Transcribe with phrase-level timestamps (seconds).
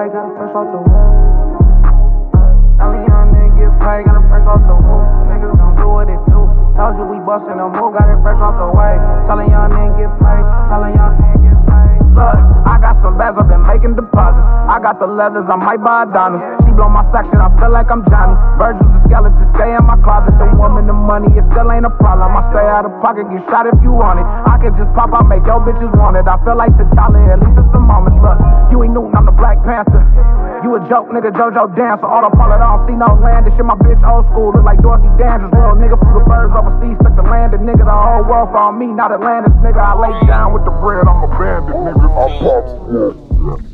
[0.00, 1.12] paid, got it fresh off the wall.
[2.80, 5.04] Tell a young nigga get paid, got it fresh off the wall.
[5.28, 6.40] Niggas gon' do what it do.
[6.72, 8.96] Told you we bustin' a move, got it fresh off the way.
[9.28, 10.99] Tell a young nigga get paid, tell a young
[14.80, 16.42] got the leathers, I might buy diamonds.
[16.64, 18.34] She blow my section, I feel like I'm Johnny.
[18.56, 20.32] Virgil the skeleton, stay in my closet.
[20.40, 22.32] The woman, the money, it still ain't a problem.
[22.32, 24.26] I stay out of pocket, get shot if you want it.
[24.26, 26.24] I can just pop out, make your bitches want it.
[26.24, 28.18] I feel like T'Challa, at least in some moments.
[28.24, 28.38] Look,
[28.72, 30.00] you ain't Newton, I'm the Black Panther.
[30.64, 32.08] You a joke, nigga, JoJo dancer.
[32.08, 33.48] Autopilot, I don't see no land.
[33.48, 35.52] This shit, my bitch old school, look like Dorothy Dandridge.
[35.56, 37.60] Real nigga flew the birds overseas, stuck the landed.
[37.60, 39.52] Nigga, the whole world found me, not Atlantis.
[39.64, 42.08] Nigga, I lay down with the bread, I'm a bandit, nigga.
[42.08, 43.69] I'm pop.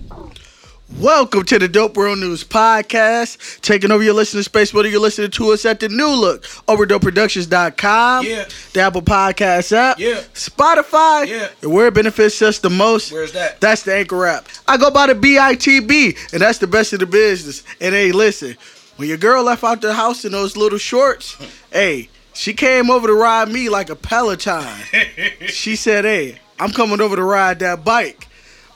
[1.00, 3.60] Welcome to the Dope World News Podcast.
[3.60, 8.24] Taking over your listening space, whether you're listening to us at the new look, overdopeproductions.com,
[8.24, 8.45] Yeah.
[8.72, 10.22] the Apple Podcast app, Yeah.
[10.32, 11.48] Spotify, Yeah.
[11.60, 13.12] and where it benefits us the most.
[13.12, 13.60] Where's that?
[13.60, 14.48] That's the Anchor app.
[14.66, 17.62] I go by the BITB, and that's the best of the business.
[17.78, 18.56] And hey, listen,
[18.97, 21.36] when your girl left out the house in those little shorts,
[21.72, 24.64] hey, she came over to ride me like a Peloton.
[25.48, 28.25] she said, hey, I'm coming over to ride that bike.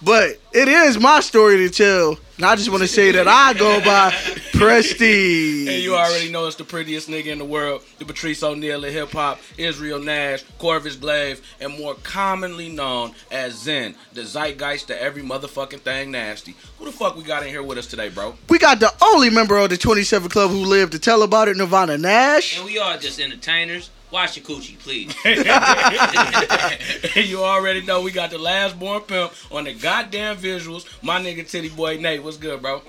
[0.02, 2.18] But it is my story to tell.
[2.36, 4.10] And I just want to say that I go by
[4.54, 5.68] Prestige.
[5.68, 8.92] And you already know it's the prettiest nigga in the world, the Patrice O'Neal of
[8.92, 15.02] hip hop, Israel Nash, Corvus Glaive, and more commonly known as Zen, the zeitgeist to
[15.02, 16.56] every motherfucking thing nasty.
[16.78, 18.34] Who the fuck we got in here with us today, bro?
[18.48, 21.58] We got the only member of the 27 Club who lived to tell about it,
[21.58, 22.56] Nirvana Nash.
[22.56, 23.90] And we are just entertainers.
[24.10, 25.14] Wash your coochie, please.
[27.28, 30.86] you already know we got the last born pimp on the goddamn visuals.
[31.02, 32.82] My nigga Titty Boy Nate, what's good, bro?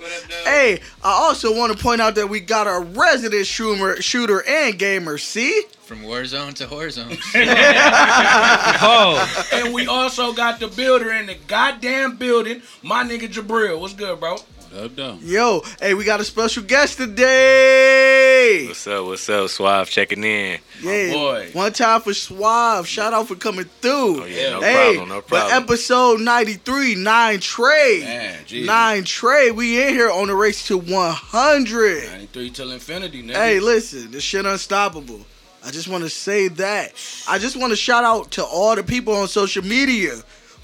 [0.44, 4.76] Hey, I also want to point out that we got our resident shooter, shooter and
[4.78, 5.62] gamer, see?
[5.82, 7.20] From Warzone to Warzone.
[8.82, 13.78] oh, And we also got the builder in the goddamn building, my nigga Jabril.
[13.80, 14.38] What's good, bro?
[14.76, 15.18] Up down.
[15.22, 18.64] Yo, hey, we got a special guest today.
[18.68, 19.04] What's up?
[19.04, 19.50] What's up?
[19.50, 20.60] Suave checking in.
[20.82, 21.50] Yeah, boy.
[21.52, 22.88] one time for Suave.
[22.88, 24.22] Shout out for coming through.
[24.22, 25.62] Oh yeah, no hey, problem, no but problem.
[25.64, 28.00] episode 93, Nine Trey.
[28.02, 28.66] Man, Jesus.
[28.66, 32.04] Nine Trey, we in here on the race to 100.
[32.04, 33.34] 93 till infinity, nigga.
[33.34, 35.20] Hey, listen, this shit unstoppable.
[35.62, 36.94] I just want to say that.
[37.28, 40.14] I just want to shout out to all the people on social media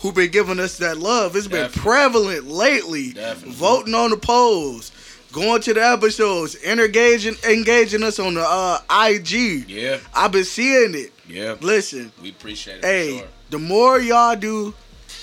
[0.00, 1.34] who been giving us that love.
[1.36, 3.12] It's been prevalent lately.
[3.12, 3.54] Definitely.
[3.54, 4.92] Voting on the polls,
[5.32, 9.68] going to the episodes, engaging engaging us on the uh, IG.
[9.68, 11.12] Yeah, I've been seeing it.
[11.28, 11.56] yeah.
[11.60, 12.84] Listen, We appreciate it.
[12.84, 13.26] hey, sure.
[13.50, 14.72] the more y'all do,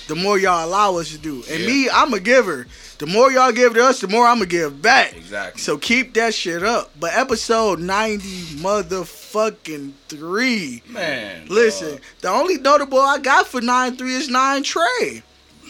[0.08, 1.42] the more y'all allow us to do.
[1.50, 1.66] And Yeah.
[1.66, 2.66] me, I'm a giver.
[2.98, 5.14] The more y'all give to us, the more I'm gonna give back.
[5.16, 5.60] Exactly.
[5.60, 6.92] So keep that shit up.
[6.98, 10.82] But episode 90 motherfucking three.
[10.88, 11.46] Man.
[11.48, 12.00] Listen, dog.
[12.22, 15.22] the only notable I got for 9 3 is 9 Trey.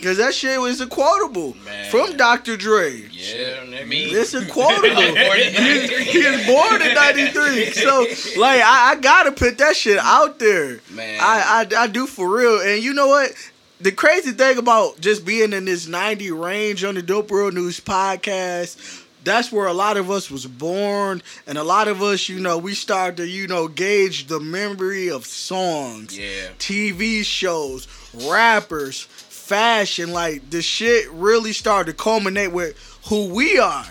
[0.03, 1.91] Cause that shit was a quotable Man.
[1.91, 2.59] from Dr.
[2.59, 3.01] Dre.
[3.11, 3.85] Yeah.
[3.87, 4.05] Me.
[4.15, 5.01] It's a quotable.
[5.17, 7.71] He, he is born in 93.
[7.73, 8.01] So
[8.39, 10.81] like I, I gotta put that shit out there.
[10.91, 11.19] Man.
[11.21, 12.61] I, I I do for real.
[12.61, 13.33] And you know what?
[13.81, 17.79] The crazy thing about just being in this 90 range on the Dope World News
[17.79, 21.23] podcast, that's where a lot of us was born.
[21.47, 25.11] And a lot of us, you know, we start to, you know, gauge the memory
[25.11, 26.49] of songs, Yeah.
[26.59, 30.11] TV shows, rappers, fashion.
[30.11, 32.77] Like the shit really started to culminate with
[33.09, 33.87] who we are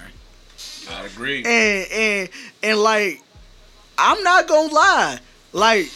[0.89, 1.43] I agree.
[1.45, 2.29] and and
[2.63, 3.21] and like
[3.99, 5.19] I'm not gonna lie,
[5.53, 5.89] like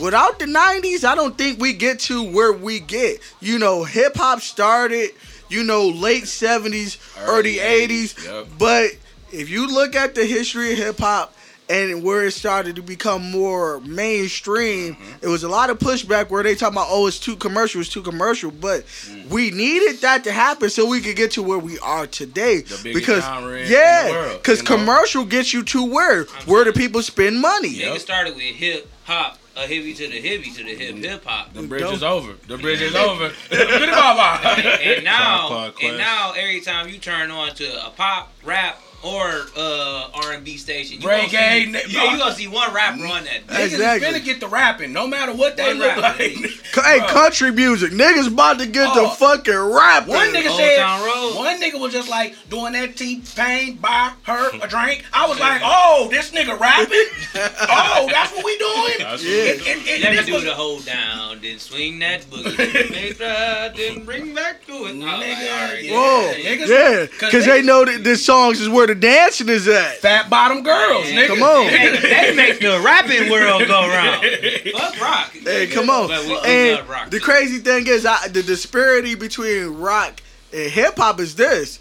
[0.00, 3.20] without the '90s, I don't think we get to where we get.
[3.40, 5.10] You know, hip hop started,
[5.48, 8.46] you know, late '70s, early, Early '80s, 80s, yep.
[8.58, 8.90] but
[9.32, 11.32] if you look at the history of hip hop.
[11.66, 15.24] And where it started to become more mainstream, Mm-hmm.
[15.24, 17.88] it was a lot of pushback where they talk about, oh, it's too commercial, it's
[17.88, 18.50] too commercial.
[18.50, 19.28] But Mm.
[19.30, 22.60] we needed that to happen so we could get to where we are today.
[22.60, 24.76] The biggest because genre in- in yeah, because you know?
[24.76, 27.68] commercial gets you to where where the people spend money.
[27.70, 27.94] Yep.
[27.94, 31.04] nigga started with hip hop, a hippie to the hippie to the hip mm.
[31.04, 31.52] hip hop.
[31.52, 32.34] The bridge Don't- is over.
[32.46, 33.32] The bridge is over.
[33.50, 33.70] Get.
[33.70, 40.08] And now, and now, every time you turn on to a pop, rap, or uh,
[40.14, 43.24] R and B station, you Reggae, gonna see, yeah, you gonna see one rapper on
[43.24, 43.46] that.
[43.48, 44.08] Niggas Exactly.
[44.08, 46.22] is finna get the rapping, no matter what they One look rapper.
[46.22, 46.36] like.
[46.72, 47.08] Co- Hey, Bro.
[47.08, 49.02] country music, niggas about to get Oh.
[49.04, 50.14] the fucking rapping.
[50.14, 54.50] One nigga Old said, one nigga was just like doing that T Pain, buy her
[54.62, 55.04] a drink.
[55.12, 56.88] I was like, oh, this nigga rapping?
[57.68, 58.94] oh, that's what we doing?
[58.98, 60.00] That's Yeah.
[60.02, 62.90] Let me do was- the hold down, then swing that boogie.
[62.90, 64.94] Make that, then bring back to it.
[64.94, 65.92] Nigga, all right, yeah.
[65.92, 69.48] Whoa, niggas- yeah, 'cause because they- they know that the songs is where the dancing
[69.48, 69.98] is at.
[69.98, 71.22] Fat bottom girls, Yeah.
[71.22, 71.26] nigga.
[71.28, 71.66] Come on.
[71.70, 74.24] They, they make the rapping world go round.
[74.72, 75.30] Fuck rock.
[75.32, 76.08] Hey, come on.
[76.08, 77.10] We- we And rock.
[77.10, 80.20] the crazy thing is, I, the disparity between rock
[80.52, 81.78] and hip hop is this.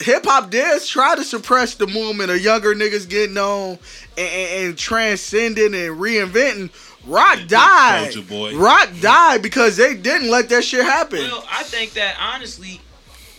[0.00, 3.78] hip hop did try to suppress the movement of younger niggas getting on
[4.16, 6.70] and, and, and transcending and reinventing.
[7.06, 8.12] Rock died.
[8.28, 8.54] Boy.
[8.56, 11.20] Rock died because they didn't let that shit happen.
[11.20, 12.80] Well, I think that honestly,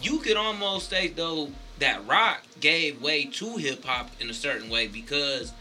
[0.01, 1.49] you could almost say though
[1.81, 5.53] that rock gave way to hip hop in a certain way because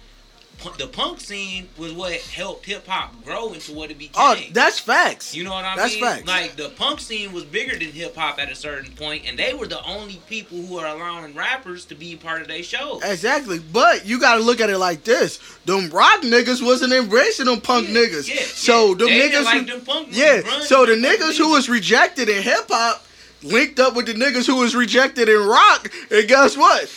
[0.77, 4.13] the punk scene was what helped hip hop grow into what it became.
[4.19, 5.35] oh, that's facts.
[5.35, 6.05] You know what I That's mean?
[6.05, 6.29] That's facts.
[6.29, 9.55] Like the punk scene was bigger than hip hop at a certain point, and they
[9.55, 13.01] were the only people who are allowing rappers to be part of their show.
[13.03, 17.63] Exactly, but you gotta look at it like this: them rock niggas wasn't embracing them
[17.63, 18.29] punk Yeah, niggas.
[18.29, 18.95] yeah, so yeah.
[18.97, 20.61] them They niggas, like who, them punk niggas, yeah.
[20.61, 23.03] So the niggas who was rejected in hip hop
[23.43, 26.93] linked up with the niggas who was rejected in rock, and guess what?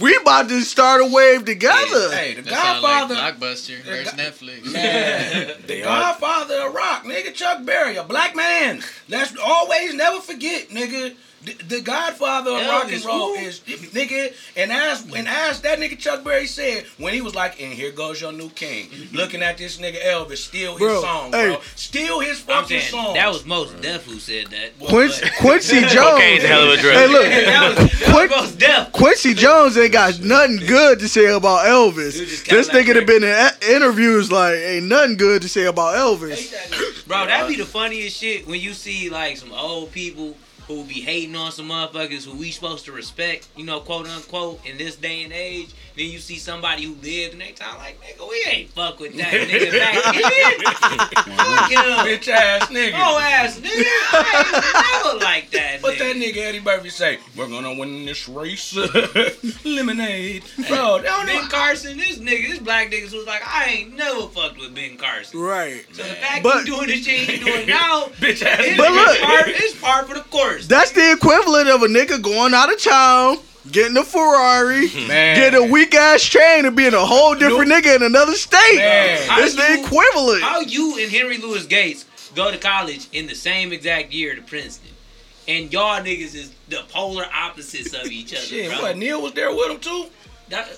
[0.00, 2.10] We about to start a wave together.
[2.14, 3.46] Hey, the That sound like Godfather.
[3.46, 4.72] Blockbuster versus Netflix.
[4.72, 8.82] Man, the Godfather of rock, nigga, Chuck Berry, a black man.
[9.08, 11.14] Let's always never forget, nigga.
[11.44, 13.44] The, the Godfather of rock and Elvis, roll who?
[13.44, 17.60] is nigga, and as and as that nigga Chuck Berry said when he was like,
[17.60, 19.14] "And here goes your new king," mm-hmm.
[19.14, 21.48] looking at this nigga Elvis, steal his Bro, song, hey.
[21.50, 23.14] bro, steal his fucking saying song.
[23.14, 24.78] that was most Def who said that.
[24.88, 25.94] Quincy, Quincy Jones.
[25.94, 26.94] Cocaine's a hell of a drug.
[26.94, 28.92] Hey, look, that was, that Quin- was most Def.
[28.92, 32.14] Quincy Jones ain't got nothing good to say about Elvis.
[32.14, 35.42] He was just kinda This nigga like- have been in interviews like ain't nothing good
[35.42, 36.52] to say about Elvis.
[37.06, 40.34] Bro, that'd be the funniest shit when you see like some old people
[40.66, 44.64] who be hating on some motherfuckers who we supposed to respect, you know, quote unquote,
[44.66, 45.74] in this day and age.
[45.96, 49.16] Then you see somebody who lived in their time like, nigga, we ain't fuck with
[49.16, 51.36] that nigga back then.
[51.36, 51.78] Fuck him.
[52.04, 52.92] bitch ass nigga.
[52.96, 53.84] Oh ass nigga.
[54.12, 55.98] I ain't never like that What nigga.
[55.98, 57.18] that nigga Eddie Murphy say?
[57.36, 58.74] We're gonna win this race.
[59.64, 60.42] Lemonade.
[60.68, 64.22] Bro, don't Ben even Carson, this nigga, this black niggas was like, I ain't never
[64.28, 65.38] fucked with Ben Carson.
[65.40, 65.84] Right.
[65.92, 68.90] So the fact But- you doing the shit you doing now, bitch ass it's, But
[68.92, 70.66] look- it's, part, it's part for the course.
[70.66, 73.38] That's the equivalent of a nigga going out of town,
[73.70, 75.36] getting a Ferrari, Man.
[75.36, 78.76] getting a weak ass chain, and being a whole different nigga in another state.
[78.76, 79.14] Man.
[79.18, 80.42] It's How the you- equivalent.
[80.42, 84.42] How you and Henry Louis Gates go to college in the same exact year to
[84.42, 84.90] Princeton,
[85.48, 88.82] and y'all niggas is the polar opposites of each other, Shit, bro.
[88.82, 88.96] what?
[88.96, 90.06] Neil was there with him too.
[90.48, 90.68] That,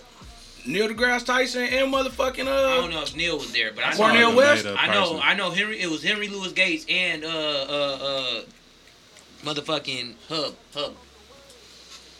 [0.67, 2.51] Neil deGrasse Tyson and motherfucking uh.
[2.51, 3.97] I don't know if Neil was there, but I know.
[3.97, 4.67] Cornel West?
[4.67, 5.21] I know.
[5.23, 5.81] I know Henry.
[5.81, 8.41] It was Henry Louis Gates and uh uh uh
[9.45, 10.95] motherfucking Hub Hub.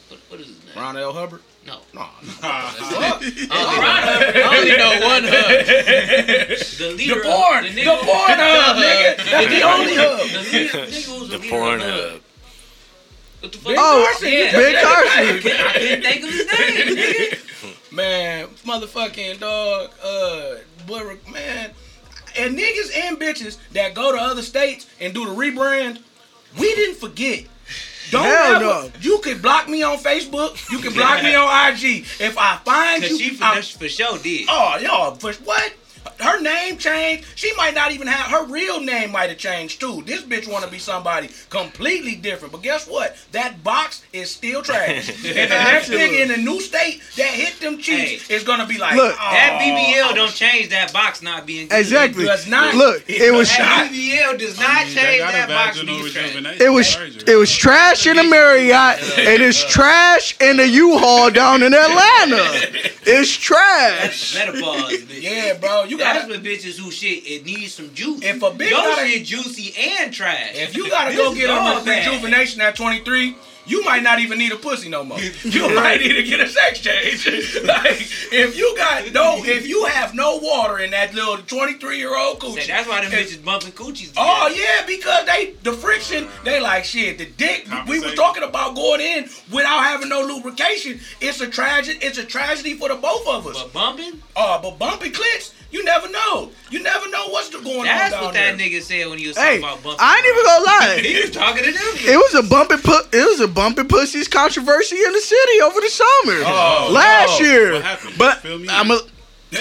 [0.09, 0.75] What, what is his name?
[0.77, 1.13] Ron L.
[1.13, 1.41] Hubbard.
[1.67, 1.81] No.
[1.95, 2.01] No.
[2.43, 5.67] I only know- I only know one Hub.
[6.79, 7.15] The leader.
[7.15, 7.65] The of- porn.
[7.65, 9.17] the The nigga- porn hub, nigga.
[9.31, 10.19] That's the only hub.
[10.19, 11.91] The leader, the nigga who's The the porn Hub.
[11.91, 12.21] hub.
[13.41, 13.75] What the fuck?
[13.77, 14.53] Oh, Carson, yeah.
[14.53, 15.43] Ben I Carson.
[15.43, 17.93] couldn't, I couldn't think of his name, nigga.
[17.93, 20.55] Man, motherfucking dog, uh,
[20.87, 21.71] boy, man,
[22.39, 26.03] and niggas and bitches that go to other states and do the rebrand,
[26.59, 27.45] we didn't forget.
[28.11, 28.91] Don't Hell ever, no.
[29.01, 30.71] You can block me on Facebook.
[30.71, 32.05] You can block me on IG.
[32.21, 34.47] If I find Cause you, she for, I'm- for sure did.
[34.49, 35.73] oh, y'all, for what?
[36.21, 37.27] Her name changed.
[37.35, 39.13] She might not even have her real name.
[39.13, 40.03] Might have changed too.
[40.07, 42.53] This bitch want to be somebody completely different.
[42.53, 43.17] But guess what?
[43.33, 45.09] That box is still trash.
[45.25, 48.35] and the next nigga in a new state that hit them cheeks Hey.
[48.35, 49.31] is gonna be like, Look, oh.
[49.33, 49.65] That "Oh,
[50.11, 51.79] BBL don't change that box not being good.
[51.79, 52.25] Exactly.
[52.25, 52.75] It does not.
[52.75, 56.61] Look, it was That BBL does not change that, box being trash.
[56.61, 61.63] it was it was trash in the Marriott and it's trash in the U-Haul down
[61.63, 62.93] in Atlanta.
[63.09, 64.35] It's trash.
[64.35, 65.23] Menopause, bitch.
[65.23, 65.85] Yeah, bro.
[65.85, 66.35] You That's gotta.
[66.35, 68.21] for bitches who shit it needs some juice.
[68.23, 70.53] If a bitch Your gotta- shit juicy and trash.
[70.55, 73.37] If you gotta go get all on rejuvenation at 23,
[73.69, 75.19] you might not even need a pussy no more.
[75.45, 77.27] You might need to get a sex change.
[77.65, 77.97] like
[78.33, 82.41] if you got no, if you have no water in that little 23 year old
[82.41, 82.67] Say, coochie.
[82.69, 84.13] that's why them bitches bumping coochies.
[84.17, 84.63] Oh together.
[84.63, 87.19] yeah, because they the friction, they like shit.
[87.19, 91.01] The dick we was talking about going in without having no lubrication.
[91.21, 91.99] It's a tragedy.
[92.03, 93.61] It's a tragedy for the both of us.
[93.63, 94.23] But bumping?
[94.37, 96.51] Uh, but bumpy clits, you never know.
[96.71, 98.57] You never know what's going That's on down what there.
[98.57, 100.01] that nigga said when he was Hey, talking about bumping.
[100.01, 101.03] I ain't even gonna lie.
[101.07, 102.13] He was talking to them.
[102.15, 105.81] It was a bumping pu- it was a bumping pussies controversy in the city over
[105.81, 107.47] the summer Oh, last no.
[107.47, 107.73] year.
[107.75, 108.15] What happened?
[108.19, 108.99] But I'm a,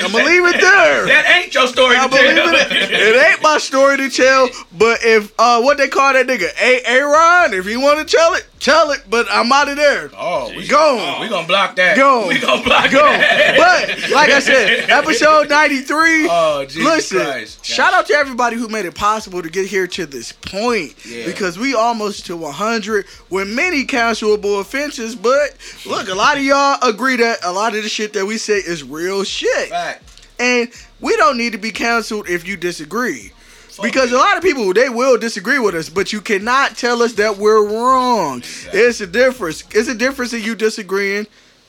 [0.01, 1.05] I'm gonna leave it there.
[1.05, 2.55] That ain't your story I to believe tell.
[2.55, 2.91] it.
[2.91, 4.49] It ain't my story to tell.
[4.77, 8.33] But if uh, what they call that nigga, A Aaron, if you want to tell
[8.33, 9.03] it, tell it.
[9.09, 10.09] But I'm out of there.
[10.17, 10.97] Oh, we Go.
[10.99, 11.95] Oh, we gonna block that.
[11.95, 12.27] Go.
[12.27, 12.97] We gonna block Go.
[12.97, 13.55] that.
[13.57, 16.27] But like I said, episode 93.
[16.29, 17.63] Oh, Jesus listen, Christ.
[17.63, 20.95] shout out to everybody who made it possible to get here to this point.
[21.05, 21.25] Yeah.
[21.27, 25.15] Because we almost to 100 with many cancelable offenses.
[25.15, 25.55] But
[25.85, 28.57] look, a lot of y'all agree that a lot of the shit that we say
[28.57, 29.69] is real shit.
[29.69, 30.01] Fact.
[30.39, 30.69] And
[30.99, 33.31] we don't need to be canceled if you disagree.
[33.81, 37.13] Because a lot of people they will disagree with us, but you cannot tell us
[37.13, 38.39] that we're wrong.
[38.39, 38.79] Exactly.
[38.79, 39.63] It's a difference.
[39.71, 41.27] It's a difference in you disagreeing.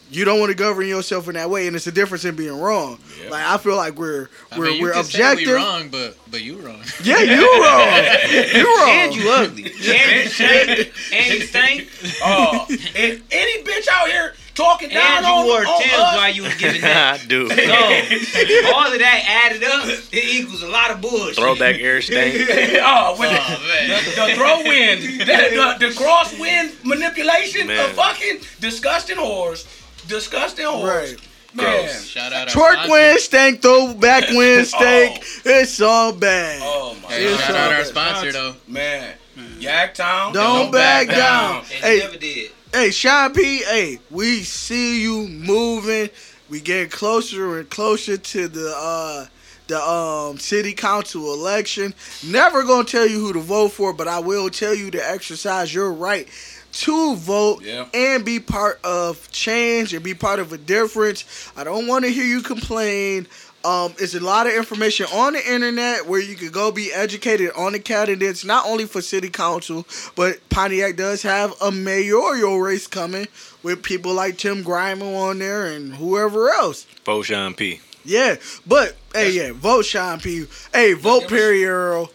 [0.09, 2.61] You don't want to govern yourself in that way, and it's a difference in being
[2.61, 3.01] wrong.
[3.21, 3.31] Yeah.
[3.31, 5.47] Like I feel like we're we're mean, you we're can say objective.
[5.49, 6.81] we wrong, but but you wrong.
[7.03, 7.89] Yeah, you wrong.
[8.55, 8.89] you wrong.
[8.91, 9.65] And you ugly.
[9.65, 10.93] And you stink.
[11.13, 11.91] And you stink.
[12.23, 16.17] Oh, and any bitch out here talking down And you on, wore on Tim's us,
[16.17, 17.25] while you was giving that.
[17.29, 17.51] Dude.
[17.53, 17.57] So,
[18.75, 21.37] all of that added up, it equals a lot of bullshit.
[21.37, 22.35] Throwback air stank.
[22.35, 24.05] oh, with Oh, the, man.
[24.05, 27.91] the, the throw wind, the, the, the cross wind manipulation Man.
[27.91, 29.67] of fucking disgusting whores,
[30.09, 30.85] disgusting whores.
[31.13, 31.21] Right.
[31.55, 31.85] Man.
[31.87, 32.05] Gross.
[32.07, 32.93] Shout out our Twerk sponsor.
[32.93, 34.65] win, stank though, back win, oh.
[34.65, 35.25] stank.
[35.45, 36.61] It's all bad.
[36.63, 38.57] Oh my Hey, It's shout all out our sponsor though.
[38.69, 39.15] man.
[39.37, 41.57] Yaktown, Don't back down.
[41.59, 41.99] And Hey.
[41.99, 42.51] never did.
[42.73, 46.11] Hey, Sean P, hey, we see you moving.
[46.49, 49.27] We get closer and closer to the uh
[49.69, 51.93] the um city council election.
[52.25, 55.73] Never gonna tell you who to vote for, but I will tell you to exercise
[55.75, 56.29] your right
[56.73, 57.87] to vote Yeah.
[57.95, 61.25] and be part of change and be part of a difference.
[61.57, 63.27] I don't want to hear you complain.
[63.67, 67.51] Um, it's a lot of information on the internet where you could go be educated
[67.57, 72.87] on the candidates, not only for city council, but Pontiac does have a mayoral race
[72.87, 73.27] coming
[73.65, 76.87] with people like Tim Greimel on there and whoever else.
[77.03, 77.81] Bo Sean P.
[78.05, 78.37] Yeah,
[78.69, 80.47] but hey, yeah, vote Sean P.
[80.73, 82.13] Hey, vote give Perry Earl.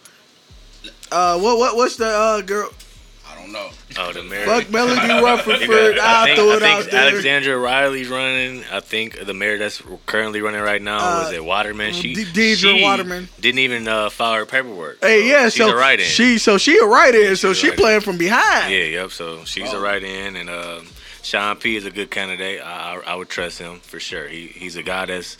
[1.10, 2.70] Uh, what what what's the uh girl?
[3.28, 3.68] I don't know.
[3.98, 4.44] Oh, the mayor.
[4.46, 5.96] Fuck Melody Rutherford.
[5.96, 7.08] got- I I'll think, throw I it think out there.
[7.10, 8.64] Alexandra Riley's running.
[8.72, 11.92] I think the mayor that's currently running right now Uh, was it Waterman.
[11.94, 13.28] She De- Deirdre she Waterman.
[13.40, 14.98] didn't even uh, file her paperwork.
[15.02, 16.06] Hey, yeah, she's so a write-in.
[16.06, 17.82] she so she a write in, so a she write-in.
[17.82, 18.72] playing from behind.
[18.72, 19.10] Yeah, yep.
[19.10, 19.78] So she's Oh.
[19.78, 20.80] a write in, and uh,
[21.22, 22.60] Sean P is a good candidate.
[22.60, 24.26] I, I, I would trust him for sure.
[24.28, 25.36] He he's a guy that's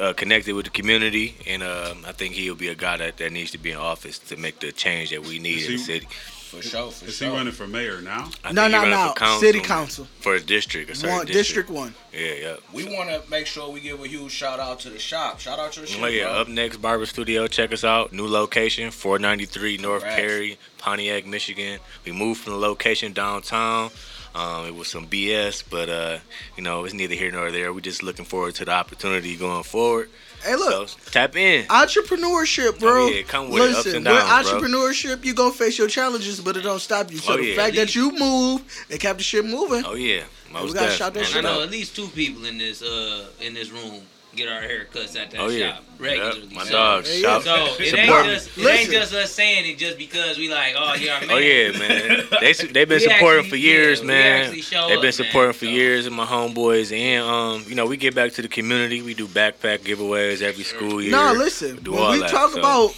[0.00, 3.32] uh, connected with the community, and um, I think he'll be a guy that, that
[3.32, 5.78] needs to be in office to make the change that we need Is in the
[5.78, 6.08] city.
[6.56, 8.30] For sure, for Is he running for mayor now?
[8.44, 9.12] I no, think he no, no.
[9.14, 10.06] council, City council.
[10.20, 11.68] for a district, a certain One district.
[11.68, 11.94] district one.
[12.12, 12.56] Yeah, yeah.
[12.72, 15.40] We want to make sure we give a huge shout out to the shop.
[15.40, 16.02] Shout out to the shop.
[16.02, 16.32] Oh yeah, bro.
[16.42, 17.46] up next Barber Studio.
[17.46, 18.12] Check us out.
[18.12, 20.20] New location, 493 North Congrats.
[20.20, 21.80] Perry, Pontiac, Michigan.
[22.04, 23.90] We moved from the location downtown.
[24.34, 26.18] Um, it was some BS, but uh,
[26.56, 27.72] you know it's neither here nor there.
[27.72, 30.10] We're just looking forward to the opportunity going forward.
[30.44, 31.64] Hey, look, So tap in.
[31.66, 33.06] entrepreneurship, bro.
[33.06, 34.60] Oh, yeah, come with it, Listen, and downs, with bro.
[34.60, 37.18] entrepreneurship, you gonna face your challenges, but it don't stop you.
[37.18, 37.56] So Oh, the yeah.
[37.56, 40.96] fact that you move and kept the shit moving, Oh yeah, most gotta def.
[40.98, 41.62] shout that I shit know out.
[41.62, 44.02] at least two people in this uh in this room
[44.36, 46.48] get our haircuts at that Oh yeah, shop Yep, regularly.
[46.54, 47.08] my so, dogs.
[47.10, 48.78] Hey, shout- So it support ain't just it Listen.
[48.78, 51.30] ain't just us saying it just because we like oh yeah man.
[51.30, 52.26] Oh yeah, man.
[52.40, 54.50] They su- they've been supporting actually- for years, yeah, man.
[54.52, 55.70] They've been up, man, supporting for so.
[55.70, 59.02] years, and my homeboys, and um, you know, we get back to the community.
[59.02, 61.12] We do backpack giveaways every school year.
[61.12, 61.76] no, listen.
[61.82, 62.94] do When all we that, talk so about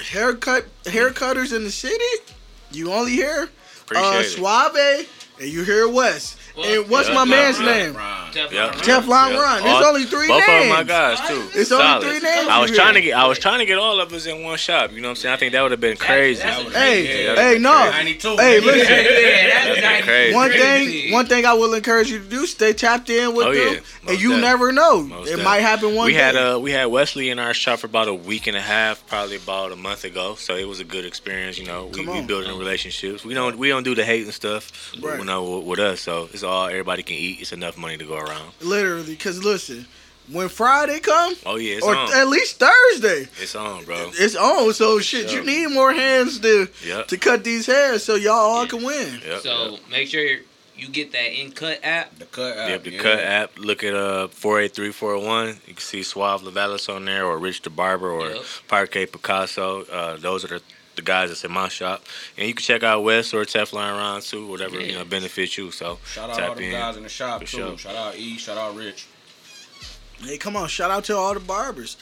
[0.00, 2.02] haircut haircutters in the city,
[2.72, 3.48] you only hear
[3.82, 4.24] appreciate uh, it.
[4.24, 5.06] Suave
[5.40, 6.36] and you hear Wes.
[6.60, 7.66] Well, and what's yeah, my yeah, man's yeah.
[7.66, 7.94] name?
[7.96, 8.16] Ron.
[8.30, 8.52] Teflon Yep.
[8.52, 8.72] Ron.
[8.80, 9.40] Teflon Yep.
[9.40, 9.62] Ron.
[9.62, 10.64] There's All- only three Both names.
[10.64, 11.48] of my guys too.
[11.54, 14.00] It's only three names I was trying to get, I was trying to get all
[14.00, 14.92] of us in one shop.
[14.92, 15.34] You know what I'm saying?
[15.34, 16.42] I think that would have been crazy.
[16.42, 17.90] that's a- Hey, Yeah, hey, no.
[17.90, 18.80] Hey, listen.
[18.88, 20.04] Yeah, that's That'd be nice.
[20.04, 20.34] crazy.
[20.34, 23.54] One thing, one thing I will encourage you to do: stay tapped in with Oh,
[23.54, 23.74] them,
[24.04, 24.10] yeah.
[24.12, 24.40] and you def.
[24.40, 25.02] never know.
[25.02, 25.44] Most it def.
[25.44, 26.18] might happen one we day.
[26.18, 29.04] had uh we had Wesley in our shop for about a week and a half,
[29.08, 30.34] probably about a month ago.
[30.36, 31.58] So it was a good experience.
[31.58, 33.24] You know, we, Come we building relationships.
[33.24, 34.92] We don't we don't do the hating stuff.
[35.00, 35.18] Right.
[35.18, 37.40] You know, with, with us, so it's all everybody can eat.
[37.40, 38.52] It's enough money to go around.
[38.60, 39.14] literally.
[39.14, 39.86] Because listen,
[40.30, 42.12] when Friday come, Oh yeah, it's or on.
[42.14, 44.10] at least Thursday, it's on, bro.
[44.14, 44.72] it's on.
[44.74, 47.08] So shit, you need more hands to Yep.
[47.08, 49.20] to cut these hairs so y'all all can win.
[49.26, 49.40] Yep.
[49.40, 49.80] So yep.
[49.90, 50.24] make sure
[50.76, 52.18] you get that in cut app.
[52.18, 52.68] The cut app.
[52.70, 53.02] Yep, the yeah.
[53.02, 53.58] cut app.
[53.58, 55.48] Look at uh four eight three four one.
[55.66, 58.44] You can see Suave Lavalis on there, or Rich the Barber, or Yep.
[58.68, 59.82] Parquet Picasso.
[59.84, 60.62] Uh, those are the,
[61.00, 62.02] the guys that's in my shop.
[62.36, 65.70] And you can check out West or Teflon Ron too, whatever you know benefits you.
[65.70, 66.72] So Shout out tap all the in.
[66.72, 67.56] guys in the shop For too.
[67.56, 67.78] sure.
[67.78, 68.36] Shout out E.
[68.36, 69.06] Shout out Rich.
[70.22, 70.68] Hey, come on!
[70.68, 71.96] Shout out to all the barbers.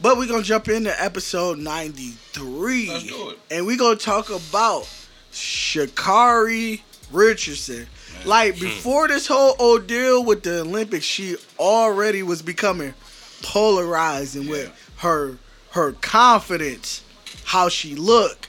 [0.00, 3.38] But we're gonna jump into episode ninety three, Let's do it.
[3.50, 4.86] and we're gonna talk about
[5.32, 7.86] Sha'Carri Richardson.
[8.24, 8.64] Like hmm.
[8.64, 12.94] before this whole ordeal with the Olympics, she already was becoming
[13.42, 15.38] polarizing with her
[15.70, 17.01] her confidence,
[17.44, 18.48] how she looked,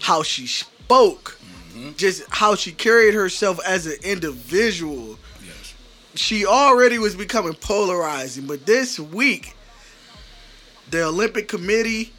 [0.00, 1.38] how she spoke,
[1.72, 1.92] mm-hmm.
[1.96, 5.18] just how she carried herself as an individual.
[5.44, 5.74] Yes.
[6.14, 9.54] She already was becoming polarizing, but this week,
[10.90, 12.12] the Olympic Committee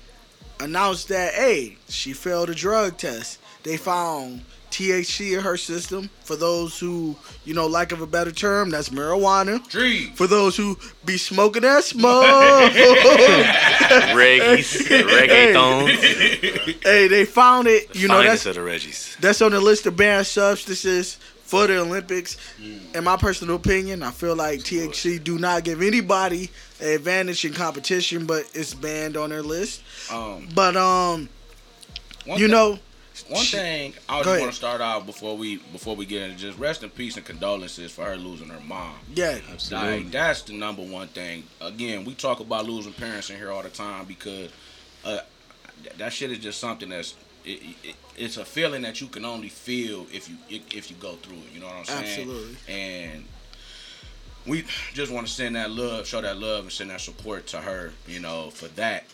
[0.59, 3.39] announced that hey, she failed a drug test.
[3.63, 4.41] They found
[4.73, 6.09] THC in her system.
[6.23, 7.15] For those who,
[7.45, 9.65] you know, lack of a better term, that's marijuana.
[9.69, 10.07] Tree.
[10.15, 12.23] For those who be smoking that smoke,
[14.13, 16.83] Reggae's, reggaeton.
[16.83, 17.95] hey, they found it.
[17.95, 19.17] You know, that's of the Reggies.
[19.17, 22.37] that's on the list of banned substances for the Olympics.
[22.59, 22.95] Mm.
[22.95, 26.49] In my personal opinion, I feel like THC do not give anybody
[26.81, 29.83] an advantage in competition, but it's banned on their list.
[30.11, 31.29] Um, But um,
[32.25, 32.79] you thing- know,
[33.29, 33.59] One Shit.
[33.59, 36.81] thing I just want to start out before we before we get into just rest
[36.83, 38.95] in peace and condolences for her losing her mom.
[39.13, 39.39] yeah,
[39.71, 41.43] Like that's the number one thing.
[41.61, 44.49] Again, we talk about losing parents in here all the time because
[45.05, 45.19] uh,
[45.97, 47.15] that shit is just something that's
[47.45, 50.37] it, it, it's a feeling that you can only feel if you
[50.71, 51.53] if you go through it.
[51.53, 52.29] You know what I'm saying?
[52.29, 52.55] Absolutely.
[52.67, 53.25] And
[54.47, 57.57] we just want to send that love, show that love, and send that support to
[57.57, 57.93] her.
[58.07, 59.05] You know, for that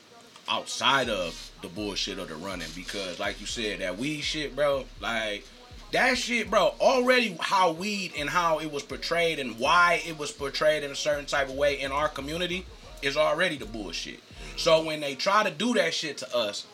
[0.49, 4.85] outside of the bullshit of the running because like you said that weed shit bro
[5.01, 5.45] like
[5.91, 10.31] that shit bro already how weed and how it was portrayed and why it was
[10.31, 12.65] portrayed in a certain type of way in our community
[13.01, 14.19] is already the bullshit
[14.55, 16.65] so when they try to do that shit to us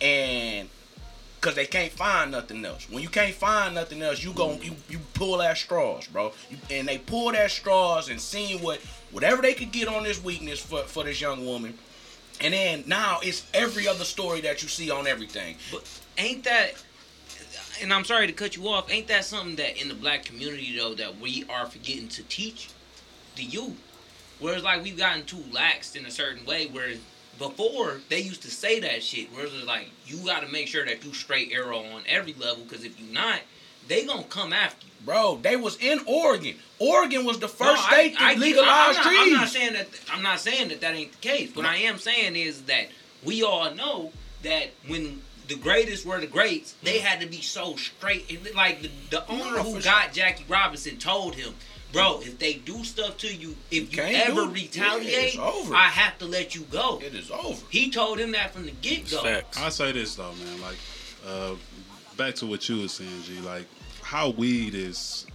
[0.00, 0.68] and
[1.42, 2.88] Cause they can't find nothing else.
[2.88, 6.32] When you can't find nothing else, you go you, you pull at straws, bro.
[6.48, 8.78] You, and they pulled at straws and seeing what
[9.10, 11.76] whatever they could get on this weakness for, for this young woman.
[12.42, 15.56] And then now it's every other story that you see on everything.
[15.70, 16.72] But ain't that?
[17.80, 18.92] And I'm sorry to cut you off.
[18.92, 22.68] Ain't that something that in the black community though that we are forgetting to teach
[23.36, 23.80] the youth?
[24.40, 26.66] Whereas like we've gotten too laxed in a certain way.
[26.66, 26.94] Where
[27.38, 29.28] before they used to say that shit.
[29.32, 32.64] Whereas it's like you got to make sure that you straight arrow on every level.
[32.64, 33.40] Because if you not,
[33.88, 34.92] they gonna come after you.
[35.04, 36.54] Bro, they was in Oregon.
[36.78, 39.20] Oregon was the first No, state I- to I- legalize I'm not, trees.
[39.20, 39.88] I'm not saying that.
[40.12, 41.54] I'm not saying that that ain't the case.
[41.54, 42.88] What I am saying is that
[43.24, 44.12] we all know
[44.42, 48.30] that when the greatest were the greats, they had to be so straight.
[48.30, 51.54] And Like the, the owner No, who for got Jackie Robinson told him,
[51.92, 54.50] "Bro, if they do stuff to you, if you can't ever it.
[54.52, 55.74] retaliate, Yeah, over.
[55.74, 57.60] I have to let you go." it is over.
[57.70, 59.42] He told him that from the get go.
[59.56, 60.60] I say this though, man.
[60.60, 60.78] Like,
[61.26, 61.54] uh,
[62.22, 63.40] back to what you were saying, G.
[63.40, 63.66] Like,
[64.00, 65.26] how weed is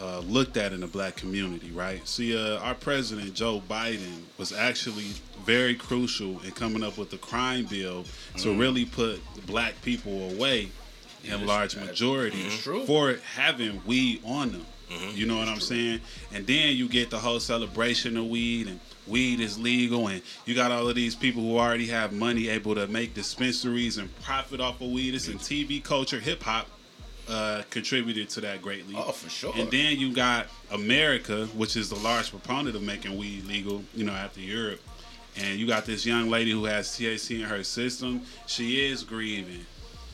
[0.00, 2.06] uh, looked at in the black community, right?
[2.06, 5.06] See, uh, our president Joe Biden was actually
[5.44, 8.04] very crucial in coming up with the crime bill
[8.36, 10.68] to really put black people away
[11.24, 12.62] in Yes, large majority Mhm.
[12.62, 12.86] True.
[12.86, 14.66] for having weed on them.
[15.14, 16.00] You know what I'm saying?
[16.32, 20.54] And then you get the whole celebration of weed and weed is legal and you
[20.54, 24.60] got all of these people who already have money able to make dispensaries and profit
[24.60, 25.14] off of weed.
[25.14, 26.68] It's in TV culture, hip hop
[27.28, 28.94] uh, contributed to that greatly.
[28.96, 29.52] Oh, for sure.
[29.56, 34.04] And then you got America, which is the large proponent of making weed legal, you
[34.04, 34.80] know, after Europe.
[35.36, 38.22] And you got this young lady who has THC in her system.
[38.46, 39.66] She is grieving.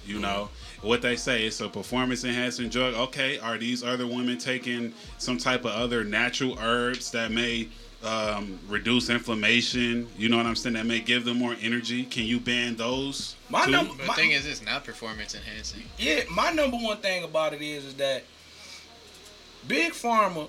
[0.05, 0.51] You know
[0.85, 1.45] what they say?
[1.47, 2.95] It's a performance enhancing drug.
[2.95, 7.69] Okay, are these other women taking some type of other natural herbs that may
[8.03, 10.07] um, reduce inflammation?
[10.17, 10.75] You know what I'm saying?
[10.75, 12.05] That may give them more energy.
[12.05, 13.35] Can you ban those?
[13.49, 13.71] My too?
[13.73, 15.85] number- But My- thing is, it's not performance enhancing.
[15.99, 18.23] Yeah, my number one thing about it is is that
[19.67, 20.49] Big Pharma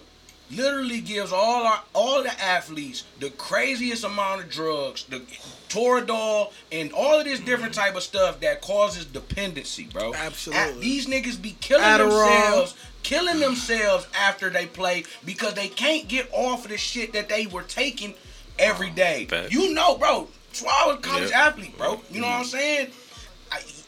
[0.51, 5.21] literally gives all our all the athletes the craziest amount of drugs, the
[5.69, 7.81] Toradol and all of this different mm-hmm.
[7.81, 10.13] type of stuff that causes dependency, bro.
[10.13, 10.77] Absolutely.
[10.77, 12.27] A- these niggas be killing Adderall.
[12.27, 17.29] themselves, killing themselves after they play because they can't get off of the shit that
[17.29, 18.13] they were taking
[18.57, 19.27] every day.
[19.49, 20.27] You know, bro.
[20.53, 21.33] So I was a college Yep.
[21.33, 21.99] athlete, bro.
[22.09, 22.49] You know what I'm mm-hmm.
[22.49, 22.91] saying?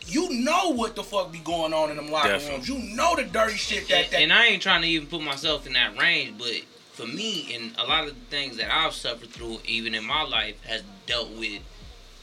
[0.07, 2.55] I, you know what the fuck be going on in them locker Definitely.
[2.57, 2.69] rooms.
[2.89, 4.21] You know the dirty shit that and, that.
[4.21, 6.51] and I ain't trying to even put myself in that range, but
[6.93, 10.23] for me and a lot of the things that I've suffered through, even in my
[10.23, 11.61] life, has dealt with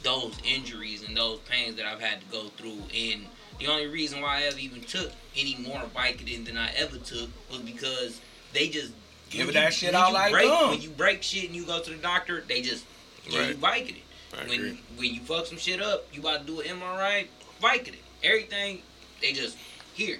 [0.03, 2.79] those injuries and those pains that I've had to go through.
[2.95, 3.27] And
[3.59, 7.31] the only reason why I ever even took any more Vicodin than I ever took
[7.51, 8.21] was because
[8.53, 8.93] they just
[9.31, 10.71] Give when it you- that shit out like break, gum.
[10.71, 12.85] When you break shit and you go to the doctor, they just
[13.29, 13.97] give you Vicodin.
[14.35, 14.81] I When agree.
[14.97, 17.27] when you fuck some shit up, you about to do an MRI,
[17.61, 17.97] Vicodin.
[18.23, 18.81] Everything
[19.21, 19.57] they just
[19.95, 20.19] here.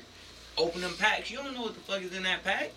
[0.57, 1.31] Open them packs.
[1.31, 2.71] You don't know what the fuck is in that pack.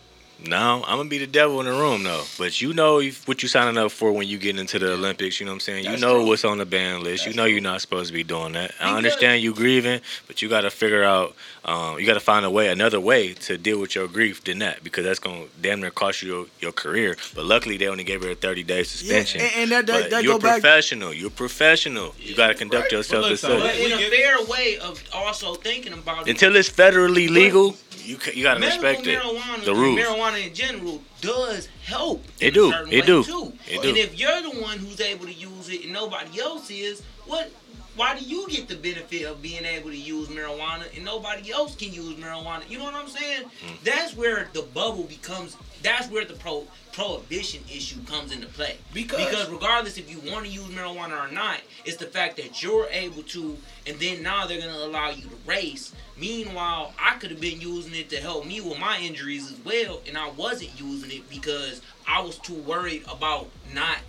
[0.46, 2.24] No, I'm gonna be the devil in the room though.
[2.38, 5.40] But you know what you signing up for when you get into the Olympics.
[5.40, 5.86] You know what I'm saying?
[5.86, 6.28] That's you know true.
[6.28, 7.26] what's on the ban list.
[7.26, 7.54] you know true.
[7.54, 8.72] you're not supposed to be doing that.
[8.80, 11.36] I understand you grieving, but you got to figure out.
[11.66, 14.60] Um, you got to find a way, another way to deal with your grief than
[14.60, 17.18] that, because that's gonna damn near cost you your, your career.
[17.36, 19.42] But luckily, they only gave her a 30 day suspension.
[19.42, 21.14] and- and that- that- But that you're go back- professional.
[21.14, 22.16] You're professional.
[22.20, 22.92] You got to conduct Right.
[22.94, 23.64] yourself But look, though, such.
[23.64, 26.30] But in a fair way of also thinking about it.
[26.32, 27.76] Until it's federally legal,
[28.08, 29.20] you you got to medical respect it.
[29.20, 30.00] marijuana, The rules.
[30.00, 32.24] marijuana in general does help.
[32.40, 32.72] It do.
[32.90, 33.24] It do.
[33.24, 33.54] Too.
[33.68, 33.90] It do.
[33.90, 37.52] And if you're the one who's able to use it and nobody else is, what
[37.96, 41.76] why do you get the benefit of being able to use marijuana and nobody else
[41.76, 42.70] can use marijuana?
[42.70, 43.44] You know what I'm saying?
[43.46, 43.84] Mm.
[43.84, 45.58] That's where the bubble becomes.
[45.84, 48.78] That's where the pro prohibition issue comes into play.
[48.92, 52.64] Because- because regardless if you want to use marijuana or not, it's the fact that
[52.64, 55.92] you're able to, and then now they're gonna allow you to race.
[56.18, 60.02] Meanwhile, I could have been using it to help me with my injuries as well,
[60.08, 64.00] and I wasn't using it because I was too worried about not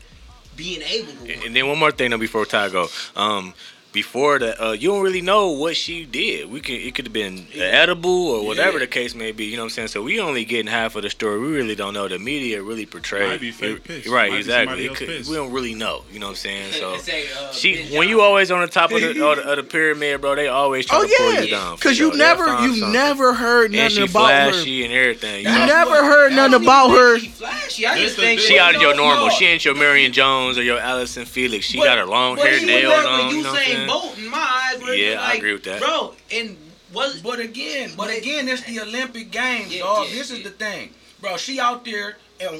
[0.57, 1.33] being able to.
[1.33, 2.88] And- And then one more thing though before Ty go.
[3.16, 3.54] Um,
[3.92, 6.51] before that, uh, you don't really know what she did.
[6.51, 8.79] We could it could have been edible or whatever Yeah.
[8.81, 9.46] the case may be.
[9.46, 9.88] You know what I'm saying?
[9.88, 11.38] So we only getting half of the story.
[11.40, 12.07] We really don't know.
[12.07, 13.29] The media really portrayed.
[13.31, 14.07] Might be fake it- piss.
[14.07, 14.66] Right, Might exactly.
[14.66, 15.29] somebody It could- piss.
[15.29, 16.05] we don't really know.
[16.12, 16.72] You know what I'm saying?
[16.72, 19.51] So Say, uh, she, Ben when you always on the top of the, of the,
[19.51, 21.77] of the pyramid, bro, they always try Oh to pull yeah, you down.
[21.77, 22.16] because you sure.
[22.18, 22.92] They'll never, you something.
[22.92, 24.53] never heard And nothing she about her.
[24.53, 25.44] flashy and everything.
[25.44, 25.66] You You know?
[25.66, 27.33] never what- heard nothing what about She her.
[27.33, 27.87] flashy.
[27.87, 28.40] I just think.
[28.40, 29.31] She out of your normal.
[29.31, 31.64] She ain't your Marion Jones or your Allyson Felix.
[31.66, 33.31] She got her long hair, nails on.
[33.31, 33.88] you You know what I'm saying saying?
[33.88, 34.81] boat in my eyes.
[34.83, 35.81] where Yeah, it's I agree with that.
[35.81, 36.14] bro.
[36.33, 36.57] And
[36.93, 40.09] was But again, but But- again, it's the Olympic Games, Yeah, dog.
[40.09, 41.37] yeah, this is the thing, bro.
[41.37, 42.17] She out there and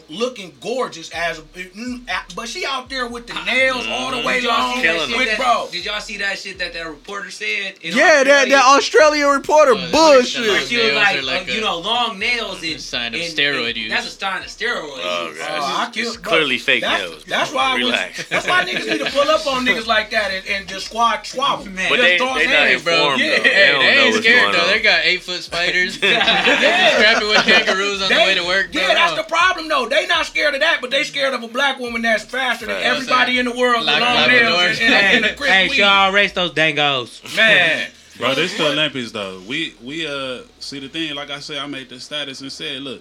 [0.09, 4.45] looking gorgeous as, mm, but she out there with the nails all the way Did
[4.45, 4.77] y'all long.
[4.77, 7.75] see that shit With that, bro, Did y'all see that shit that that reporter said?
[7.83, 8.49] in Yeah, that Australia?
[8.57, 10.47] that Australian reporter Oh, bullshit.
[10.51, 13.33] like She was like, like uh, you know, long nails and a sign of and-
[13.33, 13.91] steroid and use.
[13.93, 15.39] That's a sign of steroid Oh, use.
[15.39, 15.89] God.
[15.89, 17.25] Uh, It's bro, clearly fake that's, nails.
[17.25, 18.29] That's why I was, Relax.
[18.29, 21.25] That's why niggas need to pull up on niggas like that and, and just squad
[21.27, 21.75] swab them.
[21.75, 21.89] Man.
[21.91, 23.37] But Just they, toss they not hands, informed, Yeah.
[23.37, 23.43] though.
[23.45, 24.67] They don't they ain't scared though.
[24.67, 25.99] They got eight foot spiders.
[26.09, 26.97] Yeah.
[26.97, 28.69] Strapping with kangaroos on the way to work.
[28.73, 29.89] Yeah, that's the problem though.
[29.89, 32.83] They not scared of that, but they scared of a black woman that's faster than
[32.83, 35.79] everybody in the world with long lock nails and, and, and a crisp Hey, weed.
[35.79, 37.37] y'all race those dangos.
[37.37, 39.41] Man, Bro, this is the Olympics though.
[39.49, 41.15] We we uh see the thing.
[41.15, 43.01] Like I said, I made the status and said, look,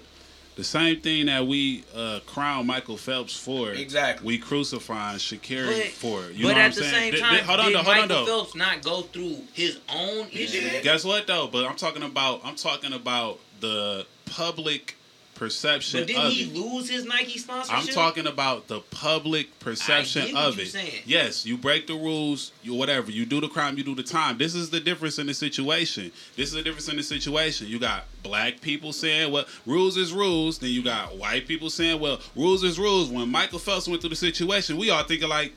[0.54, 4.24] the same thing that we uh crown Michael Phelps for, Exactly.
[4.26, 6.20] We crucifying Sha'Carri But, for.
[6.30, 6.92] You but know what at I'm the saying?
[6.92, 8.26] same Th- time, th- hold on, did though, hold on, Michael though.
[8.44, 10.82] Phelps not go through his own issue?
[10.82, 11.48] Guess what though?
[11.50, 14.94] But I'm talking about I'm talking about the public
[15.38, 16.54] perception But didn't he it.
[16.54, 17.78] lose his Nike sponsorship?
[17.78, 20.68] I'm talking about the public perception I get what of it.
[20.68, 21.02] saying.
[21.06, 23.10] Yes, you break the rules, you whatever.
[23.10, 24.36] You do the crime, you do the time.
[24.38, 26.10] This is the difference in the situation.
[26.36, 27.68] This is the difference in the situation.
[27.68, 32.00] You got black people saying, "Well, rules is rules." Then you got white people saying,
[32.00, 35.54] "Well, rules is rules." When Michael Phelps went through the situation, we all thinking like,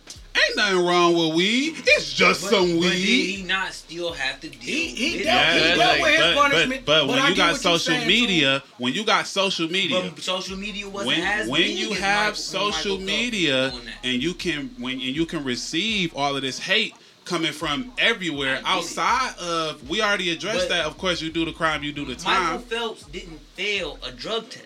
[0.51, 1.75] "Ain't nothing wrong with weed.
[1.85, 5.17] It's just But, some but did weed." he not still have to deal he he
[5.17, 6.85] with dealt, Yeah, he dealt like- with his but, punishment.
[6.85, 10.23] but, but when I you got social saying, media, when you got social media, But
[10.23, 13.93] social media wasn't when as when you have Michael- social media was doing that.
[14.03, 18.53] and you can when and you can receive all of this hate coming from everywhere
[18.53, 18.65] I get it.
[18.67, 22.03] outside of we already addressed But- that of course you do the crime you do
[22.05, 22.41] the time.
[22.43, 24.65] Michael time Phelps didn't fail a drug test.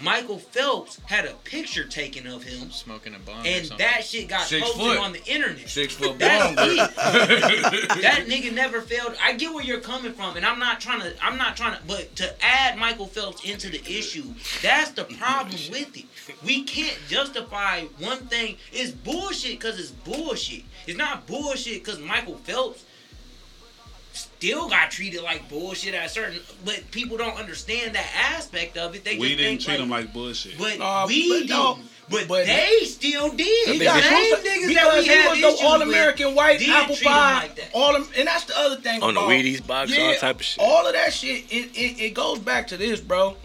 [0.00, 3.44] Michael Phelps had a picture taken of him, Smoking a bomb.
[3.46, 3.86] and something.
[3.86, 4.98] that shit got Six posted foot.
[4.98, 5.68] on the internet.
[5.68, 6.66] Six foot That's long.
[6.68, 6.94] it.
[8.02, 9.14] that nigga never failed.
[9.22, 11.12] I get where you're coming from, and I'm not trying to.
[11.22, 11.82] I'm not trying to.
[11.86, 14.24] But to add Michael Phelps into the issue,
[14.62, 16.04] that's the problem with it.
[16.44, 18.56] We can't justify one thing.
[18.72, 20.64] It's bullshit because it's bullshit.
[20.86, 22.84] It's not bullshit because Michael Phelps
[24.38, 26.40] still got treated like bullshit at certain.
[26.64, 29.04] But people don't understand that aspect of it.
[29.04, 31.48] They we just didn't think treat like, him like bullshit But Uh, we but didn't.
[31.50, 33.68] no, but, but- they still did.
[33.68, 36.68] He the got same crucified niggas that because we he had was the all-American white
[36.68, 37.42] apple pie.
[37.48, 39.02] like all them, and that's the other thing.
[39.02, 40.64] On the Wheaties box, all type of shit.
[40.64, 41.44] All of that shit.
[41.52, 43.36] It, it it goes back to this, bro.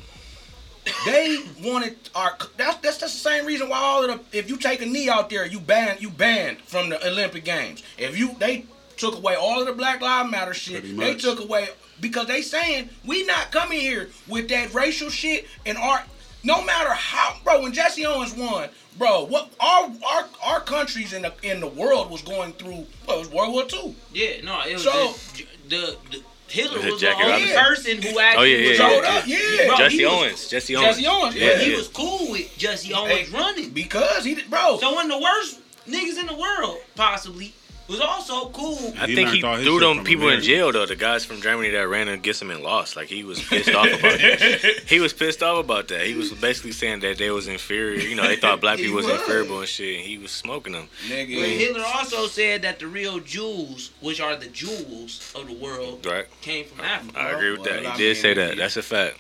[1.06, 2.38] They wanted our.
[2.58, 4.38] That's that's just the same reason why all of the.
[4.38, 7.82] If you take a knee out there, you banned you banned from the Olympic Games.
[7.97, 8.65] If you they
[9.03, 10.81] took away all of the Black Lives Matter shit.
[10.81, 11.67] Pretty They took away
[11.99, 16.03] because they saying we not coming here with that racial shit and our.
[16.45, 17.61] No matter how, bro.
[17.61, 22.09] When Jesse Owens won, bro, what our our our countries in the in the world
[22.11, 22.85] was going through.
[23.05, 23.95] What, it was World War Two.
[24.13, 27.55] Yeah, no, it was So- the, the, the Hitler Was it the only Robinson?
[27.55, 29.17] person who actually Oh, yeah, yeah, was yeah, Showed yeah.
[29.17, 29.67] up, yeah.
[29.67, 30.47] Bro, Jesse he was- Owens.
[30.49, 30.87] Jesse Owens.
[30.97, 33.69] Jesse Owens, Yeah, But he was cool with Jesse Owens Hey, running.
[33.71, 34.77] because he bro.
[34.79, 37.53] So one of the worst niggas in the world, possibly,
[37.93, 38.93] was also cool.
[38.99, 40.47] I He think he all his threw shit them from people in America.
[40.47, 40.86] jail though.
[40.86, 42.95] The guys from Germany that ran against him and lost.
[42.95, 44.82] Like he was pissed off about that.
[44.88, 46.06] He was pissed off about that.
[46.06, 47.99] He was basically saying that they was inferior.
[48.01, 49.19] You know, they thought black He people was, was.
[49.21, 49.97] inferior and shit.
[49.99, 50.88] And he was smoking them.
[51.08, 51.58] But Nigga.
[51.58, 56.25] Hitler also said that the real Jews, which are the jewels of the world, Right.
[56.41, 57.19] came from Africa.
[57.19, 57.86] I agree with Well, that.
[57.86, 58.53] I He did mean, say that.
[58.53, 59.17] he- That's a fact.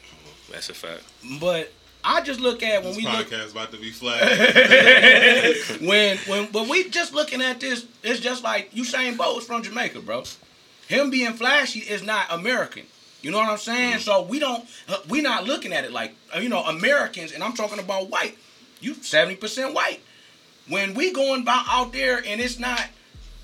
[0.51, 1.03] That's a fact.
[1.39, 1.71] But
[2.03, 6.45] I just look at when this we look podcast about to be flagged when when
[6.51, 10.23] when we just looking at this, it's just like Usain Bolt's from Jamaica, bro.
[10.87, 12.83] Him being flashy is not American.
[13.21, 13.99] You know what I'm saying?
[13.99, 17.41] So we don't uh, we not looking at it like uh, you know Americans, and
[17.43, 18.37] I'm talking about white.
[18.81, 20.01] You seventy percent white.
[20.67, 22.85] When we going about out there and it's not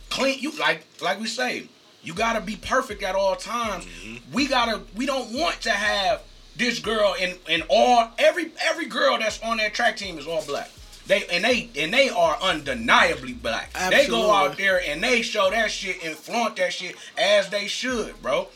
[0.10, 0.40] clean.
[0.40, 1.70] You like like we say,
[2.04, 3.88] you gotta be perfect at all times.
[4.34, 4.82] We gotta.
[4.96, 6.22] We don't want to have
[6.60, 10.44] this girl and and all every every girl that's on that track team is all
[10.46, 10.70] black.
[11.08, 13.72] They and they and they are undeniably black.
[13.90, 17.66] They go out there and they show that shit and flaunt that shit as they
[17.66, 18.48] should, bro.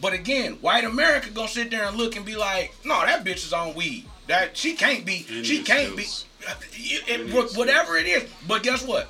[0.00, 3.44] But again, white America gonna sit there and look and be like, no, that bitch
[3.44, 4.06] is on weed.
[4.28, 5.26] That she can't be.
[5.28, 6.04] Any she can't be.
[6.72, 8.30] It- it- whatever it is.
[8.48, 9.08] But guess what?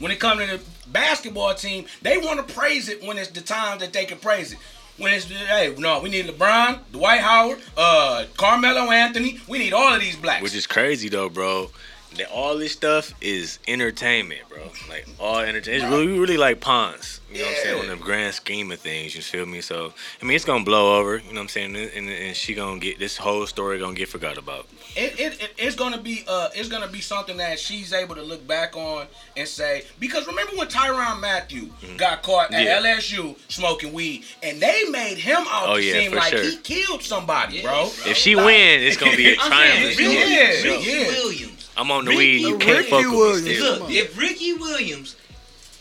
[0.00, 3.40] When it comes to the basketball team, they want to praise it when it's the
[3.40, 4.58] time that they can praise it.
[4.96, 9.40] When it's hey, no, we need LeBron, Dwight Howard, uh, Carmelo Anthony.
[9.48, 10.42] We need all of these blacks.
[10.42, 11.70] Which is crazy though, bro.
[12.18, 14.62] That all this stuff is entertainment, bro.
[14.88, 15.84] Like all entertainment.
[15.84, 17.20] It's really, really like pawns.
[17.32, 17.78] You know what I'm saying?
[17.80, 17.90] On Yeah.
[17.94, 19.60] the grand scheme of things, you feel me?
[19.60, 21.16] So I mean, it's gonna blow over.
[21.16, 21.74] You know what I'm saying?
[21.74, 24.66] And, and, and she gonna get this whole story gonna get forgot about.
[24.94, 28.22] it, it, it it's gonna be uh it's gonna be something that she's able to
[28.22, 32.84] look back on and say because remember when Tyrann Mathieu got caught at Mm-hmm.
[32.84, 32.94] Yeah.
[32.96, 36.42] LSU smoking weed and they made him out Oh, to yeah, seem like sure.
[36.44, 37.72] he killed somebody, Yeah, bro.
[38.02, 38.10] bro.
[38.10, 39.94] If she Like- win, it's gonna be a I'm triumph.
[39.96, 41.06] saying Ricky, Yeah, yeah.
[41.08, 41.63] Williams.
[41.76, 42.40] I'm on the Ricky- weed.
[42.48, 43.78] You can't Ricky fuck with me still.
[43.80, 45.16] Look, if Ricky Williams,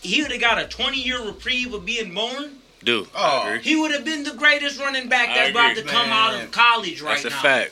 [0.02, 3.58] he would have got a 20 year reprieve of being born, Dude, Oh.
[3.62, 6.52] He would have been the greatest running back that's about to agree, come out of
[6.52, 7.42] college right That's a now.
[7.42, 7.72] fact.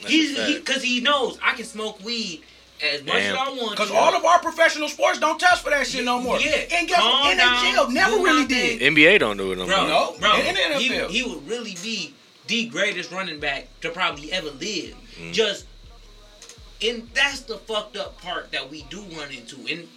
[0.00, 0.66] That's He's a he fact.
[0.66, 2.42] because he, knows I can smoke weed
[2.82, 3.36] as much Damn.
[3.36, 3.70] as I want.
[3.72, 6.40] Because all of our professional sports don't test for that shit no more.
[6.40, 6.56] Yeah.
[6.72, 7.38] And guess Calm what?
[7.38, 7.94] NHL down.
[7.94, 8.78] never really my thing.
[8.78, 8.94] did.
[8.96, 9.88] NBA don't do it no bro, more.
[9.88, 11.08] No, bro, in the he, NFL.
[11.10, 12.14] he would really be
[12.48, 14.96] the greatest running back to probably ever live.
[15.20, 15.32] Mm.
[15.32, 15.66] Just,
[16.82, 19.88] and that's the fucked up part that we do run into, and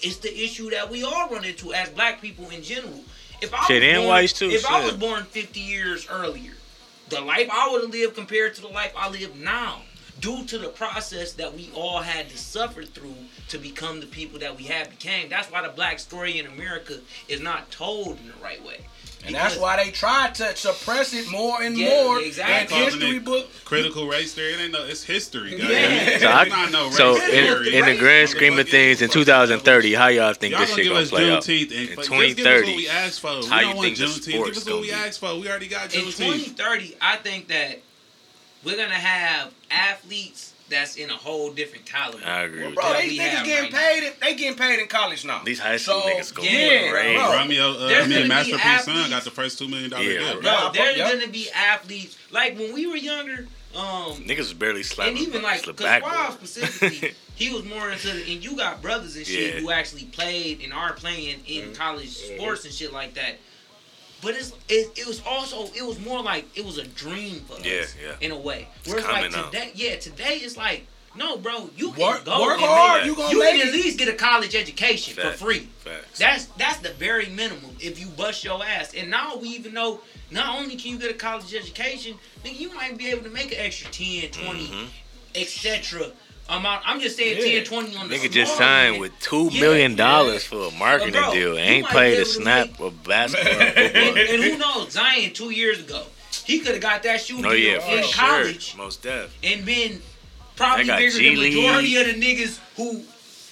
[0.00, 3.02] it's the issue that we all run into as black people in general.
[3.40, 6.52] If I Shit, was born, whites too, if I was born 50 years earlier,
[7.08, 9.82] the life I would have lived compared to the life I live now.
[10.20, 13.14] Due to the process that we all had to suffer through
[13.46, 15.28] to become the people that we have became.
[15.28, 16.94] That's why the black story in America
[17.28, 18.80] is not told in the right way.
[19.26, 22.20] And that's why they tried to suppress it more and Yeah, more.
[22.20, 22.76] exactly.
[22.76, 23.46] And history it book.
[23.64, 24.54] critical race theory.
[24.54, 24.84] It ain't no.
[24.86, 25.56] It's history.
[25.58, 25.68] Yeah.
[25.68, 26.18] Yeah.
[26.18, 29.92] So, I, not no race so in, in the grand scheme of things, in 2030,
[29.94, 31.42] how y'all think Y'all this gonna shit gonna play out?
[31.42, 33.40] Juneteenth and In just give us what 2030, we asked for.
[33.40, 34.32] We how don't you want think the Juneteenth.
[34.46, 34.92] Give us what gonna we be?
[34.92, 35.38] asked for.
[35.38, 37.80] We already got in 2030, I think that
[38.64, 42.24] we're gonna have athletes that's in a whole different caliber.
[42.24, 42.98] I agree with Bro, that.
[43.02, 44.02] they we niggas getting right paid.
[44.06, 45.42] In, they getting paid in college now.
[45.44, 47.14] These high school So, niggas gonna yeah, be crazy.
[47.18, 47.32] bro.
[47.36, 50.18] Romeo, uh, There's I mean, Master P's son got the first two million dollar Yeah,
[50.18, 50.32] deal.
[50.34, 50.40] bro.
[50.42, 51.12] Bro, Yeah, there's yeah.
[51.12, 53.46] gonna be athletes like when we were younger.
[53.76, 55.18] Um, Niggas was barely slapping.
[55.18, 56.48] and even like the because Wild backboard.
[56.48, 59.60] specifically, he was more into the, and you got brothers and shit Yeah.
[59.60, 63.36] who actually played and are playing in college sports and shit like that.
[64.22, 67.58] But it's it, it was also it was more like it was a dream for
[67.60, 68.14] Yeah, us yeah.
[68.20, 68.66] in a way.
[68.80, 69.50] It's Whereas like coming now.
[69.50, 73.00] today, yeah, today it's like no, bro, you can Work, go work and hard.
[73.00, 75.68] make- You gonna you make can at least get a college education for free.
[75.78, 76.18] Facts.
[76.18, 78.92] That's that's the very minimum if you bust your ass.
[78.94, 80.00] And now we even know
[80.30, 83.52] not only can you get a college education, nigga, you might be able to make
[83.52, 84.88] an extra 10, 20, Mhm.
[85.34, 86.10] etc.
[86.48, 86.82] amount.
[86.86, 87.62] I'm just saying Yeah.
[87.62, 89.00] 10, 20 on the Nigga just signed end.
[89.00, 89.96] with two Yeah, million yeah.
[89.98, 91.58] dollars for a marketing But bro, deal.
[91.58, 93.52] Ain't played a snap of basketball.
[93.60, 96.04] and, and who knows, Zion two years ago,
[96.44, 98.12] he could have got that shoe No, deal yeah, for in sure.
[98.26, 99.36] college Most def.
[99.42, 100.00] and been
[100.56, 101.54] probably bigger G than League.
[101.54, 103.02] majority of the niggas who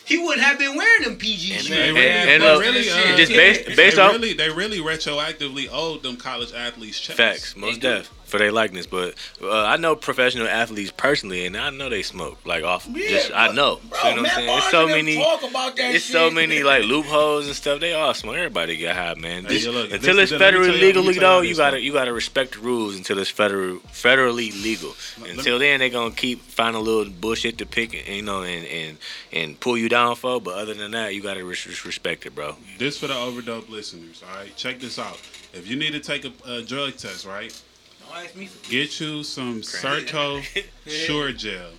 [0.05, 1.69] he wouldn't have been wearing them PG And- shoes.
[1.69, 4.79] They and- really, and they look, really, uh, just based- they off- really, they really
[4.79, 7.17] retroactively owed them college athletes checks.
[7.17, 7.89] Facts, most do.
[7.89, 8.87] def for their likeness.
[8.87, 12.39] But uh, I know professional athletes personally, and I know they smoke.
[12.45, 13.81] Like off, Yeah, just I know.
[13.89, 14.59] Bro, So, you know what I'm saying?
[14.59, 15.17] It's so many.
[15.17, 16.13] Talk about that It's shit.
[16.13, 17.81] so many like loopholes and stuff.
[17.81, 18.37] They all smoke.
[18.37, 19.43] Everybody get high, man.
[19.45, 21.81] Hey, This- yo, look, until it's federally tell you- let legally though, you you gotta
[21.81, 24.95] you gotta respect the rules until it's federal federally legal.
[25.21, 28.43] Let- Until then, they gonna keep finding a little bullshit to pick, and, you know,
[28.43, 28.99] and and
[29.33, 30.41] and pull you down for.
[30.41, 32.57] But other than that, you gotta res- res- respect it, bro.
[32.79, 34.23] This for the overdope listeners.
[34.29, 35.19] All right, check this out.
[35.53, 37.76] If you need to take a, a drug test, right, Don't
[38.25, 40.41] ask me for get you some Certo
[40.87, 41.71] Sure-Jell.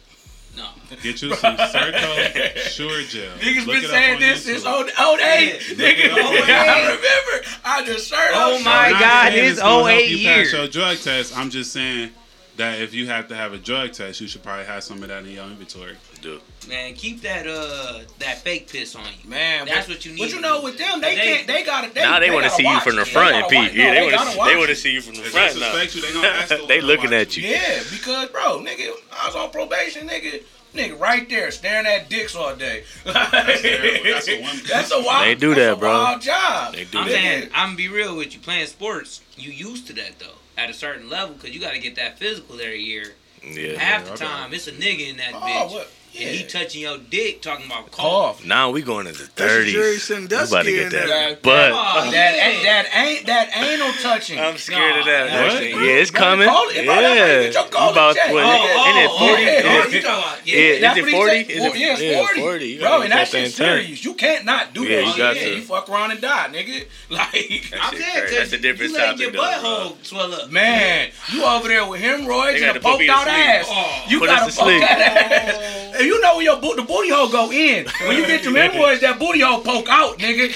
[0.55, 0.65] no.
[1.01, 2.15] Get you some Certo
[2.59, 3.37] Sure-Jell.
[3.37, 4.61] Niggas Look been saying this YouTube.
[4.61, 5.77] since 08.
[5.77, 6.49] Nigga, oh it up on 08.
[6.49, 7.47] I remember.
[7.65, 10.53] I just heard Oh my I'm God, it's it's gonna 08 you pass years.
[10.53, 11.37] your drug test.
[11.37, 12.11] I'm just saying
[12.57, 15.09] that if you have to have a drug test, you should probably have some of
[15.09, 15.95] that in your inventory.
[16.21, 19.29] Dude, Man, keep that uh that fake piss on you.
[19.29, 21.47] Man, That's but, what you need But you know, with them, they, They- can't.
[21.47, 21.93] They got it.
[21.93, 23.73] They, now they, want to see you from the front, They and gotta Pete.
[23.77, 25.71] Yeah, they want to they want to see you from the If they front now.
[25.71, 27.47] suspect you, they gonna ask the They looking at you.
[27.47, 30.43] Yeah, because bro, nigga, I was on probation, nigga.
[30.73, 32.83] Nigga, right there, staring at dicks all day.
[33.05, 34.03] terrible.
[34.11, 35.25] That's a one- That's a wild.
[35.25, 35.89] They do that, bro.
[35.91, 36.73] Wild job.
[36.73, 37.11] They do I'm that.
[37.13, 38.39] saying, I'm gonna be real with you.
[38.41, 40.25] Playing sports, you used to that though.
[40.57, 43.13] At a certain level, because you got to get that physical every year.
[43.47, 43.79] Yeah.
[43.79, 45.71] Half the time, it's a nigga in that Oh, bitch.
[45.71, 45.91] what?
[46.25, 48.37] And he touching your dick, talking about cough.
[48.37, 48.45] Cough.
[48.45, 49.75] Now we going into the That's thirties.
[50.09, 50.91] We about to get that.
[50.91, 51.07] there.
[51.07, 51.75] That, But Oh,
[52.11, 52.63] that, yeah.
[52.63, 54.39] that ain't that anal touching.
[54.39, 55.27] I'm scared of that.
[55.29, 55.73] Nah, actually.
[55.73, 55.83] what?
[55.83, 56.47] Yeah, it's coming.
[56.47, 58.33] call it- bro, that's Yeah, get You about checked.
[58.33, 58.43] what?
[58.43, 59.43] Oh, Ain't it oh, oh, forty?
[59.43, 59.49] yeah.
[59.49, 59.87] oh, Yeah.
[59.87, 60.47] you talking about?
[60.47, 60.57] Yeah.
[60.57, 61.43] Yeah, That's is it forty?
[61.43, 61.49] said.
[61.51, 62.65] Is Well, it yeah, it's yeah, 40.
[62.67, 64.03] You Bro, and that shit's serious.
[64.05, 65.05] You can't not do Yeah, that.
[65.05, 65.55] you oh, got yeah, to.
[65.55, 66.85] You fuck around and die, nigga.
[67.09, 70.51] Like, I'm shit saying, That's a different you letting topic, your though, butthole swell up.
[70.51, 73.65] man, you over there with hemorrhoids They and a poked out ass.
[73.69, 74.03] Oh.
[74.09, 74.81] you Put us gotta to poke sleep.
[74.81, 75.93] that oh.
[75.95, 76.01] ass.
[76.07, 77.85] And you know when your boot, the booty hole go in.
[78.07, 80.47] When you get them hemorrhoids, that booty hole poke out, nigga.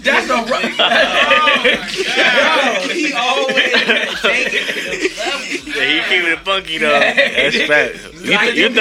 [0.00, 0.76] That's a right.
[2.86, 3.72] Bro, he always
[4.22, 5.74] taking it to the level.
[5.74, 7.00] Yeah, he keeping it funky though.
[7.00, 7.98] That's fact.
[8.22, 8.76] You, Gotta you're 31.
[8.76, 8.78] You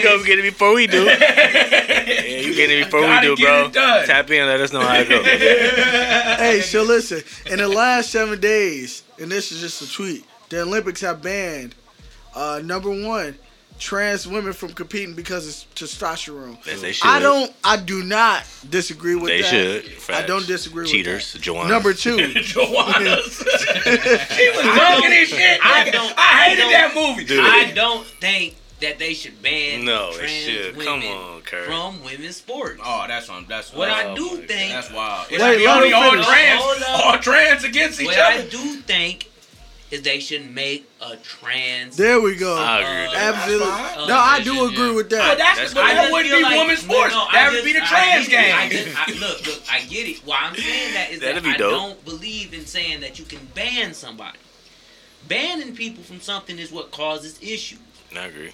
[0.00, 0.04] hemorrhoids.
[0.04, 1.04] gonna get it before we do.
[1.04, 3.68] Yeah, you get it before we do, bro.
[3.70, 4.46] Tap in.
[4.46, 5.26] Let us know how it goes.
[5.26, 7.20] Hey, so listen.
[7.52, 11.74] In the last seven days, and this is just a tweet, the Olympics have banned
[12.34, 13.36] uh, number one
[13.80, 16.58] trans women from competing because it's testosterone.
[16.66, 17.08] Yes, they should.
[17.08, 17.52] I don't.
[17.64, 19.50] I do not disagree with They that.
[19.84, 20.14] should.
[20.14, 21.64] I don't disagree Cheaters, with Joanna.
[21.68, 21.74] that.
[21.74, 22.16] Number two.
[22.34, 23.36] Joanna's.
[23.36, 25.58] she was drunk and shit.
[25.62, 25.92] I nigga.
[25.92, 27.24] don't- I hated that don't- movie.
[27.24, 27.40] Dude.
[27.40, 30.76] I don't think that they should ban No, they trans should.
[30.76, 31.66] women Come on, Kurt.
[31.66, 32.80] from women's sports.
[32.84, 33.44] Oh, that's on.
[33.48, 35.26] That's What Oh, I do think, That's wild.
[35.30, 38.16] Wait, It's let the only all trans, all trans against each other.
[38.18, 39.29] what I do think
[39.90, 41.96] is they should make a trans.
[41.96, 42.56] There we go.
[42.56, 43.34] I agree with that.
[43.34, 43.66] Absolutely.
[43.66, 44.08] That's fine.
[44.08, 44.94] No, I do agree Yeah.
[44.94, 45.32] with But that.
[45.34, 47.14] Oh, that's, That's but that just wouldn't feel be like- women's no, sports.
[47.14, 48.54] no, I that would be the trans get it.
[48.54, 48.84] I game.
[48.84, 50.18] just, I, look, look, I get it.
[50.24, 51.70] Why I'm saying that is That'd that I dope.
[51.72, 54.38] don't believe in saying that you can ban somebody.
[55.28, 57.78] Banning people from something is what causes issues.
[58.16, 58.52] I agree.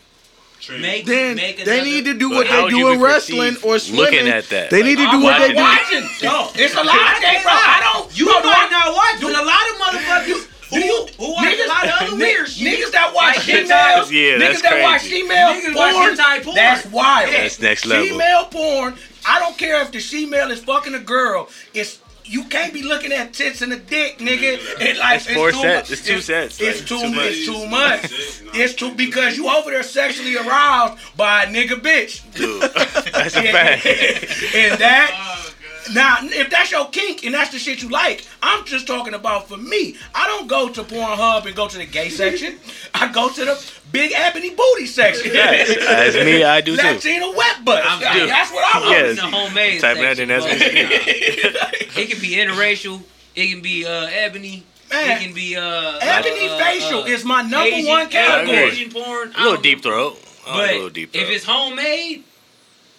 [0.81, 4.05] Make, Then make they need to do what they do in wrestling or swimming.
[4.05, 4.71] looking at that?
[4.71, 5.61] They need to do I'm what not they do.
[5.61, 6.01] watching.
[6.25, 6.97] No, it's a lot.
[6.97, 7.53] Of, can't, bro.
[7.53, 8.19] I don't.
[8.19, 11.55] You bro, do might I- not watch, but a lot of motherfuckers who, who watch
[11.59, 12.67] a lot of other weird shit.
[12.81, 15.21] Niggas that watch Like females, Yeah, that's niggas that watch crazy.
[15.23, 16.57] female Niggas porn, hentai porn.
[16.57, 17.33] that's wild.
[17.33, 18.07] That's next level.
[18.09, 18.95] Female porn.
[19.29, 21.49] I don't care if the female is fucking a girl.
[21.75, 24.59] It's you can't be looking at tits and a dick, nigga.
[24.81, 25.89] It like It's four too sets.
[25.91, 26.61] mu- It's two sets.
[26.61, 27.27] It's Like, too, too much.
[27.31, 28.53] It's too much.
[28.61, 32.23] It's too because you over there sexually aroused by a nigga bitch.
[32.35, 32.63] Dude,
[33.13, 33.87] that's a fact.
[33.87, 35.53] and that
[35.95, 39.49] now, if that's your kink and that's the shit you like, I'm just talking about
[39.49, 39.97] for me.
[40.15, 42.59] I don't go to Pornhub and go to the gay section.
[42.95, 45.33] I go to the big ebony booty section.
[45.33, 46.83] Yes, as me, I do too.
[46.87, 47.85] Latina wet butt.
[47.85, 49.11] I'm- Like, that's what I'm Yes.
[49.11, 51.97] in the homemade Type that section, in as we but, speak.
[51.99, 53.03] It can be interracial.
[53.35, 54.65] It can be uh, ebony.
[54.91, 58.57] Man, it can be uh, ebony uh, facial uh, is my number Asian, one category.
[58.59, 59.33] Asian porn.
[59.37, 60.19] A little deep throat.
[60.47, 61.23] I But a little deep throat.
[61.25, 62.23] if it's homemade,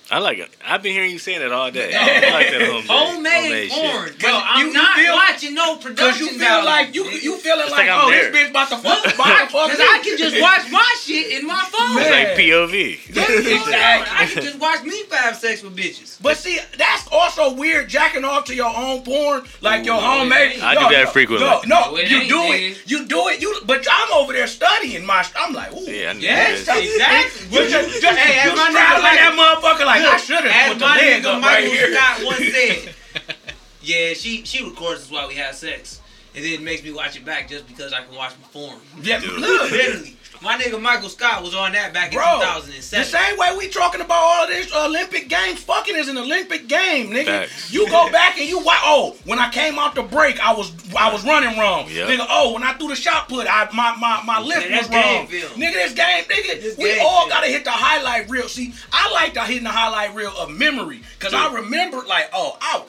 [0.10, 0.50] I like it.
[0.66, 1.92] I've been hearing you saying it all day.
[1.94, 3.92] I like that homemade, homemade, shit.
[3.92, 6.96] porn, bro, Cause I'm you- you not feel- watching no Cause production you feel like
[6.96, 7.22] you nigga.
[7.24, 8.32] you feeling It's like, like oh there.
[8.32, 9.78] this bitch about to fuck about Cause.
[9.80, 11.98] I can just watch my shit in my phone.
[12.00, 12.24] It's Man.
[12.24, 13.10] like POV.
[13.10, 14.18] Exactly.
[14.18, 16.22] I can just watch me have sex with bitches.
[16.22, 20.62] But see, that's also weird jacking off to your own porn, like your Ooh, homemade.
[20.62, 21.46] I do that frequently.
[21.46, 22.82] No, no, No, you do it.
[22.90, 23.42] You do it.
[23.42, 25.26] You, but I'm over there studying my.
[25.38, 25.82] I'm like, ooh.
[25.82, 27.48] Yeah, Yes, exactly.
[27.52, 30.70] You just, just, Hey, you as my straddling that motherfucker like I should have As
[30.70, 31.94] put the my leg nigga up right Michael here.
[31.96, 32.96] Scott once said,
[33.82, 36.02] yeah, she she records us while we have sex,
[36.36, 38.80] and then makes me watch it back just because I can watch my porn.
[39.02, 42.40] Yeah, Literally, my nigga Michael Scott was on that back in bro.
[42.40, 43.06] The 2007.
[43.06, 45.60] same way we talking about all of this Olympic games.
[45.64, 47.26] Fucking is an Olympic game, nigga.
[47.26, 47.72] Facts.
[47.74, 48.80] You go back and you watch.
[48.84, 51.88] Oh, when I came out the break, I was I was running wrong.
[51.90, 52.10] Yep.
[52.10, 54.90] Nigga, oh, when I threw the shot put, I my my my lift was that's
[54.90, 55.26] wrong.
[55.28, 55.42] game.
[55.58, 57.30] Nigga, this game, nigga, This we game all film.
[57.30, 58.48] gotta hit the highlight reel.
[58.48, 62.58] See, I like to hitting the highlight reel of memory because I remember like, oh,
[62.62, 62.84] I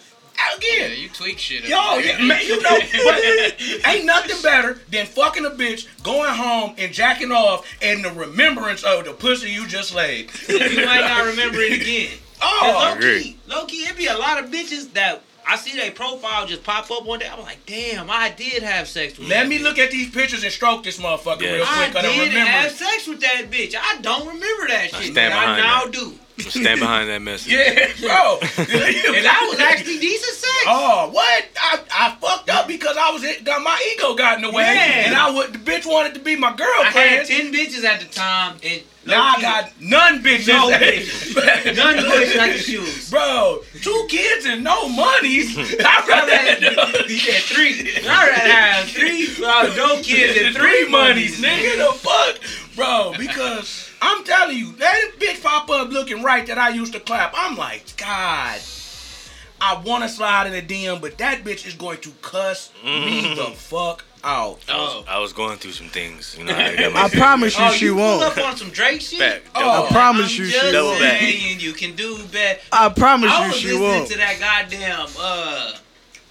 [0.62, 0.98] Yeah, again.
[0.98, 1.64] you tweak shit.
[1.64, 6.30] up Yo, yeah, man, you know, but ain't nothing better than fucking a bitch, going
[6.34, 10.30] home and jacking off, and the remembrance of the pussy you just laid.
[10.48, 12.18] you might not remember it again.
[12.40, 15.90] Oh, low key, low key, it be a lot of bitches that I see their
[15.90, 17.28] profile just pop up one day.
[17.28, 19.28] I'm like, damn, I did have sex with.
[19.28, 19.62] Let that me bitch.
[19.64, 21.52] look at these pictures and stroke this motherfucker Yeah.
[21.54, 21.96] real I quick.
[21.96, 22.50] I don't did remember.
[22.52, 23.74] have sex with that bitch.
[23.76, 25.10] I don't remember that shit.
[25.12, 25.92] stand but I now that.
[25.92, 26.14] do.
[26.38, 27.52] Stand behind that message.
[27.52, 28.38] Yeah, bro.
[28.58, 30.64] And I was actually decent sex.
[30.66, 31.44] Oh, what?
[31.60, 35.06] I, I fucked up because I was got my ego got in the way, Yeah.
[35.06, 36.86] and I would the bitch wanted to be my girlfriend.
[36.88, 37.10] I girlfriend.
[37.10, 40.48] had ten bitches at the time, and now I got none bitches.
[40.48, 41.76] No bitches.
[41.76, 43.10] none push like the shoes.
[43.10, 45.56] Bro, two kids and no monies.
[45.58, 47.96] I'd rather have He said three.
[47.96, 51.78] I'd rather have three uh, no kids and three monies, nigga.
[51.78, 52.38] The fuck,
[52.76, 53.12] bro?
[53.18, 57.32] Because I'm telling you, that bitch pop up looking right that I used to clap.
[57.36, 58.60] I'm like, God,
[59.60, 63.22] I want to slide in a DM, but that bitch is going to cuss me
[63.22, 63.34] mm-hmm.
[63.36, 64.58] the fuck out.
[64.68, 65.04] I was, oh.
[65.08, 66.36] I was going through some things.
[66.38, 68.22] You know, I, got my I promise you, Oh, she you won't.
[68.22, 69.18] up on some Drake shit?
[69.18, 69.42] Back.
[69.54, 71.00] Oh, I promise I'm you, just she won't.
[71.00, 71.20] back.
[71.20, 72.60] saying you can do better.
[72.72, 74.08] I promise I you, she won't.
[74.10, 75.72] to that goddamn uh,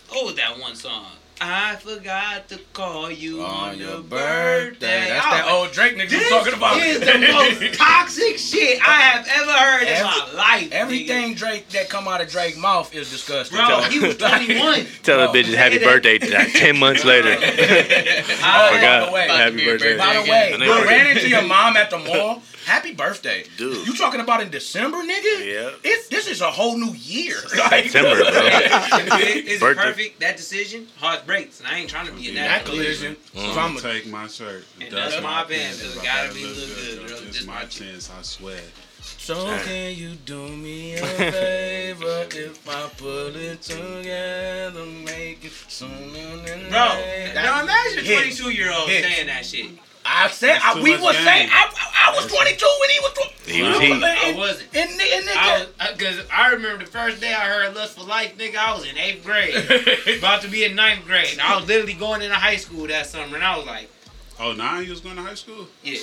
[0.09, 1.05] what was that one song?
[1.39, 4.69] I forgot to call you on, on your birthday.
[4.71, 5.09] birthday.
[5.09, 6.77] That's oh, that old Drake nigga you talking about.
[6.77, 10.71] This is the most toxic shit I have ever heard in my life.
[10.71, 11.37] Everything nigga.
[11.37, 13.57] Drake that come out of Drake's mouth is disgusting.
[13.57, 14.87] Bro, Tell he was 21.
[15.03, 16.49] Tell the bitches happy birthday that.
[16.49, 17.29] 10 months later.
[17.29, 17.45] I, oh,
[18.41, 19.01] I forgot.
[19.01, 19.97] By the way, happy birthday.
[19.97, 23.87] By the way, you ran into your mom at the mall Happy birthday, dude!
[23.87, 25.45] You talking about in December, nigga?
[25.45, 25.71] Yeah.
[25.85, 27.37] It's this is a whole new year.
[27.71, 28.27] December, bro.
[28.27, 29.81] it, is birthday.
[29.81, 30.19] it perfect?
[30.19, 33.15] That decision, heart breaks, and I ain't trying to be in that collision.
[33.33, 33.53] Mm.
[33.53, 34.65] So I'm gonna take my shirt.
[34.81, 35.77] And that's, that's my band.
[35.79, 37.19] It's gotta be look good, good, girl.
[37.21, 38.11] This my chance.
[38.11, 38.59] I swear.
[38.99, 46.37] So can you do me a favor if I put it together, make it sooner
[46.45, 47.01] than Bro,
[47.33, 49.71] now imagine a 22 year old saying that shit.
[50.07, 51.69] I said I, we were saying I,
[52.07, 53.51] I, was 22 when he was 20.
[53.51, 53.91] He was he.
[53.93, 54.75] I wasn't.
[54.75, 58.37] And, and, in, nigga, because I, remember the first day I heard "Lust for Life,"
[58.37, 59.55] nigga, I was in eighth grade,
[60.17, 61.33] about to be in ninth grade.
[61.33, 63.89] And I was literally going into high school that summer, and I was like,
[64.39, 65.99] "Oh, now you was going to high school?" Yeah.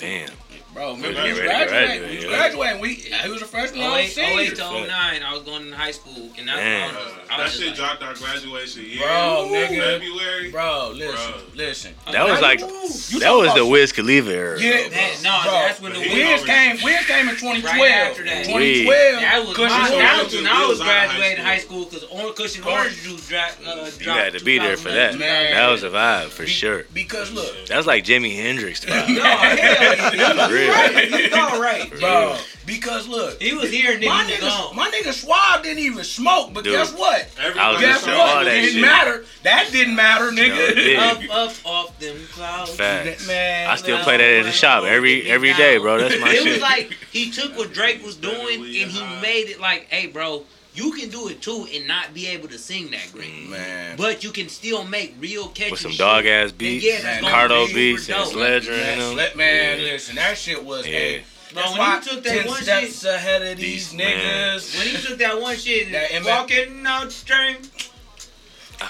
[0.00, 0.30] Damn.
[0.74, 2.22] Bro, remember you graduated?
[2.22, 3.84] You we he was the first one.
[3.84, 7.12] 08, 08 to 09, I was going to high school, and that's when I was,
[7.30, 9.06] I was that shit like, dropped our graduation year.
[9.06, 10.50] Bro, Ooh, nigga, February.
[10.50, 11.42] Bro, listen, bro.
[11.54, 11.94] listen.
[12.10, 14.60] That was like you that was the Wiz Khalifa era.
[14.60, 15.52] Yeah, that, no, bro.
[15.52, 16.76] that's when the Wiz came.
[16.82, 17.64] Wiz came in 2012.
[17.64, 19.20] Right after that, 2012.
[19.22, 22.02] That was my, when I was graduating high school because
[22.34, 24.00] Kush & Orange Juice uh, dropped.
[24.00, 25.16] You had to be there for that.
[25.20, 26.84] That was a vibe for sure.
[26.92, 28.84] Because look, that's like Jimi Hendrix.
[29.04, 31.08] No, hell right.
[31.08, 32.36] He was all right, bro.
[32.66, 34.74] Because look, he was here and then my nigga.
[34.74, 37.28] My nigga Suave didn't even smoke, but Dude, guess what?
[37.38, 38.44] Everybody guess what?
[38.44, 38.80] That didn't shit.
[38.80, 39.24] matter.
[39.42, 40.94] That didn't matter, nigga.
[40.96, 42.74] No, up, up, off them clouds.
[42.74, 43.26] Facts.
[43.26, 45.98] Man, I still play that at the shop every every day, bro.
[45.98, 46.46] That's my it shit.
[46.46, 50.06] It was like he took what Drake was doing and he made it like, hey,
[50.06, 50.44] bro
[50.74, 53.96] you can do it too and not be able to sing that great, mm, man.
[53.96, 57.72] But you can still make real catchy with some dog ass beats, yeah, man, Cardo
[57.72, 59.16] beats, and Sledgren, man.
[59.16, 59.84] Let, man, yeah.
[59.84, 61.18] listen, that shit was yeah.
[61.52, 64.76] Bro, when he took that one shit ahead of these, these niggas.
[64.76, 67.56] When he took that one shit, that M- walking out stream.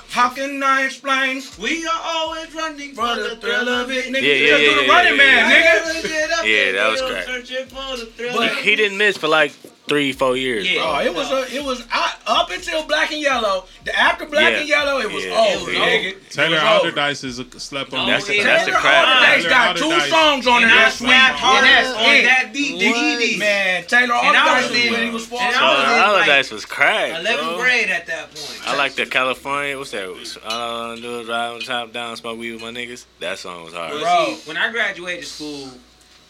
[0.09, 1.43] How can I explain?
[1.61, 4.23] We are always running for, for the thrill of it, nigga.
[4.23, 5.93] Yeah, yeah, yeah, yeah, yeah, running yeah, man, yeah.
[5.93, 6.45] nigga.
[6.47, 8.35] yeah, that was great.
[8.35, 9.53] But he didn't miss for like
[9.87, 10.71] three, four years.
[10.71, 11.87] Yeah, oh, it was a, it was
[12.27, 13.67] up until Black and Yellow.
[13.85, 14.59] The after Black yeah.
[14.61, 15.57] and Yellow, it was yeah.
[15.57, 15.73] over.
[15.73, 16.13] Yeah.
[16.31, 18.09] Taylor Allderdice is a, slept on.
[18.09, 18.65] That's the, that's.
[18.67, 20.09] Taylor Allderdice got two Allderdice.
[20.09, 20.67] songs on it.
[20.67, 20.77] there.
[20.77, 21.11] That's sweet.
[21.13, 22.81] hard that's on that beat.
[22.81, 23.85] He man?
[23.85, 25.39] Taylor Allderdice was he was four.
[25.39, 27.21] Allderdice was cracked.
[27.21, 28.63] Eleventh grade at that point.
[28.67, 29.79] I like the California.
[29.79, 30.05] What's that?
[30.45, 33.05] Uh, do it, ride on top down, smoke weed with my niggas.
[33.21, 34.01] That song was hard.
[34.01, 35.71] Bro, when I graduated school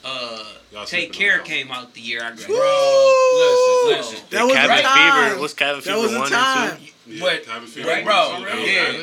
[0.05, 0.45] uh,
[0.87, 2.47] Take Care came out the year I graduated.
[2.49, 4.27] Bro, listen, listen.
[4.31, 5.31] That was Cabin time.
[5.31, 5.41] Fever.
[5.55, 6.71] Cabin that Fever was one time.
[6.73, 6.93] and two?
[7.07, 7.47] Yeah, but
[7.85, 8.95] right, bro, yeah, okay.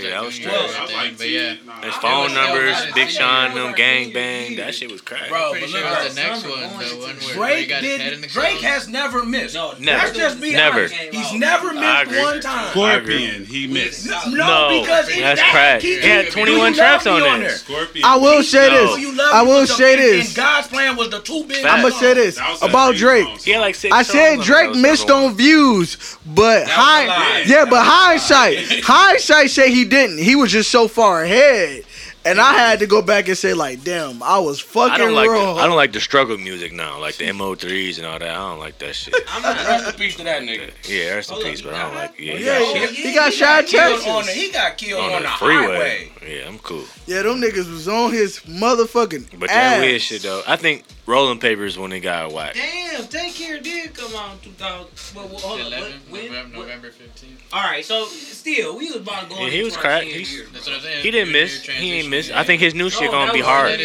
[0.00, 5.00] yeah, that was yeah, his phone numbers, Big Sean, them gang bang, that shit was
[5.00, 5.28] crazy.
[5.28, 9.56] Bro, but look, at the next one, one Drake did, Drake has never missed.
[9.56, 10.14] No, never.
[10.14, 10.52] Just me.
[10.52, 10.86] never.
[10.86, 12.70] He's never missed one time.
[12.70, 14.06] Scorpion, he missed.
[14.28, 15.80] No, because that's crap.
[15.80, 17.50] He had 21 traps on there.
[17.50, 18.04] Scorpion.
[18.04, 19.18] I will say this.
[19.32, 20.36] I will say this.
[20.36, 21.64] God's plan was the two big.
[21.64, 23.26] I'm gonna say this about Drake.
[23.48, 23.74] Like.
[23.90, 29.84] I said Drake missed on views, but how high, yeah, but hindsight, hindsight say he
[29.84, 30.18] didn't.
[30.18, 31.84] He was just so far ahead
[32.26, 35.14] and I had to go back and say, like, damn, I was fucking I don't
[35.14, 35.56] like wrong.
[35.56, 38.30] The, I don't like the struggle music now, like the MO3s and all that.
[38.30, 39.14] I don't like that shit.
[39.28, 40.70] I'm not rest in peace to that nigga.
[40.88, 42.10] Yeah, rest in peace, but I don't like.
[42.10, 44.06] Oh, yeah, yeah, he got, he, he got shot Texas.
[44.06, 46.10] On the, he got killed on, on the, the, freeway.
[46.12, 46.12] Highway.
[46.26, 46.84] Yeah, I'm cool.
[47.06, 49.38] Yeah, them niggas was on his motherfucking.
[49.38, 49.56] But ass.
[49.56, 52.56] that weird shit though, I think Rolling Papers when they got whacked.
[52.56, 55.14] Damn, Take Care did come out in 2000.
[55.14, 57.36] Well, well, hold on, when, November, 15th.
[57.52, 59.42] All right, so still, we was about to go.
[59.42, 60.06] Yeah, he was cracked.
[60.06, 61.62] He didn't miss.
[61.62, 63.72] He ain't Miss, I think his new shit gonna be hard.
[63.72, 63.76] Oh,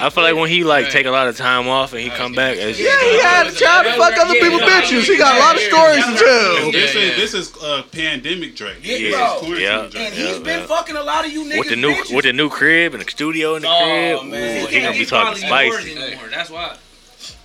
[0.00, 2.32] I feel like when he like take a lot of time off and he come
[2.32, 2.84] back, yeah, he
[3.20, 5.06] had to try to fuck other people bitches.
[5.06, 6.72] He got a lot of stories to tell.
[6.72, 8.80] This is this is a pandemic Drake.
[8.82, 12.24] Yeah, yeah, and he's been fucking a lot of you niggas with the new with
[12.24, 14.70] the new crib and the studio in the crib.
[14.70, 15.94] He gonna be talking spicy.
[16.30, 16.76] That's why.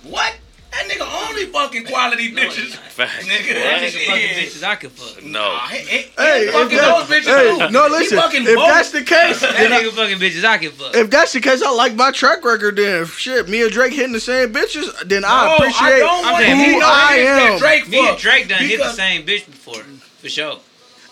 [0.02, 0.36] What?
[0.76, 2.74] That nigga only fucking quality no, bitches.
[2.76, 3.26] Facts.
[3.26, 5.24] Nigga, that nigga fucking bitches I can fuck.
[5.24, 5.58] No.
[5.70, 7.34] He, hey, fucking those bitches.
[7.34, 7.72] Hey, too.
[7.72, 8.18] no, listen.
[8.18, 8.66] He fucking if both.
[8.68, 10.94] that's the case, that nigga I, fucking bitches I can fuck.
[10.94, 12.76] If that's the case, I like my track record.
[12.76, 15.08] Then shit, me and Drake hitting the same bitches.
[15.08, 17.58] Then no, I appreciate I don't want who I am.
[17.58, 20.60] Drake me and Drake done because, hit the same bitch before, for sure.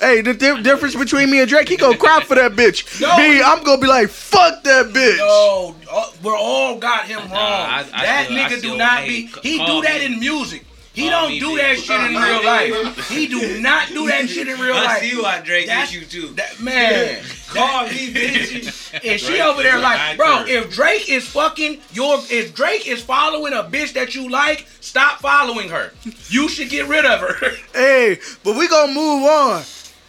[0.00, 3.00] Hey, the di- difference between me and Drake, he gonna cry for that bitch.
[3.00, 3.16] No.
[3.16, 5.16] Me, I'm gonna be like, fuck that bitch.
[5.18, 7.30] No, uh, we're all got him wrong.
[7.32, 9.28] I- I that still- I nigga still- do not hey, be.
[9.28, 10.06] c- He call do that me.
[10.06, 10.64] in music.
[10.92, 11.56] He Call don't me, do bitch.
[11.58, 13.08] that shit in real life.
[13.08, 14.84] He do not do that shit in real life.
[14.88, 15.02] I life.
[15.02, 16.34] see why Drake That's- hit you too.
[16.34, 17.18] That man,
[17.52, 19.00] Call me, bitch.
[19.02, 20.52] and she Drake over there like, bro, actor.
[20.52, 25.18] if Drake is fucking your, if Drake is following a bitch that you like, stop
[25.20, 25.92] following her.
[26.28, 27.50] You should get rid of her.
[27.72, 29.62] Hey, but we gonna move on.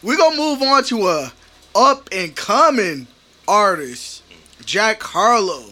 [0.06, 1.34] We gonna move on to a
[1.76, 3.08] up and coming
[3.48, 4.24] artist,
[4.66, 5.66] Jack Harlow.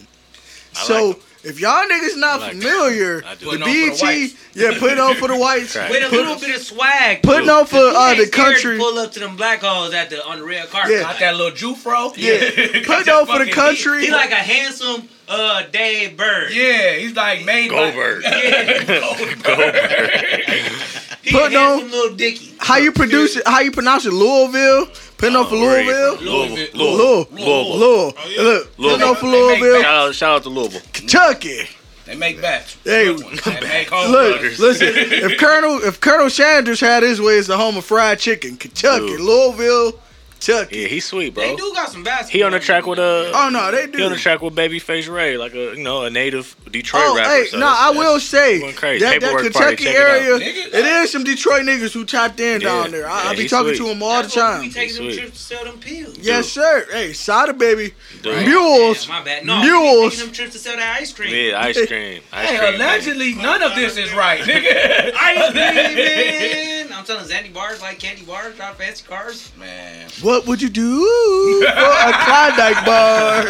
[0.76, 3.50] I so like if y'all niggas not like familiar, I do.
[3.52, 4.34] the Putting on for the BET, whites.
[4.54, 5.90] yeah, putting on for the whites, Right.
[5.90, 7.22] With a Put- little bit of swag.
[7.22, 7.50] putting too.
[7.52, 8.78] on for uh, the country.
[8.78, 10.92] Pull up to them black holes at the on the red carpet.
[10.92, 11.00] Yeah.
[11.02, 12.14] Got that little Jufro.
[12.16, 12.82] Yeah.
[12.86, 14.06] Putting on for the country.
[14.06, 16.52] He like a handsome uh Dave Burd.
[16.52, 18.22] Yeah, he's like made by- Goldberg.
[19.44, 20.70] Yeah.
[21.22, 22.52] He Putting a on- handsome little Dicky.
[22.58, 23.44] How you produce it?
[23.46, 24.12] How you pronounce it?
[24.12, 24.88] Louisville.
[25.16, 26.16] Putting on for Louisville.
[26.16, 26.66] Louisville.
[26.74, 27.28] Louisville.
[27.32, 27.78] Louisville.
[27.78, 28.12] Louisville.
[28.18, 28.42] Oh.
[28.42, 29.08] Look, putting Louisville.
[29.08, 29.80] on for Louisville.
[29.82, 30.82] Shout out, shout out to Louisville.
[30.92, 31.62] Kentucky.
[32.04, 32.76] They make bats.
[32.84, 34.58] Hey, They make home Look, runs.
[34.60, 34.88] listen.
[34.94, 38.58] If Colonel if Colonel Sanders had his way, it's the home of fried chicken.
[38.58, 39.20] Kentucky, Dude.
[39.20, 39.98] Louisville,
[40.44, 40.78] Kentucky.
[40.80, 41.44] Yeah, he's sweet, bro.
[41.44, 42.38] They do got some basketball.
[42.38, 43.02] He on the track with a.
[43.02, 43.98] Uh, oh no, they do.
[43.98, 47.16] He on the track with Babyface Ray, like a you know a native Detroit Oh,
[47.16, 47.30] rapper.
[47.30, 49.04] hey, so no, I will say crazy.
[49.04, 52.04] that, that Paperwork party, Kentucky check it area, it uh, is some Detroit niggas who
[52.04, 52.68] tapped in Yeah.
[52.68, 53.08] down there.
[53.08, 53.78] I, Yeah, I be talking sweet.
[53.86, 54.62] to them all the That's what We time.
[54.68, 55.18] be taking them Sweet.
[55.20, 56.18] trips to sell them pills.
[56.18, 56.86] Yes, sir.
[56.90, 58.46] Hey, cider baby, Dude.
[58.46, 59.44] mules, Yeah, my bad.
[59.44, 60.02] No, mules.
[60.04, 61.34] we taking them trips to sell that ice cream.
[61.34, 62.22] Yeah, ice cream.
[62.32, 62.74] Ice Hey, cream.
[62.74, 65.12] allegedly, none of this is right, nigga.
[65.20, 66.92] Ice cream, man.
[66.92, 69.52] I'm telling Xanny bars like candy bars, drive fancy cars.
[69.58, 73.44] Man, What would you do for a Klondike bar?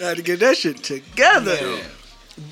[0.00, 1.56] Had to get that shit together.
[1.60, 1.80] Man.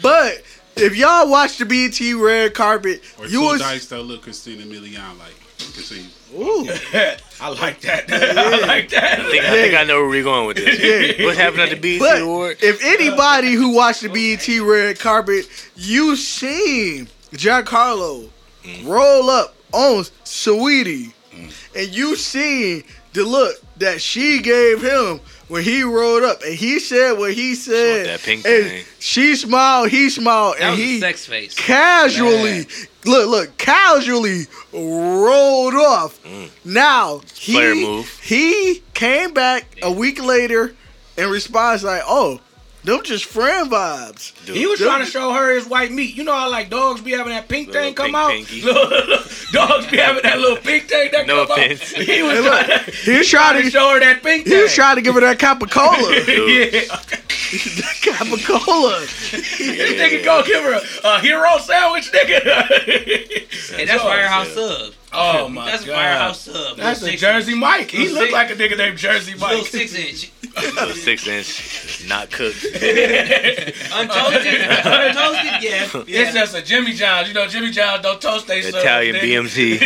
[0.02, 0.42] But
[0.76, 4.64] if y'all watch the BT red carpet, Or you two was dice that look Christina
[4.64, 5.34] Milian like.
[5.72, 6.09] Continue.
[6.36, 6.68] ooh.
[7.40, 8.05] I like that.
[8.12, 9.20] I like that.
[9.20, 11.18] I think, I think I know where we're going with this.
[11.18, 11.26] Yeah.
[11.26, 12.59] What happened at the BET But Award?
[12.61, 15.46] if anybody who watched the BET red carpet,
[15.76, 18.28] you seen Jack Harlow
[18.64, 18.86] mm.
[18.86, 21.78] roll up on Saweetie, Mm-hmm.
[21.78, 26.80] and you seen the look that she gave him when he rolled up, and he
[26.80, 28.07] said what he said.
[28.07, 28.85] that pink and thing.
[28.99, 31.55] She smiled, he smiled, That and was he a sex face.
[31.55, 32.66] casually
[33.05, 36.22] look look casually rolled off.
[36.24, 36.51] Mm.
[36.64, 38.20] Now he move.
[38.22, 40.74] he came back a week later
[41.16, 42.41] in response like, "Oh,
[42.85, 46.14] them just friend vibes." Dude, He was trying to show her his white meat.
[46.14, 49.30] You know how like dogs be having that pink Little thing come pink out.
[49.53, 51.95] dogs be having that little pink thing that No come offense.
[51.95, 52.03] out.
[52.05, 54.45] He was Hey, look, trying, he was trying to show her that pink thing.
[54.45, 54.62] he thing.
[54.62, 56.11] was trying to give her that Capicola.
[56.74, 56.80] yeah.
[58.03, 59.01] Capicola.
[59.30, 62.41] This nigga go give her a, a hero sandwich, nigga.
[63.76, 64.93] Hey, that's Firehouse Sub.
[65.12, 65.93] Oh my That's god.
[65.95, 66.76] That's Firehouse Sub.
[66.76, 67.55] That's a Jersey.
[67.55, 67.91] Mike.
[67.91, 69.66] He looked like a nigga named Jersey Little Mike.
[69.66, 70.32] six inch.
[70.57, 72.57] Little six inch, not cooked.
[72.62, 74.61] Untoasted.
[74.84, 75.88] Untoasted, yeah.
[76.07, 77.28] It's just a Jimmy John's.
[77.28, 79.48] You know, Jimmy John's don't toast they Italian nigga.
[79.48, 79.80] BMT.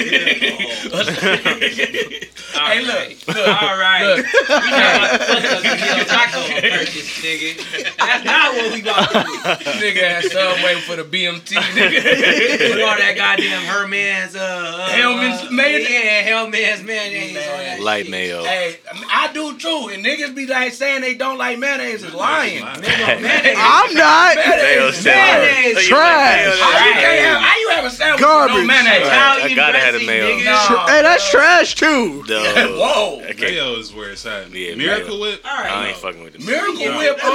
[2.58, 4.04] Hey, look, look, All right.
[4.04, 4.26] look.
[4.26, 7.96] We talking about the fuck taco purchase, nigga.
[7.96, 9.70] That's not what we about to do.
[9.78, 12.72] nigga had Subway for the BMT, nigga.
[12.72, 15.90] Put all that goddamn Herman's uh, uh Hellmann's uh, mayonnaise?
[15.90, 17.80] Yeah, Hellmann's mayonnaise on that.
[17.80, 18.42] Light mayo.
[18.42, 22.62] hey, I do too, and niggas be like saying they don't like mayonnaise is lying.
[22.80, 23.56] Mayonnaise.
[23.58, 24.36] I'm not.
[24.36, 25.04] Mayonnaise, mayonnaise.
[25.04, 25.86] Mayonnaise.
[25.88, 26.58] Trash.
[26.58, 28.54] How you, can't have, how you have a sandwich Garbage.
[28.54, 29.06] with no mayonnaise?
[29.08, 29.38] Right.
[29.38, 30.38] Italian I gotta have the dressing, mayo.
[30.38, 30.44] nigga.
[30.70, 30.86] No.
[30.86, 32.24] Hey, that's trash too.
[32.28, 32.42] No.
[32.78, 33.20] Whoa.
[33.30, 33.52] Okay.
[33.52, 34.50] Mayo is where it's at.
[34.52, 35.20] Yeah, Miracle mayo.
[35.20, 35.40] Whip.
[35.44, 35.72] All right.
[35.72, 36.44] I ain't fucking with it.
[36.44, 36.98] Miracle Yeah.
[36.98, 37.18] Whip.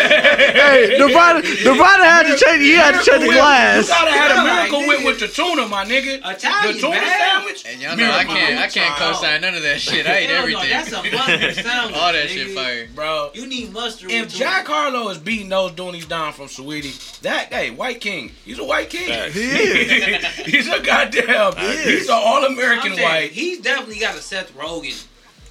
[0.00, 2.62] Hey, Nevada, Nevada had to change.
[2.62, 3.88] He had to change the glass.
[3.88, 6.18] You gotta have a Miracle like, Whip with the tuna, my nigga.
[6.24, 7.18] Italian, the tuna man.
[7.20, 7.64] sandwich.
[7.66, 10.06] And y'all know I can't I can't co-sign none of that shit.
[10.06, 10.70] I ate everything.
[10.70, 11.96] that's a mustard sandwich.
[11.96, 12.28] All that nigga.
[12.28, 12.88] shit fire.
[12.94, 14.10] Bro, You need mustard.
[14.10, 14.76] if Jack tuna.
[14.78, 18.32] Harlow is beating those Doonies down from Saweetie, that hey, white king.
[18.44, 19.08] He's a white king.
[19.08, 19.34] Facts.
[19.34, 20.24] He is.
[20.46, 21.56] he's a goddamn.
[21.56, 23.30] He's an all I'm American saying, white.
[23.32, 25.06] He's definitely got a Seth Rogen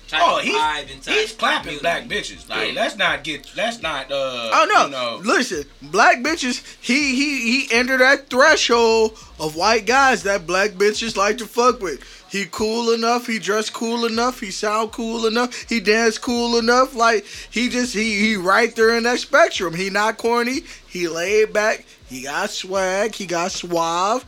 [0.07, 1.05] type Oh, of he's- vibe.
[1.07, 1.81] He's clapping music.
[1.83, 2.49] black bitches.
[2.49, 3.47] Like, let's not get.
[3.55, 4.11] Let's not.
[4.11, 4.85] Uh, Oh no!
[4.85, 6.63] You know, Listen, black bitches.
[6.81, 11.79] He he he entered that threshold of white guys that black bitches like to fuck
[11.81, 12.01] with.
[12.31, 13.25] He cool enough.
[13.27, 14.39] He dress cool enough.
[14.39, 15.67] He sound cool enough.
[15.67, 16.93] He dance cool enough.
[16.95, 19.73] Like he just he he right there in that spectrum.
[19.73, 20.61] He not corny.
[20.87, 21.85] He laid back.
[22.07, 23.15] He got swag.
[23.15, 24.23] He got suave.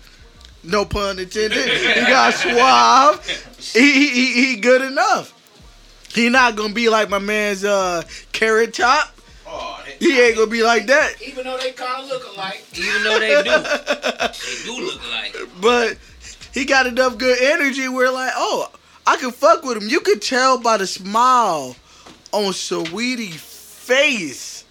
[0.63, 1.65] No pun intended.
[1.67, 3.25] he got suave.
[3.73, 5.33] He, he he he good enough.
[6.13, 9.15] He not gonna be like my man's uh carrot top.
[9.47, 11.21] oh, He ain't gonna be like that.
[11.25, 12.65] even though they kind of look alike.
[12.73, 13.49] Even though they do,
[14.29, 15.35] they do look alike.
[15.61, 15.97] But
[16.53, 18.69] he got enough good energy where like, oh,
[19.07, 19.89] I can fuck with him.
[19.89, 21.75] You could tell by the smile
[22.31, 24.63] on Saweetie face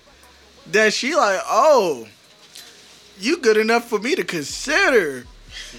[0.69, 2.07] that she like, oh,
[3.19, 5.25] you good enough for me to consider.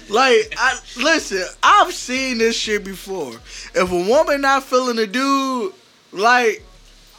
[0.08, 3.32] Like, I listen, I've seen this shit before.
[3.74, 5.72] If a woman not feeling a dude,
[6.12, 6.62] like,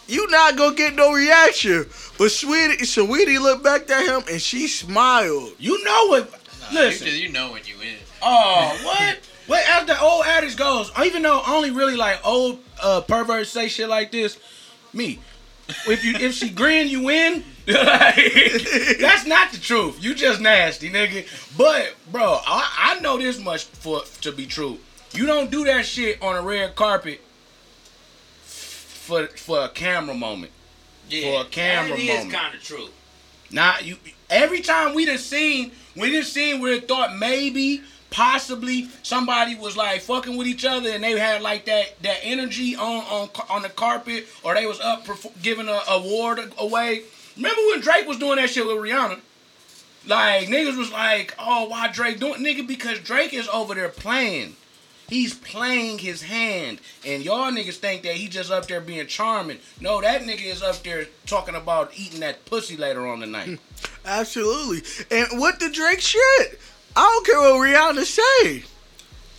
[0.08, 1.86] you not gonna get no reaction.
[2.18, 5.54] But Saweetie, Saweetie looked back at him and she smiled.
[5.58, 6.32] You know what?
[6.72, 7.08] Nah, Listen.
[7.08, 7.96] You, just- you know when you in.
[8.24, 9.20] Oh, what?
[9.48, 13.68] Wait, as the old adage goes, even though only really like old uh, perverts say
[13.68, 14.40] shit like this,
[14.94, 15.20] me.
[15.88, 17.44] If you if she grin, you win.
[17.66, 18.16] Like,
[19.00, 20.04] that's not the truth.
[20.04, 21.26] You just nasty, nigga.
[21.58, 24.78] But bro, I, I know this much for to be true.
[25.14, 27.22] You don't do that shit on a red carpet
[28.44, 30.52] for for a camera moment.
[31.10, 32.34] Yeah, For a camera that is moment.
[32.34, 32.88] kind of true.
[33.52, 33.98] Now you
[34.30, 37.82] every time we done seen we done seen where it thought maybe
[38.14, 42.76] possibly somebody was like fucking with each other and they had like that that energy
[42.76, 47.02] on on on the carpet or they was up perf- giving a award away.
[47.36, 49.20] Remember when Drake was doing that shit with Rihanna?
[50.06, 52.68] Like niggas was like, oh, why Drake doing nigga?
[52.68, 54.56] Because Drake is over there playing.
[55.10, 59.60] He's playing his hand, and y'all niggas think that he just up there being charming.
[59.82, 63.60] No, that nigga is up there talking about eating that pussy later on the night.
[64.06, 64.82] Absolutely.
[65.12, 66.60] And what the Drake shit?
[66.96, 68.64] I don't care what Rihanna say.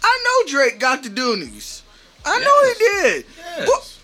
[0.02, 1.82] I know Drake got the Doonies.
[2.24, 2.74] I know he
[3.12, 3.26] did.
[3.58, 4.00] Yes.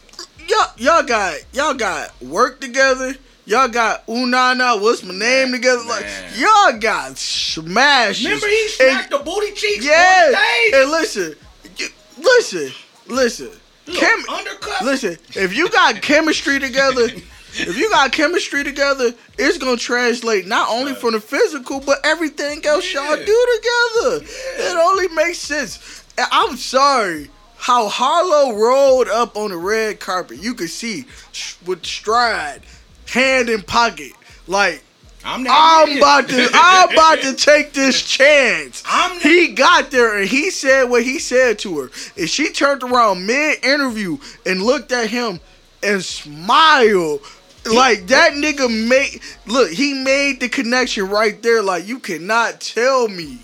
[0.48, 3.14] Y'all, y'all got y'all got work together.
[3.46, 5.82] Y'all got Unana, what's my name together?
[5.84, 6.32] Like Man.
[6.38, 8.24] y'all got smashes.
[8.24, 10.32] Remember he And- smacked the booty cheeks Yeah.
[10.74, 11.34] And listen,
[12.18, 12.72] listen,
[13.08, 13.50] listen.
[13.92, 14.82] Chem- undercut.
[14.84, 17.08] Listen, if you got chemistry together,
[17.54, 22.64] if you got chemistry together, it's gonna translate not only from the physical, but everything
[22.64, 24.24] else y'all do together.
[24.58, 26.04] It only makes sense.
[26.18, 27.30] I'm sorry.
[27.56, 31.04] How Harlow rolled up on the red carpet, you could see
[31.66, 32.62] with stride,
[33.06, 34.12] hand in pocket,
[34.46, 34.82] like
[35.24, 38.82] I'm I'm about to I'm about to take this chance.
[39.20, 41.90] He got there and he said what he said to her.
[42.16, 45.40] And she turned around mid interview and looked at him
[45.82, 47.20] and smiled.
[47.66, 51.62] Like that nigga made look, he made the connection right there.
[51.62, 53.38] Like you cannot tell me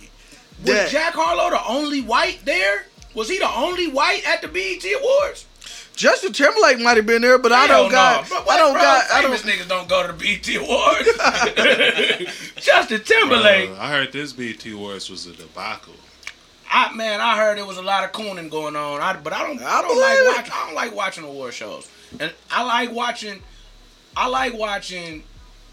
[0.60, 2.86] Was that Jack Harlow the only white there?
[3.14, 5.46] Was he the only white at the BET Awards?
[5.96, 8.28] Justin Timberlake might have been there, but I don't got no.
[8.28, 11.08] Bro, I don't bro, got I don't these niggas don't go to the BET Awards.
[12.56, 13.70] Justin Timberlake.
[13.70, 15.94] Uh, I heard this BT Awards was a debacle.
[16.70, 19.00] I man, I heard there was a lot of cooning going on.
[19.00, 19.60] I, but I don't.
[19.62, 20.36] I, I don't like believe it.
[20.36, 21.88] watch, I don't like watching award shows,
[22.20, 23.42] and I like watching.
[24.16, 25.22] I like watching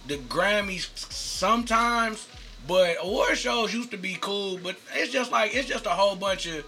[0.08, 2.28] the Grammys sometimes,
[2.68, 4.60] but award shows used to be cool.
[4.62, 6.66] But it's just like it's just a whole bunch of.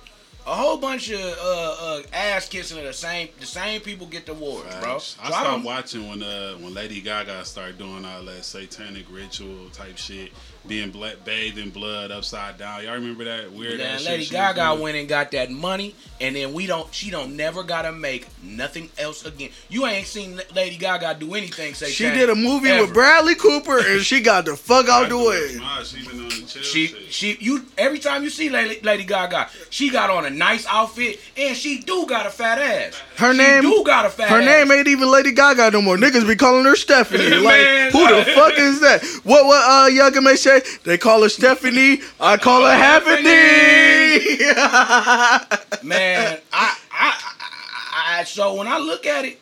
[0.48, 4.28] A whole bunch of uh, uh, ass kissing of the same the same people get
[4.28, 5.00] the awards, bro.
[5.00, 8.46] So I I stopped don't- watching when uh when Lady Gaga started doing all that
[8.46, 10.32] satanic ritual type shit,
[10.68, 12.84] being bla- bathed in blood upside down.
[12.84, 14.12] Y'all remember that weird Man, ass shit?
[14.12, 16.92] Lady Gaga went and got that money, and then we don't.
[16.94, 19.50] She don't never gotta make nothing else again.
[19.70, 21.74] You ain't seen Lady Gaga do anything.
[21.74, 25.18] Say she did a movie with Bradley Cooper and she got the fuck out the
[25.18, 25.56] way.
[25.60, 27.12] Nah, she been on the chill She shit.
[27.14, 31.20] she you every time you see Lady, Lady Gaga, she got on a nice outfit,
[31.38, 33.02] and she do got a fat ass.
[33.18, 34.30] Her She name- do got a fat.
[34.30, 34.46] Her ass.
[34.46, 35.98] name ain't even Lady Gaga no more.
[35.98, 37.26] Niggas be calling her Stephanie.
[37.46, 39.04] Like, Man, who the fuck is that?
[39.24, 40.78] What what uh Young may say?
[40.84, 42.02] They call her Stephanie.
[42.20, 43.26] I call her Happening.
[45.84, 49.40] Man, I, I, I, I, so when I look at it,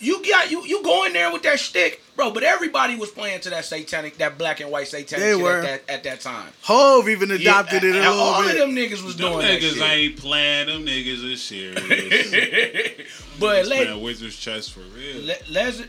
[0.00, 2.30] you got you you go in there with that stick, bro.
[2.30, 5.58] But everybody was playing to that satanic, that black and white satanic They shit were.
[5.60, 6.52] at that at that time.
[6.62, 8.52] Hove even adopted Yeah, it a and little all bit.
[8.52, 9.82] of them niggas was Them doing that niggas shit.
[9.82, 10.66] ain't playing.
[10.68, 11.82] Them niggas is serious.
[13.40, 15.20] but Niggas Lady, Wizard's chess for real.
[15.24, 15.82] Le- Les-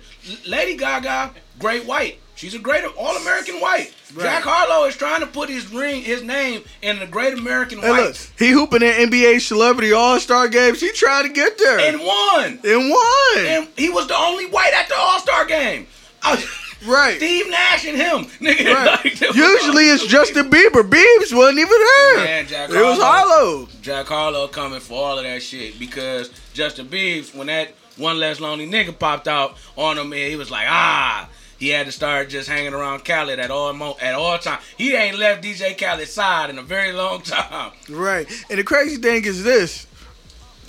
[0.48, 2.18] Lady Gaga, great white.
[2.40, 3.94] She's a great all American white.
[4.16, 4.24] Right.
[4.24, 7.92] Jack Harlow is trying to put his ring, his name in the Great American Hey,
[7.92, 10.80] look, he hooping in NBA Celebrity All Star games.
[10.80, 12.60] He tried to get there and won.
[12.64, 13.38] and won.
[13.46, 15.88] And he was the only white at the All Star game.
[16.24, 16.42] I-
[16.88, 17.18] right.
[17.18, 18.74] Steve Nash and him, nigga.
[18.74, 19.04] right.
[19.22, 20.90] like, Usually it's Justin Bieber.
[20.90, 22.18] Biebs wasn't even there.
[22.24, 23.36] Man, Jack it was Harlow.
[23.66, 23.68] Harlow.
[23.82, 28.40] Jack Harlow coming for all of that shit because Justin Biebs, when that one less
[28.40, 31.28] lonely nigga popped out on him, and he was like, ah,
[31.60, 34.60] he had to start just hanging around Khaled at all mo- at all time.
[34.78, 37.72] He ain't left DJ Khaled's side in a very long time.
[37.90, 38.28] Right.
[38.50, 39.86] And the crazy thing is this.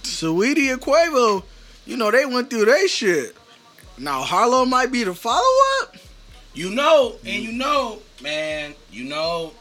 [0.03, 1.45] Saweetie and Quavo,
[1.87, 3.37] you know, they went through their shit.
[3.99, 5.45] Now Harlow might be the follow
[5.83, 5.97] up.
[6.55, 9.53] You know, and you know, man, you know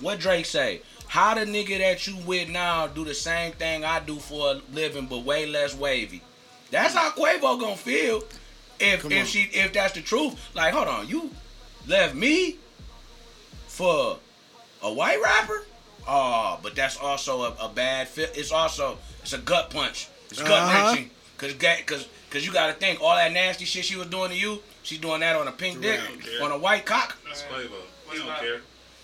[0.00, 0.82] what Drake say.
[1.06, 4.60] how the nigga that you with now do the same thing I do for a
[4.72, 6.22] living, but way less wavy.
[6.70, 8.22] That's how Quavo gonna feel
[8.80, 9.26] if Come if on.
[9.26, 10.34] she if that's the truth.
[10.54, 11.30] Like, hold on, you
[11.86, 12.56] left me
[13.68, 14.18] for
[14.82, 15.64] a white rapper?
[16.08, 18.32] Oh, but that's also a, a bad fit.
[18.36, 20.08] It's also it's a gut punch.
[20.30, 20.88] It's gut Uh-huh.
[20.94, 21.10] wrenching.
[21.38, 21.52] Cause
[21.86, 24.98] cause cause you gotta think all that nasty shit she was doing to you, she's
[24.98, 26.00] doing that on a pink dick,
[26.40, 27.16] on a white cock.
[27.26, 27.68] That's Quavo.
[28.10, 28.56] He don't care.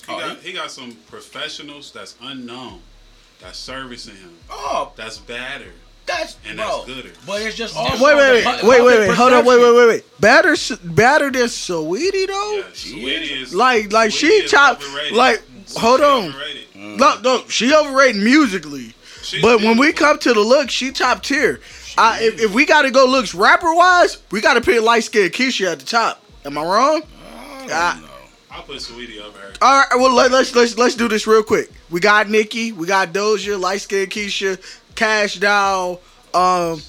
[0.06, 2.80] He Oh, got he- he got some professionals that's unknown,
[3.40, 5.72] that's servicing him, Oh, that's badder.
[6.06, 6.66] That's And bro.
[6.66, 7.10] that's gooder.
[7.26, 9.14] But it's just Wait, wait, wait, the wait, wait, wait.
[9.16, 10.20] Hold on, wait, wait, wait, wait.
[10.20, 12.56] Better, s- better than Saweetie though.
[12.56, 14.82] Yeah, Saweetie is Like, like she is chopped.
[14.82, 15.12] overrated.
[15.16, 15.42] Like,
[15.76, 16.28] hold She on.
[16.28, 16.64] overrated.
[16.74, 18.94] No, no, she overrated musically.
[19.22, 21.60] She's But when we come to the look, she top tier.
[21.96, 25.04] I, if, if we got to go looks rapper wise, we got to pick light
[25.04, 26.22] skinned Keisha at the top.
[26.44, 27.02] Am I wrong?
[27.70, 28.08] I don't know.
[28.50, 29.52] I'll put Saweetie over her.
[29.62, 31.70] All right, well let, let's let's let's do this real quick.
[31.90, 34.58] We got Nikki, we got Doja, light skinned Keisha,
[35.02, 36.00] Kash Doll,
[36.32, 36.80] um, um,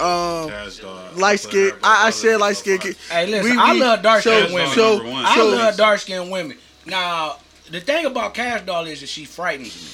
[0.00, 1.16] Cash Dog.
[1.16, 1.70] light skin.
[1.84, 2.80] I, I said light skin.
[3.08, 4.74] Hey, listen, We- I we- love dark so- skinned women.
[4.74, 5.12] so- Number.
[5.24, 6.58] I so- love dark skinned women.
[6.86, 7.36] Now,
[7.70, 9.88] the thing about Kash Doll is that she frightens me.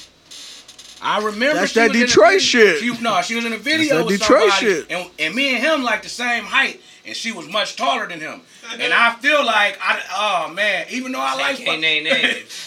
[1.03, 2.79] I remember That's she that was in a Detroit shit.
[2.79, 4.85] She, no, she was in a video that with Detroit somebody, shit.
[4.91, 8.19] And, and me and him like the same height, and she was much taller than
[8.19, 8.41] him.
[8.79, 12.07] And I feel like, I, oh man, even though I like can't name.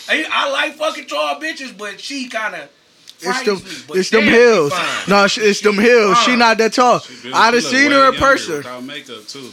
[0.08, 2.68] I, I like fucking tall bitches, but she kind of
[3.22, 4.00] It's them, me.
[4.00, 4.72] It's them damn, hills.
[4.72, 5.08] fine.
[5.08, 6.18] No, she- it's them hills.
[6.22, 7.00] She not that tall.
[7.00, 7.32] She.
[7.32, 8.56] I'd have seen her in younger person.
[8.58, 9.50] Without makeup too.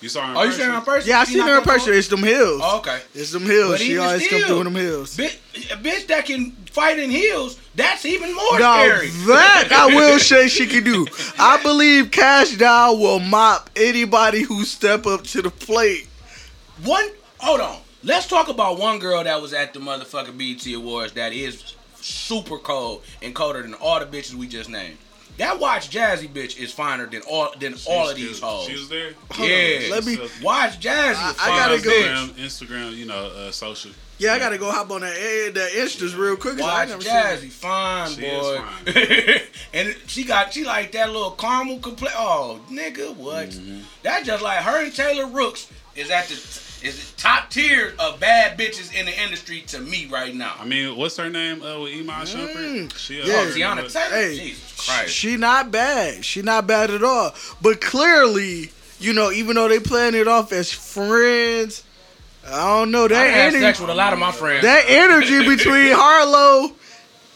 [0.00, 0.60] You saw her in Oh, you person?
[0.60, 1.08] seen her in person?
[1.08, 1.74] Yeah, I She seen her in that tall?
[1.74, 1.94] person.
[1.94, 2.60] It's them hills.
[2.62, 3.00] Oh, okay.
[3.14, 3.70] It's them hills.
[3.72, 5.16] But She even always come still, through them hills.
[5.16, 5.36] Bitch,
[5.72, 9.08] a bitch that can fight in heels, that's even more Now scary.
[9.08, 11.06] that I will say she can do.
[11.38, 16.08] I believe Kash Doll will mop anybody who step up to the plate.
[16.82, 17.08] One,
[17.38, 17.78] hold on.
[18.02, 21.73] Let's talk about one girl that was at the motherfucking BET Awards that is
[22.04, 24.98] super cold and colder than all the bitches we just named.
[25.36, 28.66] That Watch Jazzy bitch is finer than all than She all was of these hoes.
[28.68, 29.14] She was there.
[29.40, 31.14] yeah, Let me- Watch Jazzy.
[31.16, 31.90] I- I gotta go.
[31.90, 33.90] Instagram, Instagram, you know, uh, social.
[34.18, 36.58] Yeah, I gotta go hop on that eh, the instas real quick.
[36.58, 37.12] 'cause I Watch never seen.
[37.12, 38.60] Jazzy, fine She is boy.
[38.60, 39.40] fine.
[39.74, 42.12] and she got she like that little caramel complete.
[42.16, 43.48] Oh, nigga, what?
[43.48, 43.80] Mm-hmm.
[44.04, 46.34] That's just like her and Taylor Rooks is at the
[46.84, 50.54] is the top tier of bad bitches in the industry to me right now.
[50.60, 52.96] I mean, what's her name uh, with Iman Shumpert?
[52.96, 53.34] She, uh, Yeah.
[53.36, 54.10] Oh, Teyana Taylor.
[54.10, 55.10] Hey, Jesus Christ.
[55.14, 56.24] She not bad.
[56.24, 57.34] She not bad at all.
[57.62, 58.70] But clearly,
[59.00, 61.84] you know, even though they playing it off as friends,
[62.46, 63.60] I don't know I that had energy.
[63.60, 64.62] sex with a lot of my friends.
[64.62, 66.72] That energy between Harlow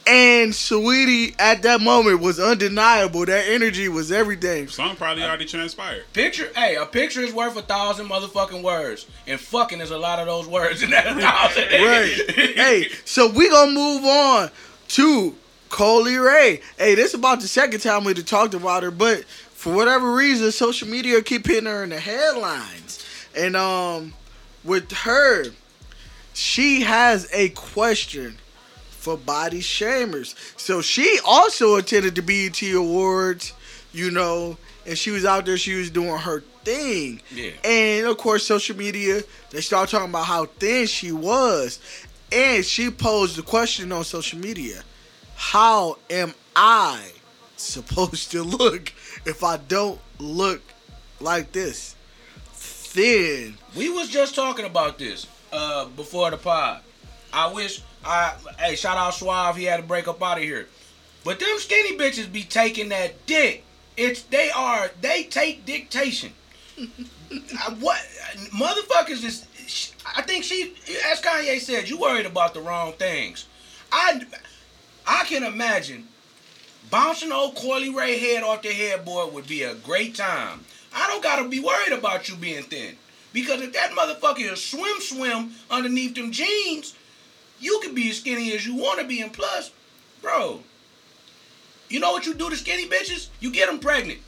[0.08, 3.26] and Saweetie at that moment was undeniable.
[3.26, 4.66] That energy was everything.
[4.68, 6.04] Some probably already transpired.
[6.14, 10.18] Picture, hey, a picture is worth a thousand motherfucking words, and fucking is a lot
[10.18, 11.64] of those words in that thousand.
[11.64, 12.54] Right.
[12.56, 14.50] hey, so we gonna move on
[14.88, 15.34] to
[15.68, 16.62] Coi Leray.
[16.78, 20.14] Hey, this is about the second time we done talked about her, but for whatever
[20.14, 23.04] reason, social media keep hitting her in the headlines.
[23.36, 24.14] And um,
[24.64, 25.44] with her,
[26.32, 28.38] she has a question
[28.98, 30.34] for body shamers.
[30.58, 33.52] So she also attended the BET Awards,
[33.92, 35.56] you know, and she was out there.
[35.56, 37.22] She was doing her thing.
[37.32, 37.50] Yeah.
[37.64, 41.80] And of course, social media, they start talking about how thin she was.
[42.32, 44.82] And she posed the question on social media
[45.36, 47.12] How am I
[47.56, 48.92] supposed to look
[49.24, 50.60] if I don't look
[51.20, 51.94] like this?
[52.52, 53.56] Thin.
[53.76, 56.82] We was just talking about this uh, before the pod.
[57.32, 60.68] I wish I hey shout out Suave he had to break up out of here.
[61.24, 63.64] But them skinny bitches be taking that dick.
[63.96, 66.32] It's they are they take dictation.
[66.78, 68.00] I- what
[68.54, 70.74] motherfuckers is I think she
[71.10, 73.46] as Kanye said, you worried about the wrong things.
[73.92, 74.22] I
[75.06, 76.08] I can imagine
[76.90, 80.64] bouncing old Coi Leray head off the headboard would be a great time.
[80.94, 82.96] I don't gotta be worried about you being thin.
[83.32, 86.94] Because if that motherfucker is swim swim underneath them jeans,
[87.60, 89.20] you can be as skinny as you wanna be.
[89.20, 89.70] And plus,
[90.22, 90.60] bro,
[91.88, 93.28] you know what you do to skinny bitches?
[93.40, 94.20] You get them pregnant.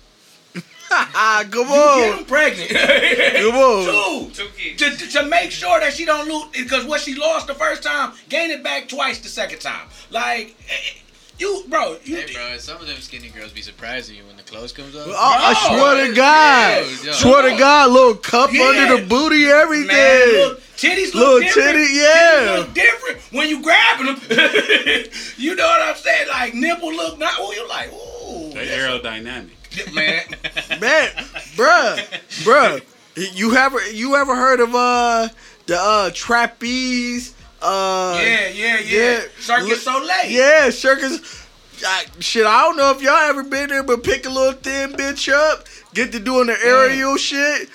[0.91, 1.68] Come
[1.99, 2.70] You get them pregnant.
[3.37, 4.31] Come on.
[4.35, 4.43] Two.
[4.43, 4.83] Two kids.
[4.83, 7.83] To, to, to make sure that she don't lose, because what she lost the first
[7.83, 9.89] time, gain it back twice the second time.
[10.11, 10.99] Like, eh,
[11.41, 14.43] you, bro, you, Hey, bro, some of them skinny girls be surprising you when the
[14.43, 15.07] clothes comes off.
[15.09, 16.84] Oh, I swear to God.
[16.86, 17.12] yeah, yo.
[17.12, 18.62] Swear to God, little cup Yeah.
[18.64, 19.86] under the booty, everything.
[19.88, 21.68] Man, look, titties look Little different.
[21.78, 22.12] titty, yeah.
[22.16, 24.16] Titties look different when you grabbing them.
[25.38, 26.28] you know what I'm saying?
[26.28, 27.34] Like nipple look not.
[27.38, 29.95] Oh, you like, ooh, They that's aerodynamic.
[29.95, 30.24] man.
[30.80, 31.09] Man,
[31.57, 32.82] bruh, bruh.
[33.16, 35.28] You ever you ever heard of uh
[35.66, 38.81] the uh trapeze Uh, Yeah, yeah, yeah.
[38.81, 39.21] yeah.
[39.39, 40.09] Circus Soleil.
[40.29, 41.47] Yeah, circus.
[41.87, 44.93] I, shit, I don't know if y'all ever been there, but pick a little thin
[44.93, 47.71] bitch up, get to doing the aerial shit,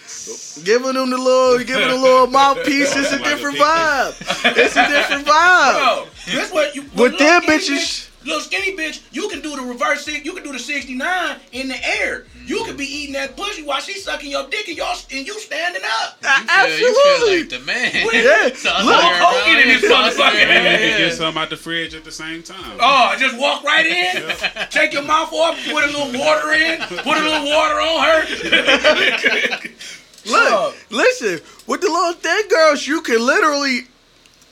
[0.64, 2.96] giving them the little, giving a little mouthpiece.
[2.96, 4.56] It's a different vibe.
[4.58, 5.74] It's a different vibe.
[5.74, 9.61] Bro, this what you With them bitches- bitch- little skinny bitch, you can do the
[9.61, 12.26] reverse six, you can do the sixty nine in the air.
[12.45, 15.39] You could be eating that pussy while she's sucking your dick and y'all and you
[15.39, 16.17] standing up.
[16.21, 17.39] You feel, you feel Absolutely.
[17.41, 17.91] like the man.
[18.26, 18.49] Yeah.
[18.49, 20.36] Toss Look, Hogan in around, this motherfucker.
[20.36, 20.97] And you can Yeah.
[20.97, 22.78] get something out the fridge at the same time.
[22.80, 27.17] Oh, just walk right in, take your mouth off, put a little water in, put
[27.17, 29.69] a little water on her.
[30.28, 33.82] Look, listen, with the little thin girls, you can literally,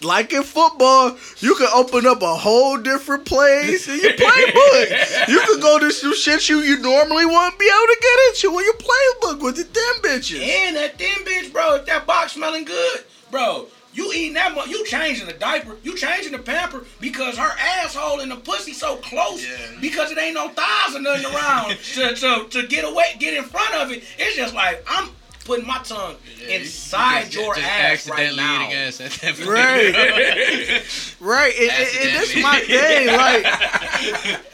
[0.03, 5.27] like in football, you can open up a whole different place in your playbook.
[5.27, 8.59] you can go to some shit you, you normally wouldn't be able to get into
[8.59, 10.41] in your playbook with the thin bitches.
[10.45, 14.67] And that thin bitch, bro, if that box smelling good, bro, you eating that much,
[14.69, 18.95] you changing the diaper, you changing the pamper because her asshole and the pussy so
[18.97, 19.55] close Yeah.
[19.81, 23.43] because it ain't no thighs or nothing around to, to, to get away, get in
[23.43, 24.03] front of it.
[24.17, 25.09] It's just like, I'm
[25.43, 28.61] putting my tongue Yeah, you- you inside just- your just ass right accidentally now.
[28.65, 29.39] eating ass at that.
[29.45, 30.83] Right.
[31.19, 33.07] Right, and, and, and this is my thing.
[33.07, 33.45] Like,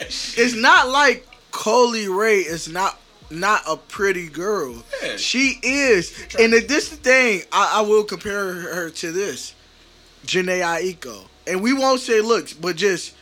[0.38, 2.98] it's not like Coi Leray is not
[3.30, 4.82] not a pretty girl.
[5.02, 5.16] Yeah.
[5.16, 9.54] She is, and this the thing, I, I will compare her to this,
[10.26, 13.14] Jhené Aiko, and we won't say looks, but just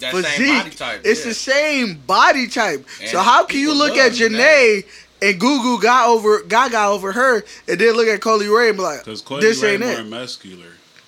[0.00, 0.62] that same physique.
[0.64, 1.00] body type.
[1.04, 1.28] it's yeah.
[1.28, 2.86] the same body type.
[3.06, 4.84] so how can you people look at love Jhené?
[5.22, 8.82] And Gugu got over Gaga over her, and then look at Coi Leray and be
[8.82, 10.66] like, Because Coily "This Ray ain't more it." muscular.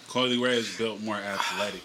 [0.09, 1.83] Coi Leray is built more athletic.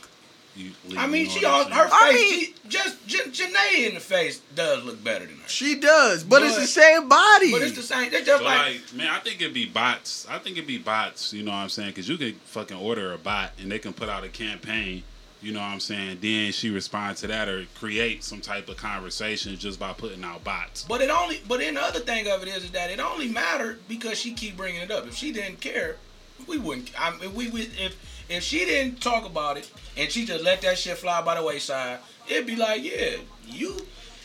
[0.97, 1.99] I mean, she know on what her I'm face.
[2.01, 5.47] I mean- she, just J- Jhené in the face does look better than her.
[5.47, 7.51] She does, but, it's But- the same body.
[7.53, 8.11] But it's the same.
[8.11, 10.27] They're just So like, like, man, I think it'd be bots.
[10.29, 11.31] I think it'd be bots.
[11.31, 11.91] You know what I'm saying?
[11.91, 15.03] Because you could fucking order a bot and they can put out a campaign.
[15.41, 16.17] You know what I'm saying?
[16.21, 20.43] Then she responds to that or create some type of conversation just by putting out
[20.43, 20.83] bots.
[20.83, 21.41] But it only.
[21.47, 24.33] But then the other thing of it is, is that it only mattered because she
[24.33, 25.07] keep bringing it up.
[25.07, 25.95] If she didn't care,
[26.45, 26.91] we wouldn't.
[26.99, 27.69] I mean, we would.
[27.79, 27.95] If
[28.27, 31.43] if she didn't talk about it and she just let that shit fly by the
[31.43, 33.17] wayside, it'd be like, yeah,
[33.47, 33.77] you.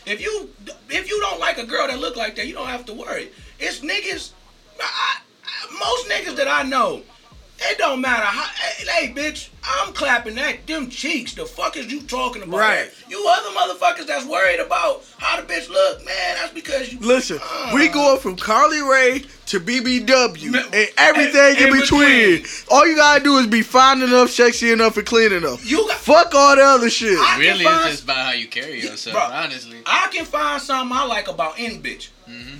[0.05, 0.49] If you
[0.89, 3.31] if you don't like a girl that look like that, you don't have to worry.
[3.57, 4.33] It's niggas.
[4.81, 7.03] I, I, most niggas that I know.
[7.57, 8.43] It don't matter how.
[8.91, 11.33] Hey, bitch, I'm clapping that them cheeks.
[11.35, 12.57] The fuck is you talking about?
[12.59, 12.91] Right.
[13.09, 16.35] You other motherfuckers that's worried about how the bitch look, man.
[16.35, 16.99] That's because you.
[16.99, 17.39] Listen,
[17.73, 22.41] we going from Carly Ray to BBW Ma- and everything in, in between.
[22.41, 22.45] between.
[22.69, 25.65] All you gotta do is be fine enough, sexy enough, and clean enough.
[25.69, 25.97] You got.
[25.97, 27.17] Fuck all the other shit.
[27.17, 29.23] I- Really, can it's just about how you carry yourself, Bro.
[29.23, 29.77] honestly.
[29.85, 32.09] I can find something I like about any bitch.
[32.29, 32.59] Mhm.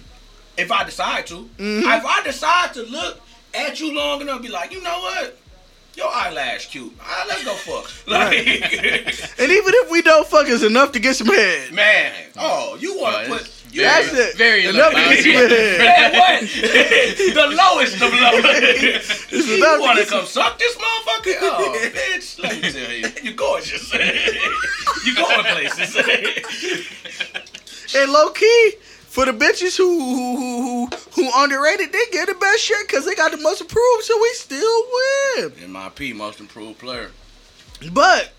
[0.58, 1.50] If I decide to.
[1.60, 1.80] Mhm.
[1.82, 3.20] If I decide to look
[3.56, 5.38] at you long enough, be like, you know what?
[5.96, 6.92] Your eyelash cute.
[7.00, 7.90] All right, let's go fuck.
[8.08, 11.72] Like, and even if we don't fuck, it's enough to get some head.
[11.74, 12.14] man.
[12.38, 13.42] Oh, you want to put.
[13.42, 14.36] it's That's it.
[14.38, 15.58] Very Enough low get some boundary.
[15.58, 15.80] head.
[15.80, 16.42] Man, what?
[17.34, 18.32] the lowest of low.
[19.48, 21.36] you want to get some- come suck this motherfucker?
[21.42, 22.40] Oh, bitch.
[22.44, 23.08] Let me tell you.
[23.24, 23.94] You're gorgeous.
[23.94, 25.96] You're going places.
[27.96, 28.74] And low key,
[29.16, 33.06] for the bitches who who who who, who underrated, they get the best shit because
[33.06, 34.84] they got the most approved, so we still
[35.38, 35.52] win.
[35.52, 37.12] MIP, most improved player.
[37.94, 38.34] But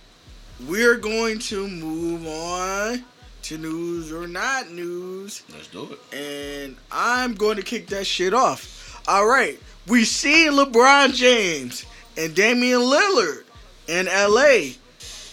[0.68, 3.06] we're going to move on
[3.44, 5.44] to news or not news.
[5.50, 6.14] Let's do it.
[6.14, 9.00] and I'm going to kick that shit off.
[9.08, 11.86] All right, we see LeBron James
[12.18, 13.44] and Damian Lillard
[13.88, 14.74] in LA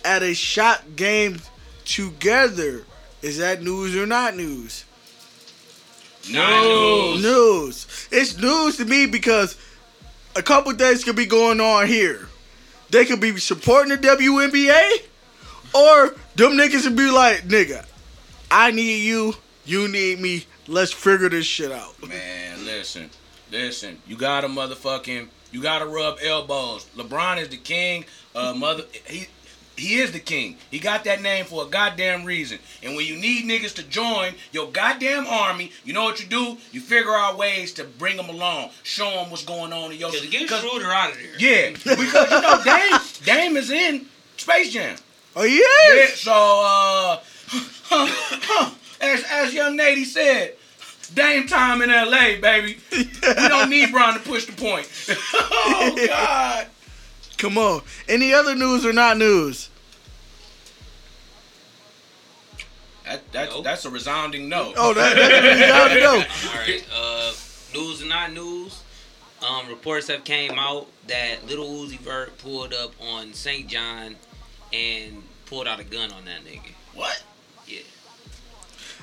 [0.06, 1.42] at a shot game
[1.84, 2.86] together.
[3.22, 4.86] Is that news or not news?
[6.32, 7.16] No.
[7.18, 8.08] News.
[8.12, 9.58] It's news to me because
[10.36, 12.28] a couple things could be going on here.
[12.90, 15.02] They could be supporting the WNBA,
[15.74, 17.86] or them niggas would be like, nigga,
[18.52, 19.34] I need you,
[19.66, 20.46] you need me.
[20.68, 21.96] Let's figure this shit out.
[22.08, 23.10] Man, listen,
[23.52, 23.98] listen.
[24.08, 26.86] You gotta motherfucking, you gotta rub elbows.
[26.96, 28.06] LeBron is the king.
[28.36, 29.28] Uh, mother, he.
[29.84, 30.56] He is the king.
[30.72, 32.60] He got that name for a goddamn reason.
[32.82, 36.58] And when you need niggas to join your goddamn army, you know what you do?
[36.72, 40.10] You figure out ways to bring them along, show them what's going on in your.
[40.12, 41.36] Cause get 'cause- Schroeder out of there.
[41.38, 44.06] Yeah, because you know Dame, Dame is in
[44.38, 44.96] Space Jam.
[45.36, 45.60] Oh Yeah,
[45.96, 46.20] yes.
[46.20, 47.20] so uh,
[49.02, 50.56] as as young Nady said,
[51.14, 52.78] Dame time in LA, baby.
[52.92, 53.04] We
[53.50, 54.88] don't need Bron to push the point.
[55.34, 56.68] oh God.
[57.38, 57.82] Come on.
[58.08, 59.70] Any other news or not news?
[63.14, 63.64] That, that, Nope.
[63.64, 64.74] That's a resounding no.
[64.76, 66.28] Oh, that, that's what we gotta.
[66.50, 66.86] All right.
[66.92, 67.34] Uh,
[67.76, 68.82] news and not news.
[69.48, 74.16] Um, reports have came out that Little Uzi Vert pulled up on SAINt JHN
[74.74, 76.72] and pulled out a gun on that nigga.
[76.96, 77.24] What?
[77.68, 77.82] Yeah.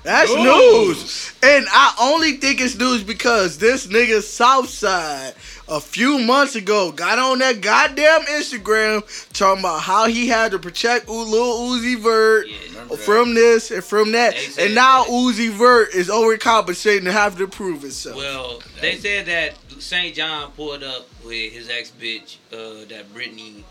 [0.03, 0.45] That's News.
[0.45, 1.33] news.
[1.43, 5.35] And I only think it's news because this nigga Southside
[5.71, 9.03] a few months ago got on that goddamn Instagram
[9.33, 12.57] talking about how he had to protect Lil Uzi Vert Yeah.
[12.97, 14.35] From this and from that.
[14.59, 15.05] And now.
[15.05, 18.17] Uzi Vert is overcompensating to have to prove itself.
[18.17, 23.65] Well, they said that SAINt JHN pulled up with his ex bitch, uh, that Brittany,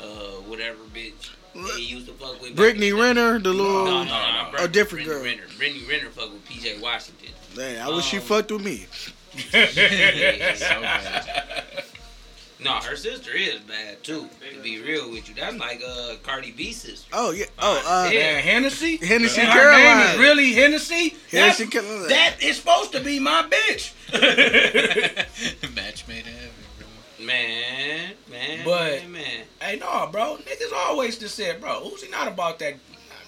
[0.00, 0.06] uh,
[0.48, 1.30] whatever bitch
[1.76, 2.56] he used to fuck with.
[2.56, 2.92] Brittany.
[2.92, 3.84] Renner, the little.
[3.84, 4.64] No, no, no, no.
[4.64, 5.42] A different Brittany girl.
[5.42, 5.56] Renner.
[5.58, 7.28] Brittany Renner fuck with PJ Washington.
[7.56, 8.86] Man, I wish she Um, fucked with me.
[9.36, 11.64] So bad.
[12.64, 14.28] No, her sister is bad too.
[14.54, 17.08] To be real with you, that's like uh Cardi B's sister.
[17.12, 17.46] Oh yeah.
[17.58, 18.34] Oh, uh, Yeah.
[18.34, 18.98] Man, Hennessy.
[18.98, 21.16] Hennessy And her name is really Hennessy.
[21.32, 22.08] Hennessy That's- Caroline.
[22.08, 23.92] That is supposed to be my bitch.
[25.74, 27.26] Match made in heaven.
[27.26, 29.24] Man, man, But- man, man.
[29.60, 30.36] hey, no, bro.
[30.46, 32.74] Niggas always just said, bro, Uzi not about that.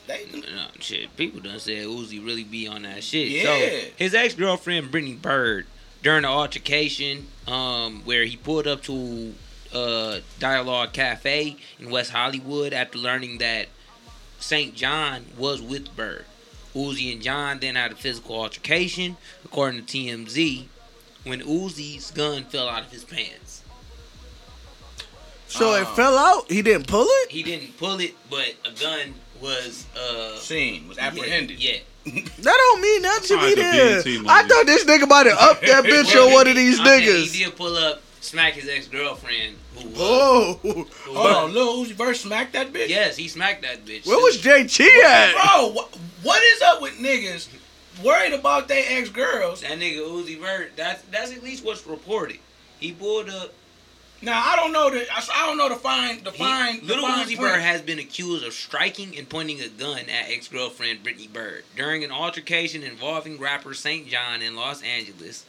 [0.06, 3.28] They, No, shit, people done said Uzi really be on that shit.
[3.28, 3.42] Yeah.
[3.42, 5.66] So his ex girlfriend Brittany Byrd
[6.04, 9.34] during the altercation, um, where he pulled up to
[9.74, 13.66] uh Dialog Cafe in West Hollywood after learning that
[14.38, 16.26] SAINt JHN was with Byrd.
[16.76, 20.66] Uzi and John then had a physical altercation, according to TMZ,
[21.24, 23.62] when Uzi's gun fell out of his pants.
[25.48, 25.94] so it Uh.
[25.94, 26.50] fell out.
[26.50, 27.30] He didn't pull it.
[27.30, 31.58] He didn't pull it, but a gun was uh seen was apprehended.
[31.62, 31.78] Yeah.
[32.04, 33.62] That don't mean nothing to That's me.
[33.62, 36.46] like the Then I thought this nigga about to up that bitch Well, on one
[36.46, 37.32] he- of these okay, niggas.
[37.34, 39.56] He did pull up, smack his ex girlfriend.
[39.76, 39.98] Who was?
[39.98, 42.88] Oh, who Hold on, was- Lil Uzi Vert smacked that bitch.
[42.88, 44.06] Yes, he smacked that bitch.
[44.06, 45.32] where was JT at?
[45.34, 47.48] Bro, what, what is up with niggas
[48.04, 49.62] worried about their ex girls?
[49.62, 50.72] that nigga Uzi Vert?
[50.76, 52.38] That's that's at least what's reported.
[52.80, 53.52] He pulled up.
[54.22, 57.04] Now I don't know the I I don't know the fine the He, fine Little
[57.04, 57.38] Uzi.
[57.38, 61.64] Bird has been accused of striking and pointing a gun at ex girlfriend Brittany Byrd
[61.76, 65.44] during an altercation involving rapper SAINt JHN in Los Angeles.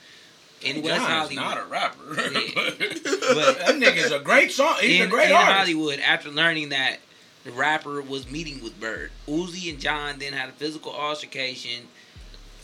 [0.61, 1.35] In West Hollywood.
[1.35, 2.15] not a rapper.
[2.15, 2.23] Yeah.
[2.25, 4.77] but that nigga's a great song.
[4.79, 5.51] He's in, a great in artist.
[5.51, 6.97] Hollywood after learning that
[7.43, 9.11] the rapper was meeting with Byrd.
[9.27, 11.87] Uzi and John then had a physical altercation.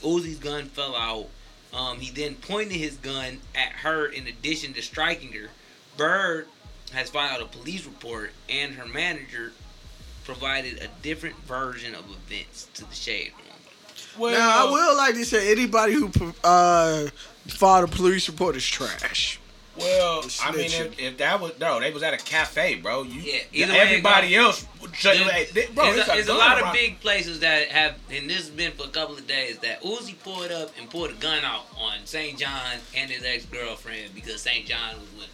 [0.02, 1.28] Uzi's gun fell out.
[1.74, 5.50] Um, he then pointed his gun at her in addition to striking her.
[5.98, 6.48] Byrd
[6.94, 9.54] has filed a police report, and her manager
[10.26, 13.48] provided a different version of events to the Shade Room.
[14.18, 16.12] Well, Now I will like to say anybody who
[16.44, 17.08] uh
[17.48, 19.40] filed a police report is trash.
[19.78, 23.04] Well, I mean, if, if that was no, they was at a cafe, bro.
[23.04, 24.48] You, Yeah, yeah, either way everybody go.
[24.48, 26.64] else, shut- There's- hey, they- bro, There's it's a, a, there's a gun lot of
[26.66, 26.74] around.
[26.74, 30.20] big places that have, and this has been for a couple of days, that Uzi
[30.20, 34.42] pulled up and pulled a gun out on SAINt JHN and his ex girlfriend because
[34.42, 35.30] SAINt JHN was with him.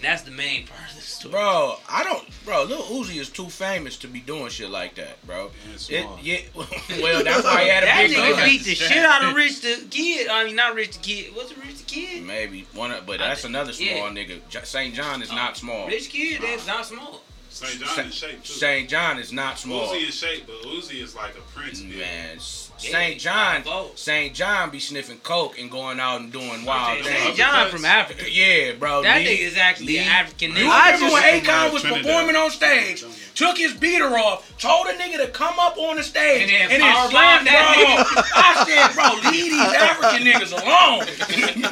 [0.00, 1.32] And that's the main part of the story.
[1.32, 2.62] Bro, I don't, bro.
[2.64, 5.50] Lil Uzi is too famous to be doing shit like that, bro.
[5.66, 6.38] And It, yeah,
[7.02, 8.44] well, that's why he had a that big nigga gun.
[8.48, 10.28] beat the shit out of Rich the Kid.
[10.28, 11.34] I mean, not Rich the Kid.
[11.34, 12.24] What's it, Rich the Kid?
[12.24, 14.08] Maybe one, of, but that's another small Yeah.
[14.10, 14.40] nigga.
[14.64, 15.88] SAINt JHN is uh, not small.
[15.88, 17.20] Rich Kid, that's not small.
[17.50, 18.52] SAINt JHN in shape too.
[18.52, 19.88] SAINt JHN is not small.
[19.88, 21.82] Uzi in shape, but Uzi is like a prince.
[21.82, 21.98] Man.
[21.98, 23.96] Man, S- Yeah, SAINt JHN.
[23.98, 27.84] SAINt JHN be sniffing coke and going out and doing wild Okay, SAINt JHN from
[27.84, 28.24] Africa.
[28.30, 29.02] Yeah, bro.
[29.02, 30.68] That nigga is actually an African You nigga.
[30.70, 32.04] I remember just- when Akon was Trinidad.
[32.06, 33.04] performing on stage,
[33.34, 36.70] took his beater off, told a nigga to come up on the stage, And then
[36.70, 38.22] and power then slammed that bro.
[38.34, 41.06] I said, bro, leave these African niggas alone.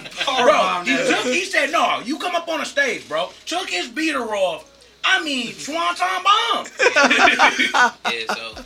[0.44, 3.30] bro, he, took, he said, no, you come up on the stage, bro.
[3.46, 4.70] Took his beater off.
[5.04, 6.66] I mean, Swanton bomb.
[8.10, 8.64] Yeah, so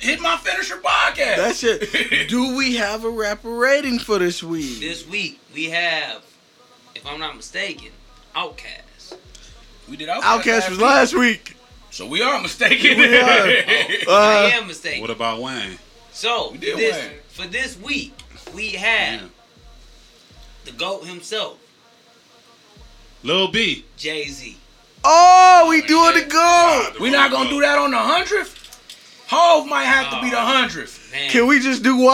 [0.00, 1.36] Hit my finisher podcast.
[1.36, 2.28] That's it.
[2.28, 4.80] Do we have a rapper rating for this week?
[4.80, 6.22] this week we have,
[6.94, 7.90] if I'm not mistaken,
[8.34, 9.16] Outkast.
[9.88, 11.56] we did Outkast, Outcast was last week.
[11.90, 12.96] So we are mistaken.
[12.98, 13.22] We are.
[13.26, 15.00] I Uh, am mistaken.
[15.02, 15.78] What about Wayne?
[16.12, 17.12] So We did this, win.
[17.28, 18.14] for this week,
[18.54, 19.30] we have Damn.
[20.64, 21.58] the goat himself,
[23.22, 23.84] Lil B.
[23.98, 24.56] Jay Z.
[25.04, 27.00] oh, we doing the goat.
[27.00, 28.56] We're not gonna do that on the hundredth.
[29.30, 30.44] Hove might have to be the Oh.
[30.44, 31.10] hundredth.
[31.12, 32.08] Man, Can we just do Wale?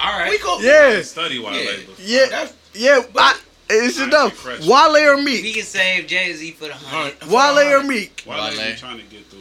[0.00, 0.30] all right.
[0.30, 0.58] We go.
[0.60, 1.52] Yeah, Study Wale.
[1.54, 1.76] Yeah.
[1.76, 1.94] before.
[1.98, 3.02] yeah, That's yeah.
[3.16, 3.38] I,
[3.68, 4.46] it's I enough.
[4.48, 4.60] ain't.
[4.64, 5.54] Wale or we Meek?
[5.54, 7.22] can save Jay Z for the hundred.
[7.28, 8.22] Wale or Meek?
[8.26, 8.56] Wale, Wale.
[8.56, 9.40] been trying to get through.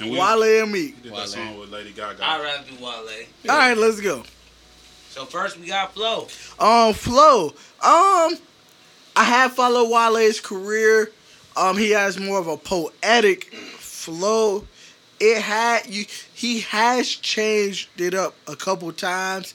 [0.00, 1.02] And we Wale or Meek?
[1.02, 1.22] did Wale.
[1.22, 2.24] that song with Lady Gaga.
[2.24, 3.08] I'd rather do Wale.
[3.48, 4.22] All right, let's go.
[5.10, 6.28] So first we got Flo.
[6.60, 7.46] Um, Flo.
[7.48, 8.36] Um,
[9.16, 11.10] I have followed Wale's career.
[11.56, 14.64] Um, he has more of a poetic flow.
[15.20, 16.04] It had you.
[16.32, 19.54] He has changed it up a couple times,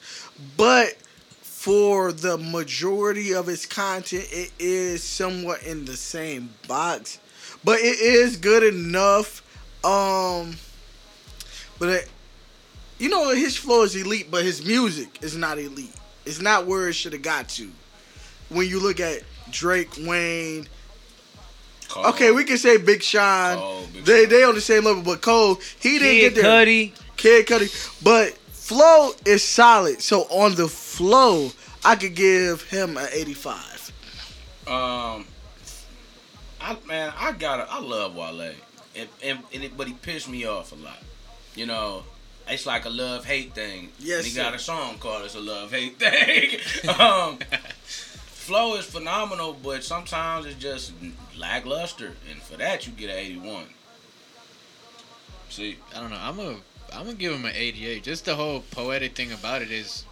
[0.57, 0.97] but
[1.41, 7.19] for the majority of its content, it is somewhat in the same box,
[7.63, 9.41] but it is good enough.
[9.85, 10.57] Um,
[11.79, 12.09] but it,
[12.99, 15.95] you know his flow is elite, but his music is not elite.
[16.25, 17.69] It's not where it should have got to.
[18.49, 20.67] When you look at Drake, Wayne,
[21.93, 22.05] Cole.
[22.07, 23.57] okay, we can say Big Sean.
[23.57, 24.29] Cole, Big they Sean.
[24.29, 26.65] they on the same level, but Cole he didn't Kid get there.
[26.65, 26.91] Cudi.
[27.17, 30.01] Kid Cudi, but flow is solid.
[30.01, 31.51] So on the flow,
[31.85, 33.91] I could give him an 85.
[34.67, 35.25] Um,
[36.61, 38.53] I man, I gotta, I love Wale,
[38.95, 40.99] and and, and it, but he pissed me off a lot.
[41.55, 42.03] You know,
[42.47, 43.89] it's like a love hate thing.
[43.99, 44.41] Yes, and he sir.
[44.43, 46.59] got a song called "It's a Love Hate Thing."
[46.99, 47.39] um,
[48.43, 50.91] flow is phenomenal, but sometimes it's just
[51.37, 53.65] lackluster, and for that you get an eighty-one.
[55.49, 56.17] See, I don't know.
[56.19, 56.55] I'm a
[56.95, 58.03] I'm gonna give him an 88.
[58.03, 60.05] Just the whole poetic thing about it is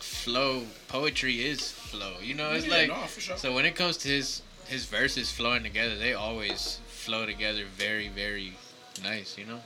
[0.00, 0.64] flow.
[0.88, 2.14] Poetry is flow.
[2.22, 3.36] You know, it's Yeah, like no, for sure.
[3.38, 8.08] so when it comes to his his verses flowing together, they always flow together very
[8.08, 8.54] very
[9.02, 9.38] nice.
[9.38, 9.60] You know.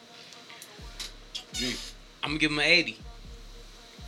[2.23, 2.99] I'm gonna give him an 80.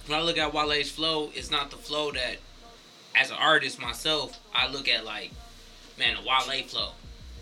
[0.06, 2.36] When I look at Wale's flow, it's not the flow that,
[3.14, 5.30] as an artist myself, I look at like,
[5.98, 6.90] man, the Wale flow.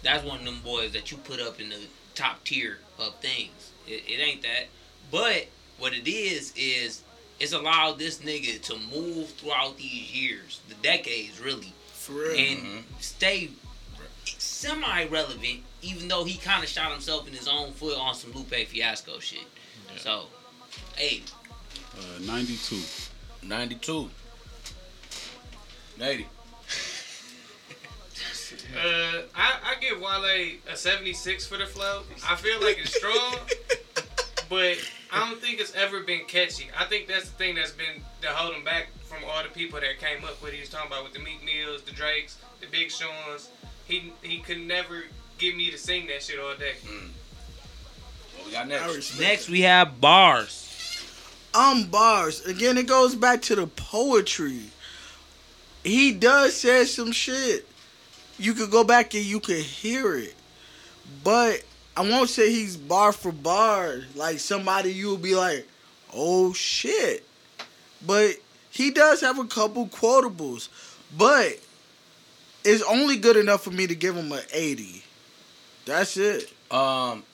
[0.02, 1.78] That's one of them boys that you put up in the
[2.14, 3.70] top tier of things.
[3.86, 4.66] It, it ain't that.
[5.10, 5.46] But
[5.78, 7.02] what it is is
[7.38, 12.36] it's allowed this nigga to move throughout these years, the decades really, For real.
[12.38, 13.50] and stay
[14.24, 18.52] semi-relevant, even though he kind of shot himself in his own foot on some Lupe
[18.54, 19.44] Fiasco shit.
[19.98, 20.24] So,
[20.96, 21.22] hey,
[21.98, 22.76] Uh, 92.
[23.42, 24.10] 92.
[26.02, 26.26] 80.
[28.74, 32.02] Uh, I, I give Wale a 76 for the flow.
[32.28, 33.36] I feel like it's strong,
[34.48, 34.76] but
[35.12, 36.68] I don't think it's ever been catchy.
[36.78, 39.80] I think that's the thing that's been that hold him back from all the people
[39.80, 40.52] that came up with.
[40.52, 43.50] He was talking about with the Meek Mills, the Drakes, the Big Sean's.
[43.86, 45.04] He he could never
[45.38, 46.74] get me to sing that shit all day.
[48.36, 49.18] What we got next?
[49.18, 50.66] next we have bars.
[51.54, 52.44] Um, bars.
[52.46, 54.62] Again, it goes back to the poetry.
[55.84, 57.66] He does say some shit.
[58.38, 60.34] You could go back and you could hear it.
[61.24, 61.62] But
[61.96, 64.00] I won't say he's bar for bar.
[64.14, 65.66] Like somebody you'll be like,
[66.14, 67.26] oh shit.
[68.06, 68.36] But
[68.70, 70.68] he does have a couple quotables.
[71.16, 71.58] But
[72.64, 75.02] it's only good enough for me to give him an 80.
[75.86, 76.52] That's it.
[76.70, 77.24] Um,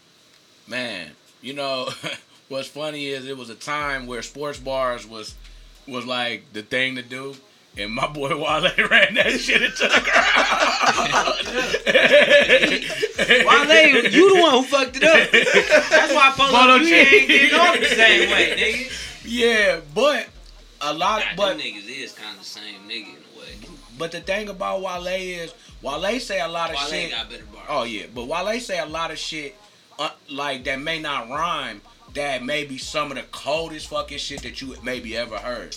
[0.67, 1.11] man,
[1.43, 1.91] you know
[2.49, 5.35] what's funny is it was a time where sports bars was
[5.87, 7.35] was like the thing to do,
[7.77, 11.47] and my boy Wale ran that shit into the ground.
[13.47, 15.31] Wale, you the one who fucked it up.
[15.91, 16.95] That's why Polo Polo G G.
[16.95, 19.23] ain't getting off the same way, nigga.
[19.25, 20.29] yeah, but
[20.81, 23.57] a lot, God, but niggas is kind of the same nigga in a way.
[23.99, 27.11] but the thing about Wale is Wale say a lot of Wale shit.
[27.11, 27.67] got better bars.
[27.69, 29.55] Oh yeah, but Wale say a lot of shit
[29.99, 31.81] uh, like that may not rhyme.
[32.15, 35.77] That may be some of the coldest fucking shit that you maybe ever heard.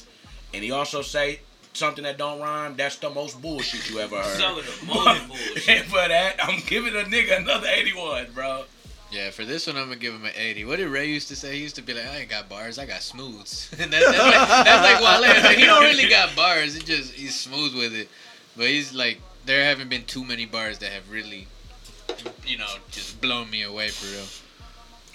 [0.53, 1.41] And he also say
[1.73, 2.75] something that don't rhyme.
[2.75, 4.39] That's the most bullshit you ever heard.
[4.39, 5.69] Some of the most bullshit.
[5.69, 8.63] and for that, I'm giving a nigga another 81, bro.
[9.11, 10.65] Yeah, for this one, I'm gonna give him an 80.
[10.65, 11.55] What did Ray used to say?
[11.55, 14.17] He used to be like, "I ain't got bars, I got smooths." and that, that's,
[14.19, 15.43] like, that's like Wale.
[15.43, 16.75] Like, he don't really got bars.
[16.75, 18.07] He just he's smooth with it.
[18.55, 21.47] But he's like, there haven't been too many bars that have really,
[22.45, 24.27] you know, just blown me away for real.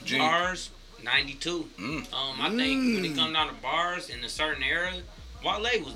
[0.05, 0.19] G.
[0.19, 0.71] Bars,
[1.03, 1.69] 92.
[1.79, 2.13] Mm.
[2.13, 4.93] Um, I think when it comes down to bars in a certain era,
[5.45, 5.95] Wale was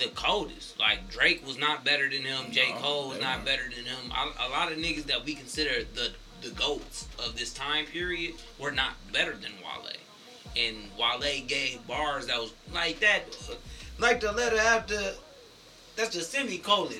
[0.00, 0.78] the coldest.
[0.78, 2.50] Like Drake was not better than him.
[2.50, 2.72] J.
[2.78, 4.10] Cole was not better than him.
[4.10, 6.10] A, a lot of niggas that we consider the
[6.42, 9.92] the goats of this time period were not better than Wale.
[10.56, 13.24] And Wale gave bars that was like that,
[13.98, 14.98] like the letter after.
[15.96, 16.94] That's the semicolon.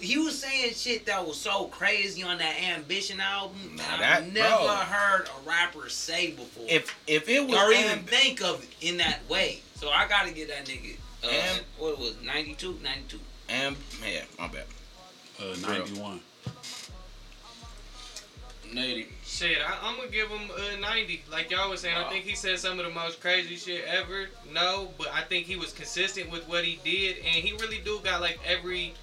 [0.00, 4.22] He was saying shit that was so crazy on that Ambition album Now that, that-
[4.22, 4.74] I've never bro.
[4.76, 8.68] heard a rapper say before If if it was or even Am- think of it
[8.80, 9.60] in that way.
[9.74, 10.96] So I gotta get that nigga.
[11.24, 12.78] Uh, Am- what was it, 92?
[12.82, 13.20] 92.
[13.48, 13.76] Am
[14.06, 14.64] yeah, my bad.
[15.40, 16.20] Uh, 91.
[18.70, 19.08] 80.
[19.24, 21.22] Shit, I, I'm gonna give him a 90.
[21.32, 24.26] Like y'all was saying, I think he said some of the most crazy shit ever.
[24.52, 27.98] No, but I think he was consistent with what he did, and he really do
[28.04, 28.94] got like every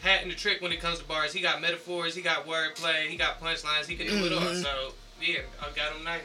[0.00, 1.32] hat in the trick when it comes to bars.
[1.32, 4.40] He got metaphors, he got wordplay, he got punchlines, he can do it all.
[4.40, 4.62] Mhm.
[4.62, 6.24] So yeah, I got him 90.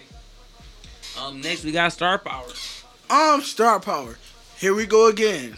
[1.19, 2.47] Um, next we got Star Power.
[3.09, 4.17] Um, star power.
[4.57, 5.55] Here we go again.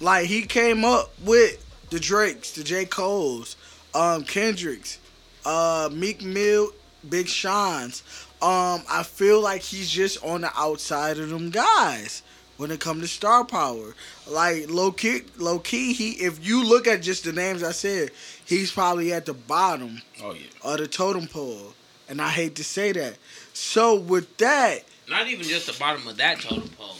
[0.00, 2.84] Like he came up with the Drakes, the J.
[2.84, 3.56] Cole's,
[3.94, 4.98] um, Kendricks,
[5.44, 6.72] uh, Meek Mill,
[7.08, 8.02] Big Sean's.
[8.40, 12.22] Um, I feel like he's just on the outside of them guys.
[12.56, 13.94] when it comes to star power.
[14.28, 18.10] Like low key, low key, he if you look at just the names I said,
[18.44, 20.46] he's probably at the bottom Oh yeah.
[20.62, 21.74] of the totem pole,
[22.08, 23.16] and I hate to say that.
[23.52, 26.96] So with that, Not even just the bottom of that totem pole.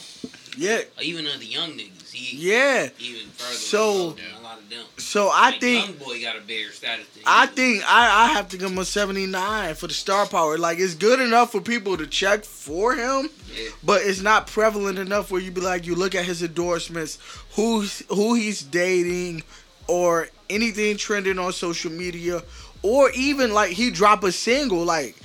[0.57, 2.11] Yeah, even of the young niggas.
[2.13, 2.89] He yeah.
[2.99, 3.55] even further.
[3.55, 4.85] So- a lot of them.
[4.99, 8.33] So I Like, think young boy got a bigger status than I think I, I
[8.35, 10.59] have to give him a 79 for the star power.
[10.59, 13.69] Like it's good enough for people to check for him, Yeah.
[13.83, 17.19] but it's not prevalent enough where you be like you look at his endorsements,
[17.57, 19.43] who's who he's dating,
[19.89, 22.43] or anything trending on social media,
[22.83, 25.17] or even like he drop a single like.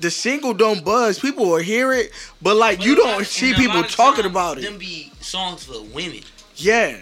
[0.00, 1.18] The single don't buzz.
[1.18, 4.58] People will hear it, but like But you don't and see people talking times, about
[4.58, 4.62] it.
[4.62, 6.20] Them be songs for women.
[6.56, 6.98] Yeah,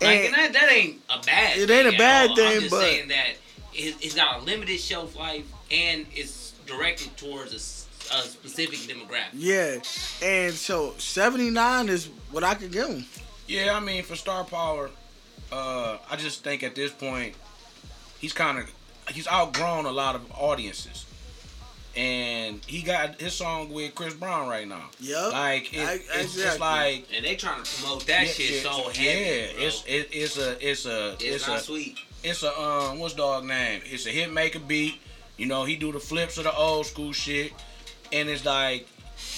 [0.00, 1.58] Like, and and that, that ain't a bad.
[1.58, 2.36] It thing ain't a bad all.
[2.36, 3.28] thing, I'm just but- saying that
[3.74, 9.28] it, it's got a limited shelf life and it's directed towards a specific demographic.
[9.34, 9.76] yeah,
[10.22, 13.04] and so seventy nine is what I could give him.
[13.46, 14.90] Yeah, I mean for star power,
[15.52, 17.34] uh, I just think at this point
[18.18, 18.70] he's kind of
[19.14, 21.04] he's outgrown a lot of audiences,
[21.98, 24.84] and he got his song with Chris Brown right now.
[25.00, 25.32] Yep.
[25.32, 28.70] Like it, I- it's just like And they trying to promote that yeah, shit yeah,
[28.72, 29.54] so yeah, heavy.
[29.54, 29.66] bro.
[29.66, 31.98] it's it, it's a it's a It's it's, not a sweet.
[32.22, 33.80] it's a um what's dog name?
[33.84, 35.00] It's a hit maker beat.
[35.36, 37.52] You know he do the flips of the old school shit,
[38.12, 38.86] and it's like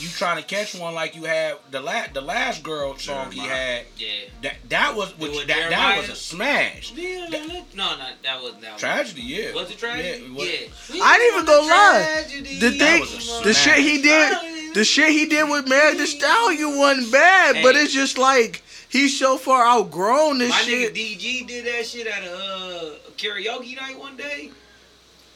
[0.00, 3.40] you trying to catch one like you had the last the last girl song he
[3.40, 3.84] had.
[3.98, 4.08] Yeah.
[4.42, 6.92] That that was which, with that, that was a smash.
[6.94, 9.52] Yeah, no, no, no, that was that was Tragedy, yeah.
[9.54, 10.24] Was it tragedy?
[10.32, 10.50] Yeah, Yeah.
[10.52, 12.24] it was- I ain't even gonna lie.
[12.60, 17.12] The thing, the shit he did, the shit he did with Meg Thee Stallion wasn't
[17.12, 20.92] bad, but it's just like he's so far outgrown this My shit.
[20.92, 24.50] My nigga DG did that shit at a uh, karaoke night one day.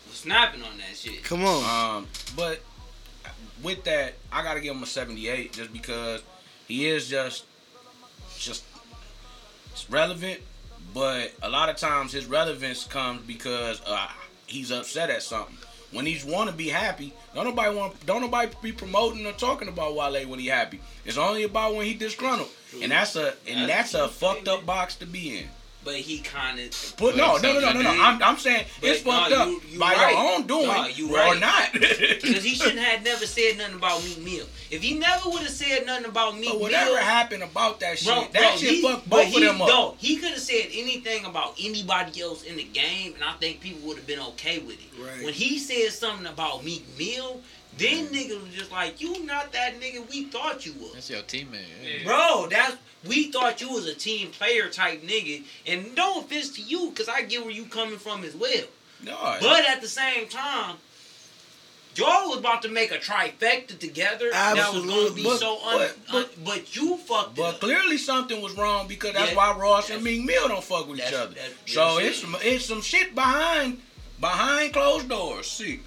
[0.08, 1.22] Was snapping on that shit.
[1.24, 2.60] Come on, Um, but
[3.64, 6.22] with that, I gotta give him a 78 just because
[6.68, 7.44] he is just
[8.38, 8.64] just
[9.88, 10.40] relevant.
[10.92, 14.08] But a lot of times his relevance comes because uh,
[14.46, 15.56] he's upset at something.
[15.90, 19.68] When he's want to be happy, don't nobody want don't nobody be promoting or talking
[19.68, 20.80] about Wale when he happy.
[21.04, 22.50] It's only about when he disgruntled,
[22.82, 25.48] and that's a and that's a fucked up box to be in.
[25.84, 26.94] But he kind of.
[26.98, 27.90] But no, no, no, no, no, no.
[27.90, 30.12] I'm, I'm saying it's But no, fucked up you- you by right.
[30.12, 31.72] your own doing No, you or not.
[31.74, 34.46] Because he shouldn't have never said nothing about Meek Mill.
[34.70, 37.98] If he never would have said nothing about Meek But Mill, whatever happened about that
[37.98, 39.68] shit, bro, that bro, shit he, fucked both he, of them up.
[39.68, 43.60] No, he could have said anything about anybody else in the game, and I think
[43.60, 45.02] people would have been okay with it.
[45.02, 45.24] Right.
[45.24, 47.40] When he said something about Meek Mill,
[47.76, 51.22] then niggas was just like, "You not that nigga we thought you was." That's your
[51.22, 51.64] teammate.
[51.82, 52.04] Yeah.
[52.04, 56.62] Bro, that's we thought you was a team player type nigga, and no offense to
[56.62, 58.64] you, cause I get where you coming from as well.
[59.02, 60.76] No, But at the same time,
[61.96, 64.30] y'all was about to make a trifecta together.
[64.30, 67.54] That was gonna be But- so un, but- but, un, but you fucked it but
[67.56, 67.60] up.
[67.60, 69.36] clearly something was wrong because that's Yeah.
[69.36, 71.34] why Ross and That's- Meek Mill don't fuck with each other.
[71.66, 73.82] so it's some it's some shit behind
[74.20, 75.50] behind closed doors.
[75.50, 75.80] See,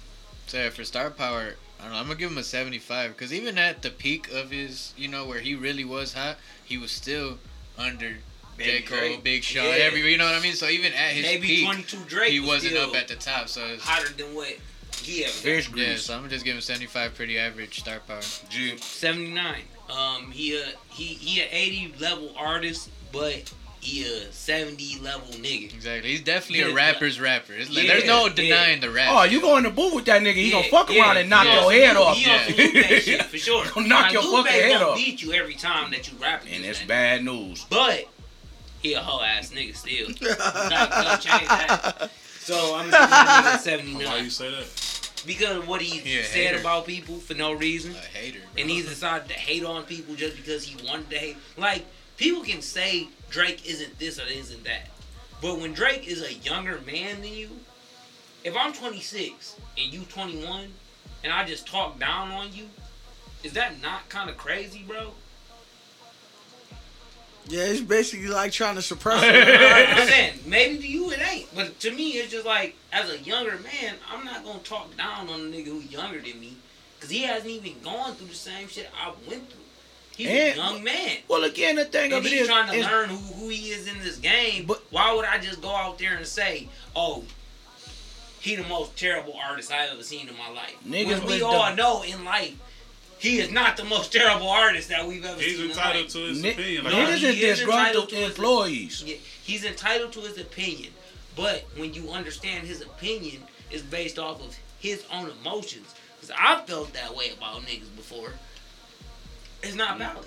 [0.46, 1.98] So yeah, for star power, I don't know.
[1.98, 5.26] I'm gonna give him a 75 because even at the peak of his, you know,
[5.26, 7.38] where he really was hot, he was still
[7.78, 8.16] under
[8.58, 9.22] J Cole, Drake.
[9.24, 9.70] Big Sean, Yeah.
[9.70, 10.54] every, you know what I mean.
[10.54, 13.48] So even at his Maybe peak, 22 Drake he was wasn't up at the top.
[13.48, 14.56] So it's, hotter than what
[15.00, 15.32] he ever.
[15.32, 18.20] fish yeah, so I'm gonna just give him 75, pretty average star power.
[18.50, 18.76] G.
[18.78, 19.62] Seventy nine.
[19.88, 23.50] Um, he a he he a eighty level artist, but
[23.80, 25.72] he a seventy level nigga.
[25.74, 27.52] Exactly, he's definitely a Yeah, rapper's rapper.
[27.54, 28.32] It's like, yeah, there's no yeah.
[28.34, 29.08] denying the rap.
[29.12, 31.30] Oh, you go in the booth with that nigga, he gonna Yeah, fuck around and
[31.30, 32.16] knock he your head off.
[32.16, 32.54] He on some
[33.00, 33.64] shit for sure.
[33.74, 34.96] Gonna knock Now, your Lupe fucking head gonna off.
[34.96, 36.88] beat you every time that you rap And against it's that.
[36.88, 37.64] bad news.
[37.70, 38.06] But
[38.82, 40.08] he a hoe ass nigga still.
[40.38, 42.10] Not gonna change that.
[42.40, 44.66] So I'm giving that nigga a seventy oh, Why you say that?
[45.26, 46.60] because of what he He said hater.
[46.60, 47.92] about people for no reason.
[47.92, 48.38] a hater.
[48.54, 48.62] Bro.
[48.62, 51.36] and he decided to hate on people just because he wanted to hate.
[51.56, 51.84] Like
[52.16, 54.88] people can say Drake isn't this or isn't that,
[55.40, 57.50] but when Drake is a younger man than you,
[58.44, 60.72] if I'm 26 and you 21,
[61.24, 62.64] and I just talk down on you,
[63.42, 65.12] is that not kind of crazy, bro?
[67.48, 71.80] yeah, it's basically like trying to suppress I'm saying maybe to you it ain't, but
[71.80, 75.40] to me it's just like as a younger man, I'm not gonna talk down on
[75.40, 76.56] a nigga who's younger than me,
[77.00, 79.62] cause he hasn't even gone through the same shit I went through.
[80.18, 81.18] He's And- a young man.
[81.28, 83.70] Well, again, the thing And of it he's trying to is- learn who, who he
[83.70, 84.64] is in this game.
[84.66, 87.24] But- why would I just go out there and say, "Oh,
[88.40, 90.74] he the most terrible artist I've ever seen in my life"?
[90.86, 92.54] Niggas when we all the- know in life,
[93.20, 95.70] he is not the most terrible artist that we've ever He's seen.
[95.70, 96.84] entitled to his Ni- opinion.
[96.84, 99.02] Like, No, niggas he is is disgruntled entitled his- employees.
[99.06, 100.92] Yeah, he's entitled to his opinion,
[101.36, 106.60] but when you understand his opinion is based off of his own emotions, because I
[106.66, 108.34] felt that way about niggas before.
[109.62, 110.26] It's not valid.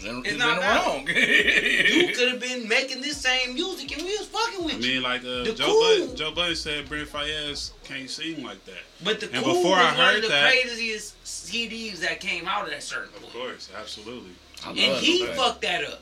[0.00, 1.06] It's not wrong.
[1.08, 4.94] You could have been making this same music and we was fucking with I you.
[4.94, 8.64] mean, like uh, The Joe cool- Budden, Joe Budden said, Brent Faiyaz can't sing like
[8.66, 8.74] that.
[9.02, 12.20] But the and cool before was I one heard of the that- craziest CDs that
[12.20, 13.32] came out of that certain Of point.
[13.32, 14.32] course, absolutely.
[14.64, 16.00] I And he fucked that up.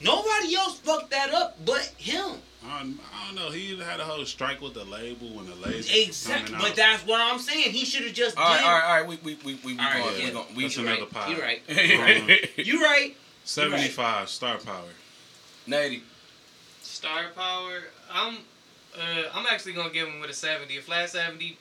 [0.00, 2.36] Nobody else fucked that up but him.
[2.68, 3.50] I don't, I don't know.
[3.50, 6.56] He had a whole strike with the label when the label Exactly.
[6.56, 6.76] But out.
[6.76, 7.70] that's what I'm saying.
[7.72, 8.66] He should have just All right, did.
[8.66, 9.06] all right, all right.
[9.08, 10.18] We we we we, we All right, going.
[10.20, 10.24] yeah.
[10.26, 10.46] We going.
[10.56, 11.10] We That's you another right.
[11.10, 11.30] pod.
[11.30, 12.50] You right.
[12.66, 13.16] You right.
[13.44, 14.88] 75 star power.
[15.68, 16.00] Nady.
[16.82, 17.80] Star power.
[18.12, 18.38] I'm
[18.98, 21.58] uh, I'm actually gonna give him with a seventy, a flat seventy.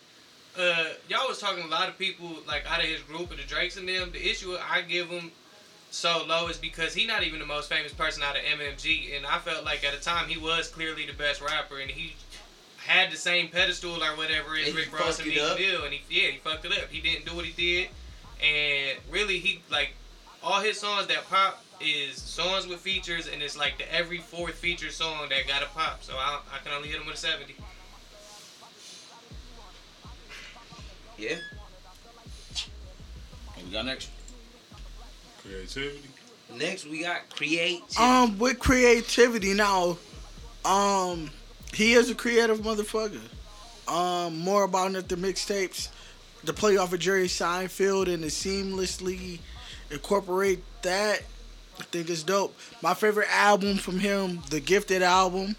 [0.58, 3.44] Uh, y'all was talking a lot of people like out of his group of the
[3.44, 4.12] Drakes and them.
[4.12, 5.32] The issue I give him
[5.96, 9.26] so low is because he not even the most famous person out of MMG, and
[9.26, 12.16] I felt like at the time he was clearly the best rapper, and he
[12.86, 15.72] had the same pedestal or whatever as Rick Ross and fucked it Meek.
[15.72, 16.90] Mill, and he yeah he fucked it up.
[16.90, 17.90] He didn't do what he did,
[18.44, 19.94] and really he like
[20.44, 24.56] all his songs that pop is songs with features, and it's like the every fourth
[24.56, 26.04] feature song that got a pop.
[26.04, 27.56] So I, I can only hit him with a seventy.
[31.18, 31.38] Yeah.
[33.54, 34.10] What we got next?
[35.46, 36.10] Creativity.
[36.56, 37.82] Next we got create.
[38.00, 39.98] Um, with creativity now,
[40.64, 41.30] um,
[41.74, 43.22] he is a creative motherfucker.
[43.88, 45.90] Um, more about it the mixtapes,
[46.44, 49.40] the play off of Jerry Seinfeld and to seamlessly
[49.92, 51.22] incorporate that.
[51.80, 52.58] I think it's dope.
[52.82, 55.56] My favorite album from him, the Gifted album.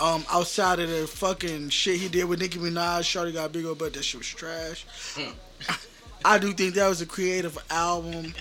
[0.00, 3.78] Um, outside of the fucking shit he did with Nicki Minaj, Shawty got big old
[3.78, 3.92] butt.
[3.92, 4.84] That shit was trash.
[6.24, 8.34] I do think that was a creative album.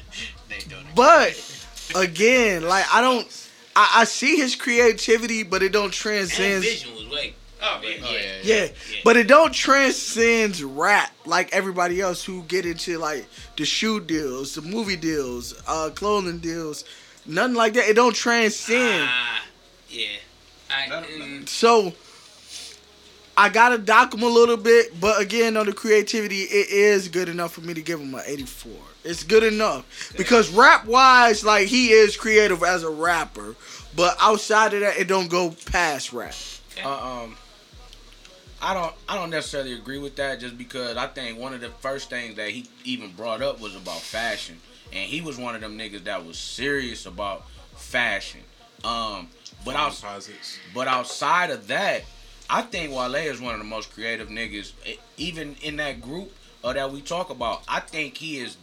[0.60, 0.96] They don't.
[0.96, 1.40] But
[1.96, 3.28] again, like I don't,
[3.76, 6.64] I, I see his creativity, but it don't transcend.
[6.64, 7.34] Vision was way.
[7.66, 7.96] Oh yeah, yeah.
[8.04, 8.68] Oh, yeah, Yeah,
[9.06, 13.26] but it don't transcend rap like everybody else who get into like
[13.56, 16.84] the shoe deals, the movie deals, uh, clothing deals,
[17.26, 17.88] nothing like that.
[17.88, 19.08] It don't transcend.
[19.10, 19.46] Ah,
[19.90, 20.08] yeah.
[20.70, 21.94] I, mm, So
[23.38, 27.30] I gotta dock him a little bit, but again, on the creativity, it is good
[27.30, 28.72] enough for me to give him an 84.
[29.04, 33.56] It's good enough because rap wise, like he is creative as a rapper,
[33.96, 36.34] but outside of that, it don't go past rap.
[36.84, 37.36] Uh, um,
[38.62, 41.70] I don't I don't necessarily agree with that just because I think one of the
[41.70, 44.58] first things that he even brought up was about fashion,
[44.94, 48.42] and he was one of them niggas that was serious about fashion.
[48.86, 49.28] Um,
[49.66, 50.58] but out, Composites.
[50.74, 52.04] but outside of that,
[52.50, 54.72] I think Wale is one of the most creative niggas,
[55.18, 56.32] even in that group
[56.64, 57.64] uh, that we talk about.
[57.68, 58.58] I think he is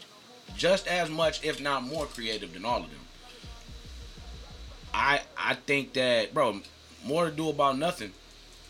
[0.57, 3.01] just as much, if not more, creative than all of them.
[4.93, 6.61] I I think that, bro,
[7.05, 8.13] more to do about nothing.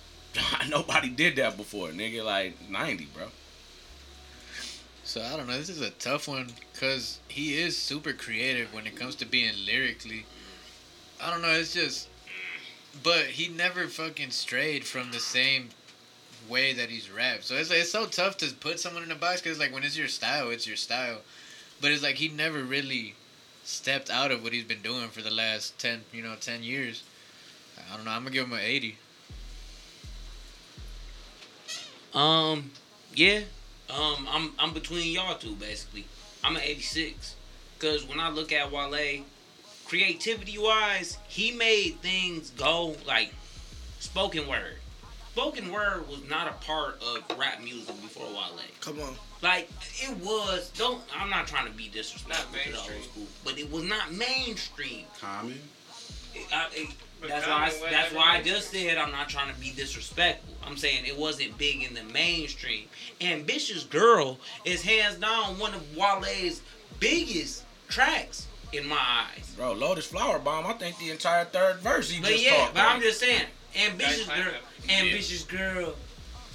[0.68, 2.24] Nobody did that before, nigga.
[2.24, 3.26] Like ninety, bro.
[5.04, 5.56] So I don't know.
[5.56, 9.52] This is a tough one because he is super creative when it comes to being
[9.66, 10.24] lyrically.
[11.20, 11.50] I don't know.
[11.50, 12.08] It's just,
[13.02, 15.70] but he never fucking strayed from the same
[16.48, 17.44] way that he's rapped.
[17.44, 19.98] So it's it's so tough to put someone in a box because like when it's
[19.98, 21.18] your style, it's your style.
[21.80, 23.14] But it's like he never really
[23.64, 27.02] stepped out of what he's been doing for the last ten, you know, ten years.
[27.78, 28.10] I don't know.
[28.10, 28.96] I'm gonna give him an eighty.
[32.14, 32.72] Um,
[33.14, 33.40] yeah.
[33.88, 36.04] Um, I'm I'm between y'all two basically.
[36.42, 37.36] I'm an 86,
[37.78, 39.24] cause when I look at Wale,
[39.84, 43.32] creativity wise, he made things go like
[43.98, 44.76] spoken word.
[45.32, 48.60] Spoken word was not a part of rap music before Wale.
[48.80, 49.68] Come on, Like
[50.02, 50.70] it was.
[50.76, 51.00] Don't.
[51.18, 55.04] I'm not trying to be disrespectful to the old school, but it was not mainstream.
[55.20, 55.60] Common.
[56.34, 56.90] It- I- it-
[57.26, 57.66] that's why.
[57.66, 60.54] I, that's why I just said I'm not trying to be disrespectful.
[60.66, 62.84] I'm saying it wasn't big in the mainstream.
[63.20, 66.62] Ambitious Girl is hands down one of Wale's
[66.98, 69.52] biggest tracks in my eyes.
[69.56, 70.66] Bro, Lotus Flower Bomb.
[70.66, 73.42] I think the entire third verse he But just yeah, talked but I'm just saying,
[73.86, 74.60] ambitious girl, pineapple.
[74.90, 75.94] ambitious girl.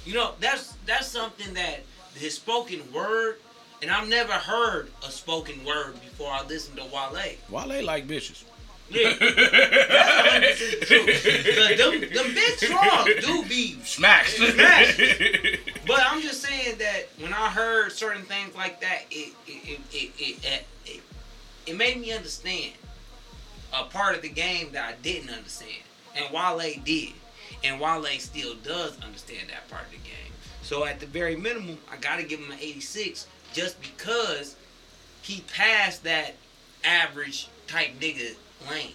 [0.04, 1.80] You know, that's that's something that
[2.16, 3.36] his spoken word,
[3.82, 7.34] and I've never heard a spoken word before I listened to Wale.
[7.50, 8.42] Wale like bitches.
[8.88, 11.06] Yeah, that's 100% true.
[11.06, 14.36] 'Cause them, them big songs do be Smacks.
[14.36, 14.96] Smash.
[15.86, 19.80] But I'm just saying that when I heard certain things like that, it it it
[19.92, 21.00] it it, it, it,
[21.66, 22.72] it made me understand
[23.72, 25.82] a part of the game that I didn't understand,
[26.16, 27.12] and Wale did,
[27.64, 30.32] and Wale still does understand that part of the game.
[30.66, 34.56] So at the very minimum, I gotta give him an 86 just because
[35.22, 36.34] he passed that
[36.84, 38.34] average type nigga
[38.68, 38.90] lane.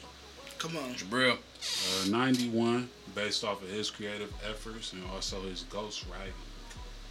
[0.57, 0.93] come on.
[0.95, 1.37] Jabril.
[1.37, 6.33] Uh, 91, based off of his creative efforts and also his ghost writing.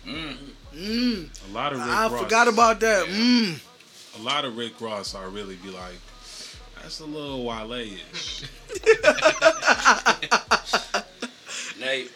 [0.07, 0.37] Mm.
[0.77, 3.07] Mm, A lot of Rick I Ross, forgot about that.
[3.07, 3.61] Mm.
[4.19, 5.95] A lot of Rick Ross, I really be like,
[6.83, 8.43] That's a little Wale-ish.
[11.81, 12.11] Nate,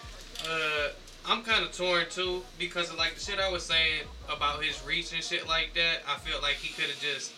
[0.46, 0.88] Uh,
[1.26, 4.84] I'm kind of torn too because of like the shit I was saying about his
[4.84, 6.00] reach and shit like that.
[6.06, 7.32] I feel like he could have just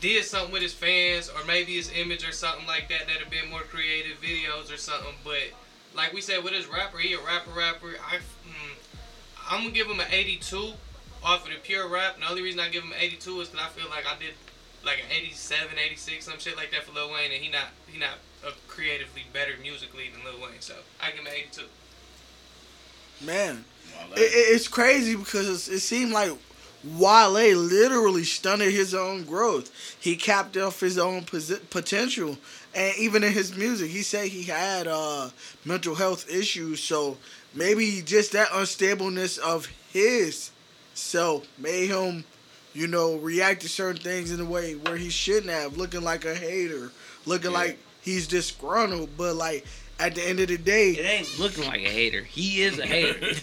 [0.00, 3.30] did something with his fans or maybe his image or something like that that'd have
[3.30, 5.14] been more creative videos or something.
[5.24, 5.52] But
[5.94, 7.94] like we said with his rapper, he a rapper rapper.
[8.06, 8.76] I mm,
[9.48, 10.72] I'm gonna give him an 82
[11.24, 12.14] off of the pure rap.
[12.14, 14.18] And the only reason I give him an 82 is because I feel like I
[14.18, 14.34] did
[14.84, 17.98] like an 87, 86, some shit like that for Lil Wayne, and he not he
[17.98, 18.20] not
[18.68, 20.60] creatively better musically than Lil Wayne.
[20.60, 21.64] So I give him an 82.
[23.20, 23.64] Man,
[24.16, 26.32] it, it- it's crazy because it seemed like
[26.96, 29.70] Wale literally stunted his own growth.
[30.00, 32.38] He capped off his own potential,
[32.74, 35.28] and even in his music, he said he had uh,
[35.66, 36.82] mental health issues.
[36.82, 37.18] So
[37.54, 40.50] maybe just that unstableness of his
[40.94, 42.24] self made him,
[42.72, 46.24] you know, react to certain things in a way where he shouldn't have, looking like
[46.24, 46.90] a hater,
[47.26, 47.58] looking Yeah.
[47.58, 49.10] like he's disgruntled.
[49.18, 49.66] But like
[50.00, 52.22] at the end of the day, It ain't looking like a hater.
[52.22, 53.18] He is a hater.
[53.20, 53.38] That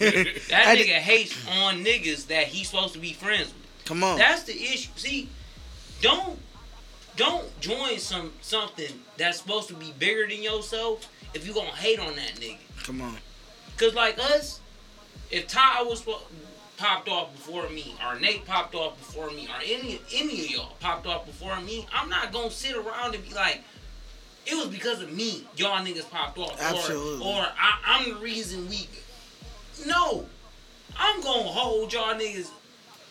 [0.52, 3.84] At the- nigga hates on niggas that he's supposed to be friends with.
[3.84, 4.90] come on, That's the issue.
[4.96, 5.28] See,
[6.00, 6.38] don't
[7.16, 11.98] don't join some something that's supposed to be bigger than yourself if you gonna hate
[11.98, 12.58] on that nigga.
[12.84, 13.16] come on,
[13.76, 14.60] Cause like us,
[15.30, 16.04] if Ty was
[16.76, 20.76] popped off before me, or Nate popped off before me, or any any of y'all
[20.80, 23.62] popped off before me, I'm not gonna sit around and be like,
[24.50, 27.26] it was because of me y'all niggas popped off, Absolutely.
[27.26, 28.88] or or I, I'm the reason we.
[29.86, 30.26] No,
[30.98, 32.50] I'm gonna hold y'all niggas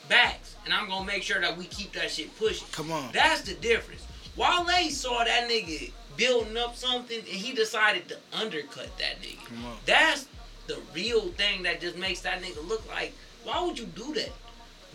[0.09, 2.67] backs, and I'm gonna make sure that we keep that shit pushing.
[2.71, 3.09] come on.
[3.13, 4.05] That's the difference.
[4.35, 9.43] Wale saw that nigga building up something and he decided to undercut that nigga.
[9.45, 9.77] Come on.
[9.85, 10.27] That's
[10.67, 14.31] the real thing that just makes that nigga look like, why would you do that?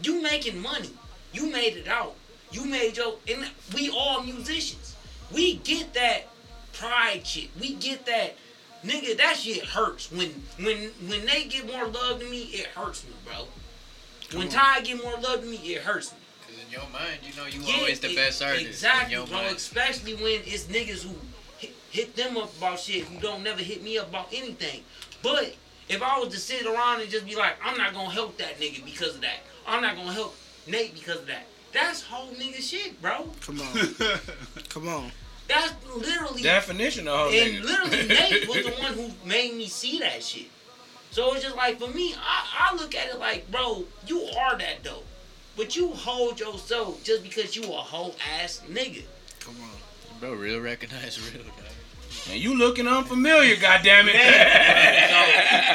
[0.03, 0.91] You making money.
[1.33, 2.15] You made it out.
[2.51, 4.97] You made your and we all musicians.
[5.33, 6.27] We get that
[6.73, 7.49] pride shit.
[7.61, 8.35] We get that
[8.85, 10.11] nigga, that shit hurts.
[10.11, 10.29] When
[10.61, 13.47] when when they get more love than me, it hurts me, bro.
[14.39, 14.53] when on.
[14.53, 16.19] Ty get more love than me, it hurts me.
[16.47, 18.67] Cause in your mind, you know you Yeah, always the e- best artist.
[18.67, 19.27] Exactly, bro.
[19.27, 19.57] mind.
[19.57, 21.15] Especially when it's niggas who
[21.59, 24.83] hit, hit them up about shit who don't never hit me up about anything.
[25.23, 25.55] But
[25.89, 28.59] if I was to sit around and just be like, I'm not gonna help that
[28.59, 29.41] nigga because of that.
[29.67, 30.35] I'm not gonna help
[30.67, 31.47] Nate because of that.
[31.73, 33.31] That's whole nigga shit, bro.
[33.47, 34.19] Come on,
[34.69, 35.11] come on.
[35.49, 37.63] That's literally Definition of whole and nigga.
[37.65, 40.47] literally Nate was the one who made me see that shit.
[41.11, 44.57] So it's just like for me, I, I look at it like, bro, you are
[44.57, 45.05] that dope.
[45.57, 49.03] But you hold yourself just because you a whole ass nigga.
[49.41, 50.19] Come on.
[50.21, 51.43] Bro, real recognize real.
[51.43, 51.53] Dog.
[52.31, 54.15] And you looking unfamiliar, goddammit.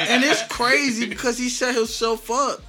[0.08, 2.62] And it's crazy because he set himself up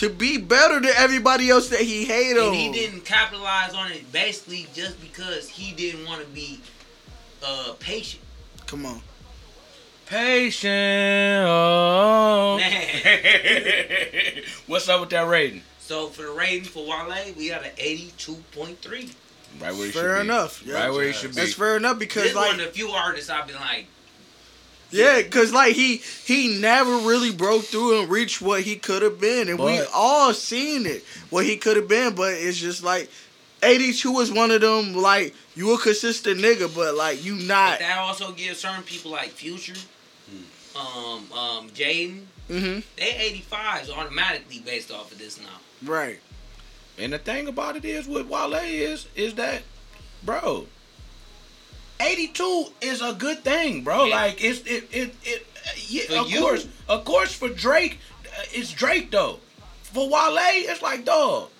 [0.00, 2.46] to be better than everybody else that he hated on.
[2.48, 6.58] And he didn't capitalize on it basically just because he didn't want to be
[7.44, 8.22] uh patient.
[8.66, 9.02] Come on.
[10.06, 11.44] Patient.
[11.46, 12.56] Oh.
[12.60, 14.42] Man.
[14.66, 15.62] What's up with that rating?
[15.80, 19.10] So for the rating for Wale, we got an eighty-two point three.
[19.60, 20.64] Right where he Fair should enough.
[20.64, 20.70] be.
[20.70, 20.76] Yeah.
[20.76, 21.36] Right where he should be.
[21.36, 23.86] That's fair enough This because one like of the few artists I've been like,
[24.90, 29.20] yeah, because like he he never really broke through and reached what he could have
[29.20, 32.14] been, and we all seen it what he could have been.
[32.14, 33.10] But it's just like.
[33.62, 37.78] 82 is one of them, like, you a consistent nigga, but, like, you but not.
[37.80, 39.74] that also gives certain people like Future,
[40.74, 42.80] um, um, Jaden, Mm-hmm.
[42.96, 45.60] they 85s automatically based off of this now.
[45.84, 46.18] Right.
[46.98, 49.62] And the thing about it is with Wale is is that,
[50.24, 50.66] bro,
[52.00, 54.04] 82 is a good thing, bro.
[54.04, 54.14] Yeah.
[54.16, 55.46] Like it's it it it
[55.88, 56.40] yeah, For of you.
[56.40, 59.38] course, of course for Drake, uh, it's Drake though.
[59.82, 61.50] For Wale, it's like dog.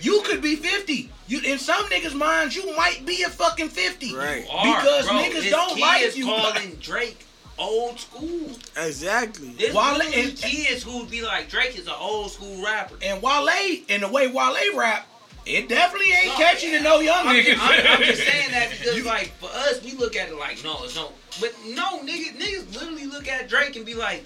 [0.00, 1.10] You could be 50.
[1.28, 4.14] You in some niggas' minds, you might be a fucking 50.
[4.14, 4.42] Right.
[4.42, 6.24] Because bro, niggas don't kid like is you.
[6.24, 7.24] calling Drake
[7.58, 8.50] old school.
[8.76, 9.48] Exactly.
[9.58, 12.96] There's Wale literally and- kids who be like Drake is an old school rapper.
[13.02, 13.48] And Wale,
[13.88, 15.06] and the way Wale rap,
[15.46, 17.56] it definitely ain't No, catchy to no young I'm, niggas.
[17.60, 20.84] I'm, I'm just saying that because, like, for us, we look at it like, no,
[20.84, 21.12] it's no.
[21.40, 24.24] But no, niggas, niggas literally look at Drake and be like,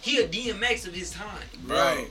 [0.00, 1.48] he a DMX of his time.
[1.66, 2.10] Bro, Right.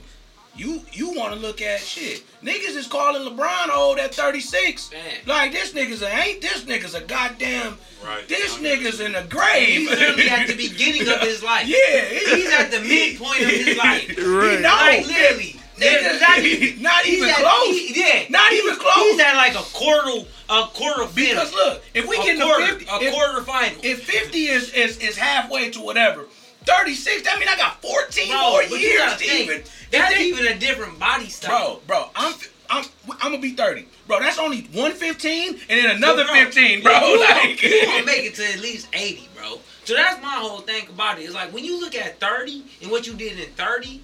[0.55, 2.21] You you want to look at shit?
[2.43, 4.91] Niggas is calling LeBron old at 36.
[4.91, 5.01] Man.
[5.25, 7.75] Like this nigga's a ain't this nigga's a goddamn.
[8.05, 8.27] Right.
[8.27, 9.67] This nigga's in the grave.
[9.79, 11.67] He's literally at the beginning of his life.
[11.67, 12.03] Yeah,
[12.35, 14.07] He's at the midpoint of his life.
[14.19, 14.61] Right.
[14.61, 15.59] No, Like, literally.
[15.83, 17.67] Not, not even at, close.
[17.77, 18.25] he- yeah.
[18.29, 18.95] Not even close.
[18.95, 22.85] He's at like a quarter, a quarter because look, if we get quarter, to 50,
[22.91, 23.79] a if, quarter final.
[23.83, 26.25] if 50 is, is is halfway to whatever,
[26.65, 29.63] 36, that mean I got 14 Bro, more years gotta even.
[29.91, 31.81] That's they- even a different body style.
[31.87, 32.33] Bro, bro, I'm
[32.69, 32.85] I'm
[33.21, 34.19] I'm gonna be 30, bro.
[34.19, 36.93] That's only 115 and then another Bro, 15, bro.
[36.99, 39.59] You, Like, you gonna make it to at least 80, bro.
[39.85, 41.23] So that's my whole thing about it.
[41.23, 44.01] It's like when you look at 30 and what you did in 30,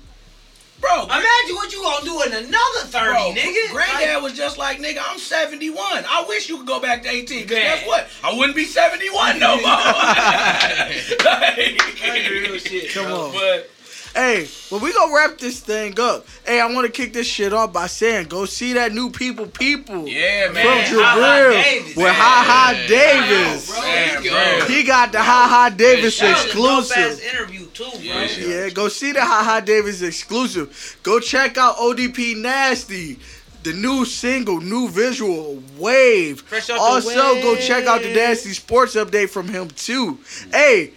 [0.82, 1.04] bro.
[1.04, 3.72] imagine what you gonna do in another 30, Bro, nigga.
[3.72, 5.78] Granddad Like, was just like, nigga, I'm 71.
[5.82, 7.48] I wish you could go back to 18.
[7.48, 7.78] Cause Man.
[7.78, 8.08] guess what?
[8.24, 9.64] I wouldn't be 71 no more.
[11.26, 13.26] Like- real shit, Come bro.
[13.28, 13.32] on.
[13.34, 13.70] But
[14.16, 16.26] Hey, well, we gonna wrap this thing up.
[16.46, 19.46] Hey, I want to kick this shit off by saying, go see that new People
[19.48, 20.66] People yeah, man.
[20.66, 21.96] Ha-Ha Jabril Davis.
[21.96, 22.16] with Man.
[22.16, 23.70] Ha Ha Davis.
[23.70, 24.28] Bro, Man, Let's
[24.60, 24.68] bro.
[24.68, 24.74] go.
[24.74, 27.34] He got the Ha Ha Davis That was a dope ass exclusive.
[27.34, 28.00] interview too, bro.
[28.02, 28.28] Yeah.
[28.66, 31.00] Yeah, go see the Ha Ha Davis exclusive.
[31.04, 33.20] Go check out ODP Nasty.
[33.62, 36.40] The new single, new visual, Wave.
[36.42, 38.16] Fresh off the Also, go check out the wave.
[38.16, 40.18] Nasty Sports update from him too.
[40.52, 40.94] Hey,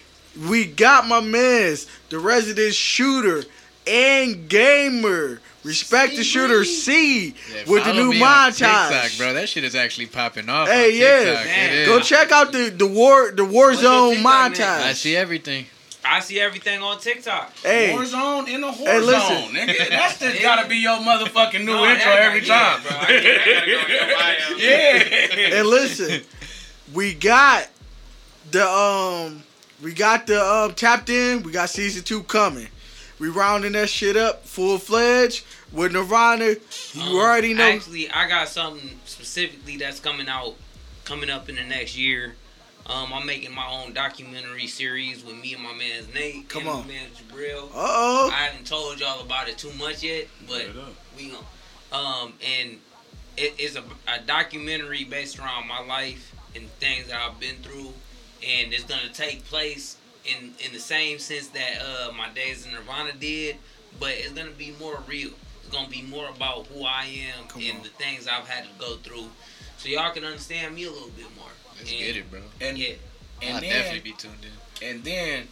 [0.49, 3.45] we got my man's the resident shooter
[3.87, 5.41] and gamer.
[5.65, 8.57] Respect the shooter C Yeah, with the new me on montage.
[8.91, 9.33] TikTok, bro.
[9.35, 10.67] That shit is actually popping off.
[10.69, 11.25] Hey, on yeah.
[11.25, 11.45] TikTok.
[11.47, 11.69] Man.
[11.71, 11.89] It is.
[11.89, 14.61] Go check out the the war the What's your Warzone TikTok name?
[14.61, 14.83] montage.
[14.83, 15.67] I see everything.
[16.05, 17.57] I see everything on TikTok.
[17.59, 19.37] Hey, Warzone in the whore Hey, listen.
[19.37, 19.89] zone, nigga.
[19.89, 22.83] That's just gotta be your motherfucking new No, intro that- every yeah, time.
[22.83, 22.97] bro.
[22.97, 25.49] I get- I gotta go in your bio.
[25.49, 25.57] yeah.
[25.61, 26.23] and listen,
[26.93, 27.69] we got
[28.51, 29.45] the um,
[29.83, 31.43] we got the um tapped in.
[31.43, 32.69] We got season two coming.
[33.19, 36.57] We rounding that shit up full fledged with Nirvana.
[36.93, 37.69] You Um, already know.
[37.69, 40.55] Actually, I got something specifically that's coming out,
[41.05, 42.35] coming up in the next year.
[42.85, 46.49] Um, I'm making my own documentary series with me and my man's Nate.
[46.49, 46.81] Come and on.
[46.81, 47.67] my man's Jabril.
[47.69, 48.31] Uh oh.
[48.33, 50.67] I haven't told y'all about it too much yet, but
[51.17, 51.45] we gon'
[51.93, 52.79] um and
[53.37, 57.93] it is a, a documentary based around my life and things that I've been through,
[58.47, 62.73] and it's gonna take place in in the same sense that uh my days in
[62.73, 63.57] Nirvana did,
[63.99, 65.31] but it's gonna be more real.
[65.65, 67.83] It's gonna be more about who I am Come and on.
[67.83, 69.27] the things I've had to go through,
[69.79, 71.47] so y'all can understand me a little bit more.
[71.79, 72.41] Let's And- get it, bro.
[72.61, 72.95] And Yeah,
[73.43, 74.45] and I'll then definitely be tuned
[74.81, 74.87] in.
[74.89, 75.49] and then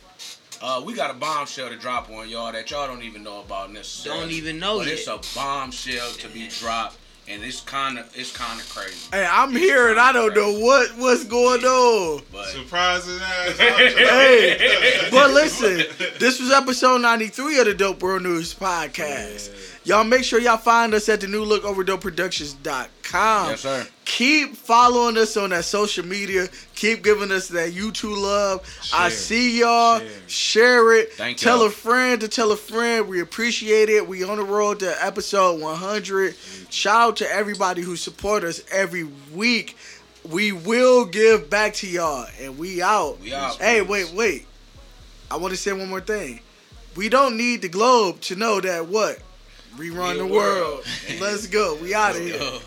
[0.62, 3.72] uh, we got a bombshell to drop on y'all that y'all don't even know about
[3.72, 4.20] necessarily.
[4.20, 4.98] don't even know But yet.
[4.98, 6.98] it's a bombshell to be dropped,
[7.30, 9.08] and it's kind of it's kind of crazy.
[9.12, 12.22] Hey, I'm here and I don't know what what's going on.
[12.32, 13.56] But Surprising ass.
[14.00, 15.84] Hey, but listen,
[16.18, 19.50] this was episode 93 of the Dope World News podcast.
[19.84, 23.48] Y'all make sure y'all find us at the new look overdopeproductions.com.
[23.50, 23.86] yes, sir.
[24.04, 26.48] Keep following us on that social media.
[26.74, 28.60] Keep giving us that YouTube love.
[28.92, 30.00] I see y'all.
[30.00, 30.10] Share.
[30.26, 31.12] Share it.
[31.14, 31.68] Thank tell y'all.
[31.68, 33.08] a friend to tell a friend.
[33.08, 34.06] We appreciate it.
[34.06, 36.34] We on the road to episode 100.
[36.68, 39.76] Shout out to everybody who support us every week.
[40.28, 43.18] We will give back to y'all, and we out.
[43.20, 43.56] We out.
[43.56, 44.46] Hey, wait, wait.
[45.30, 46.40] I want to say one more thing.
[46.96, 49.20] We don't need the globe to know that what
[49.78, 50.84] we run the world.
[50.84, 51.20] world.
[51.20, 51.76] Let's go.
[51.80, 52.38] We out of here.
[52.38, 52.60] go.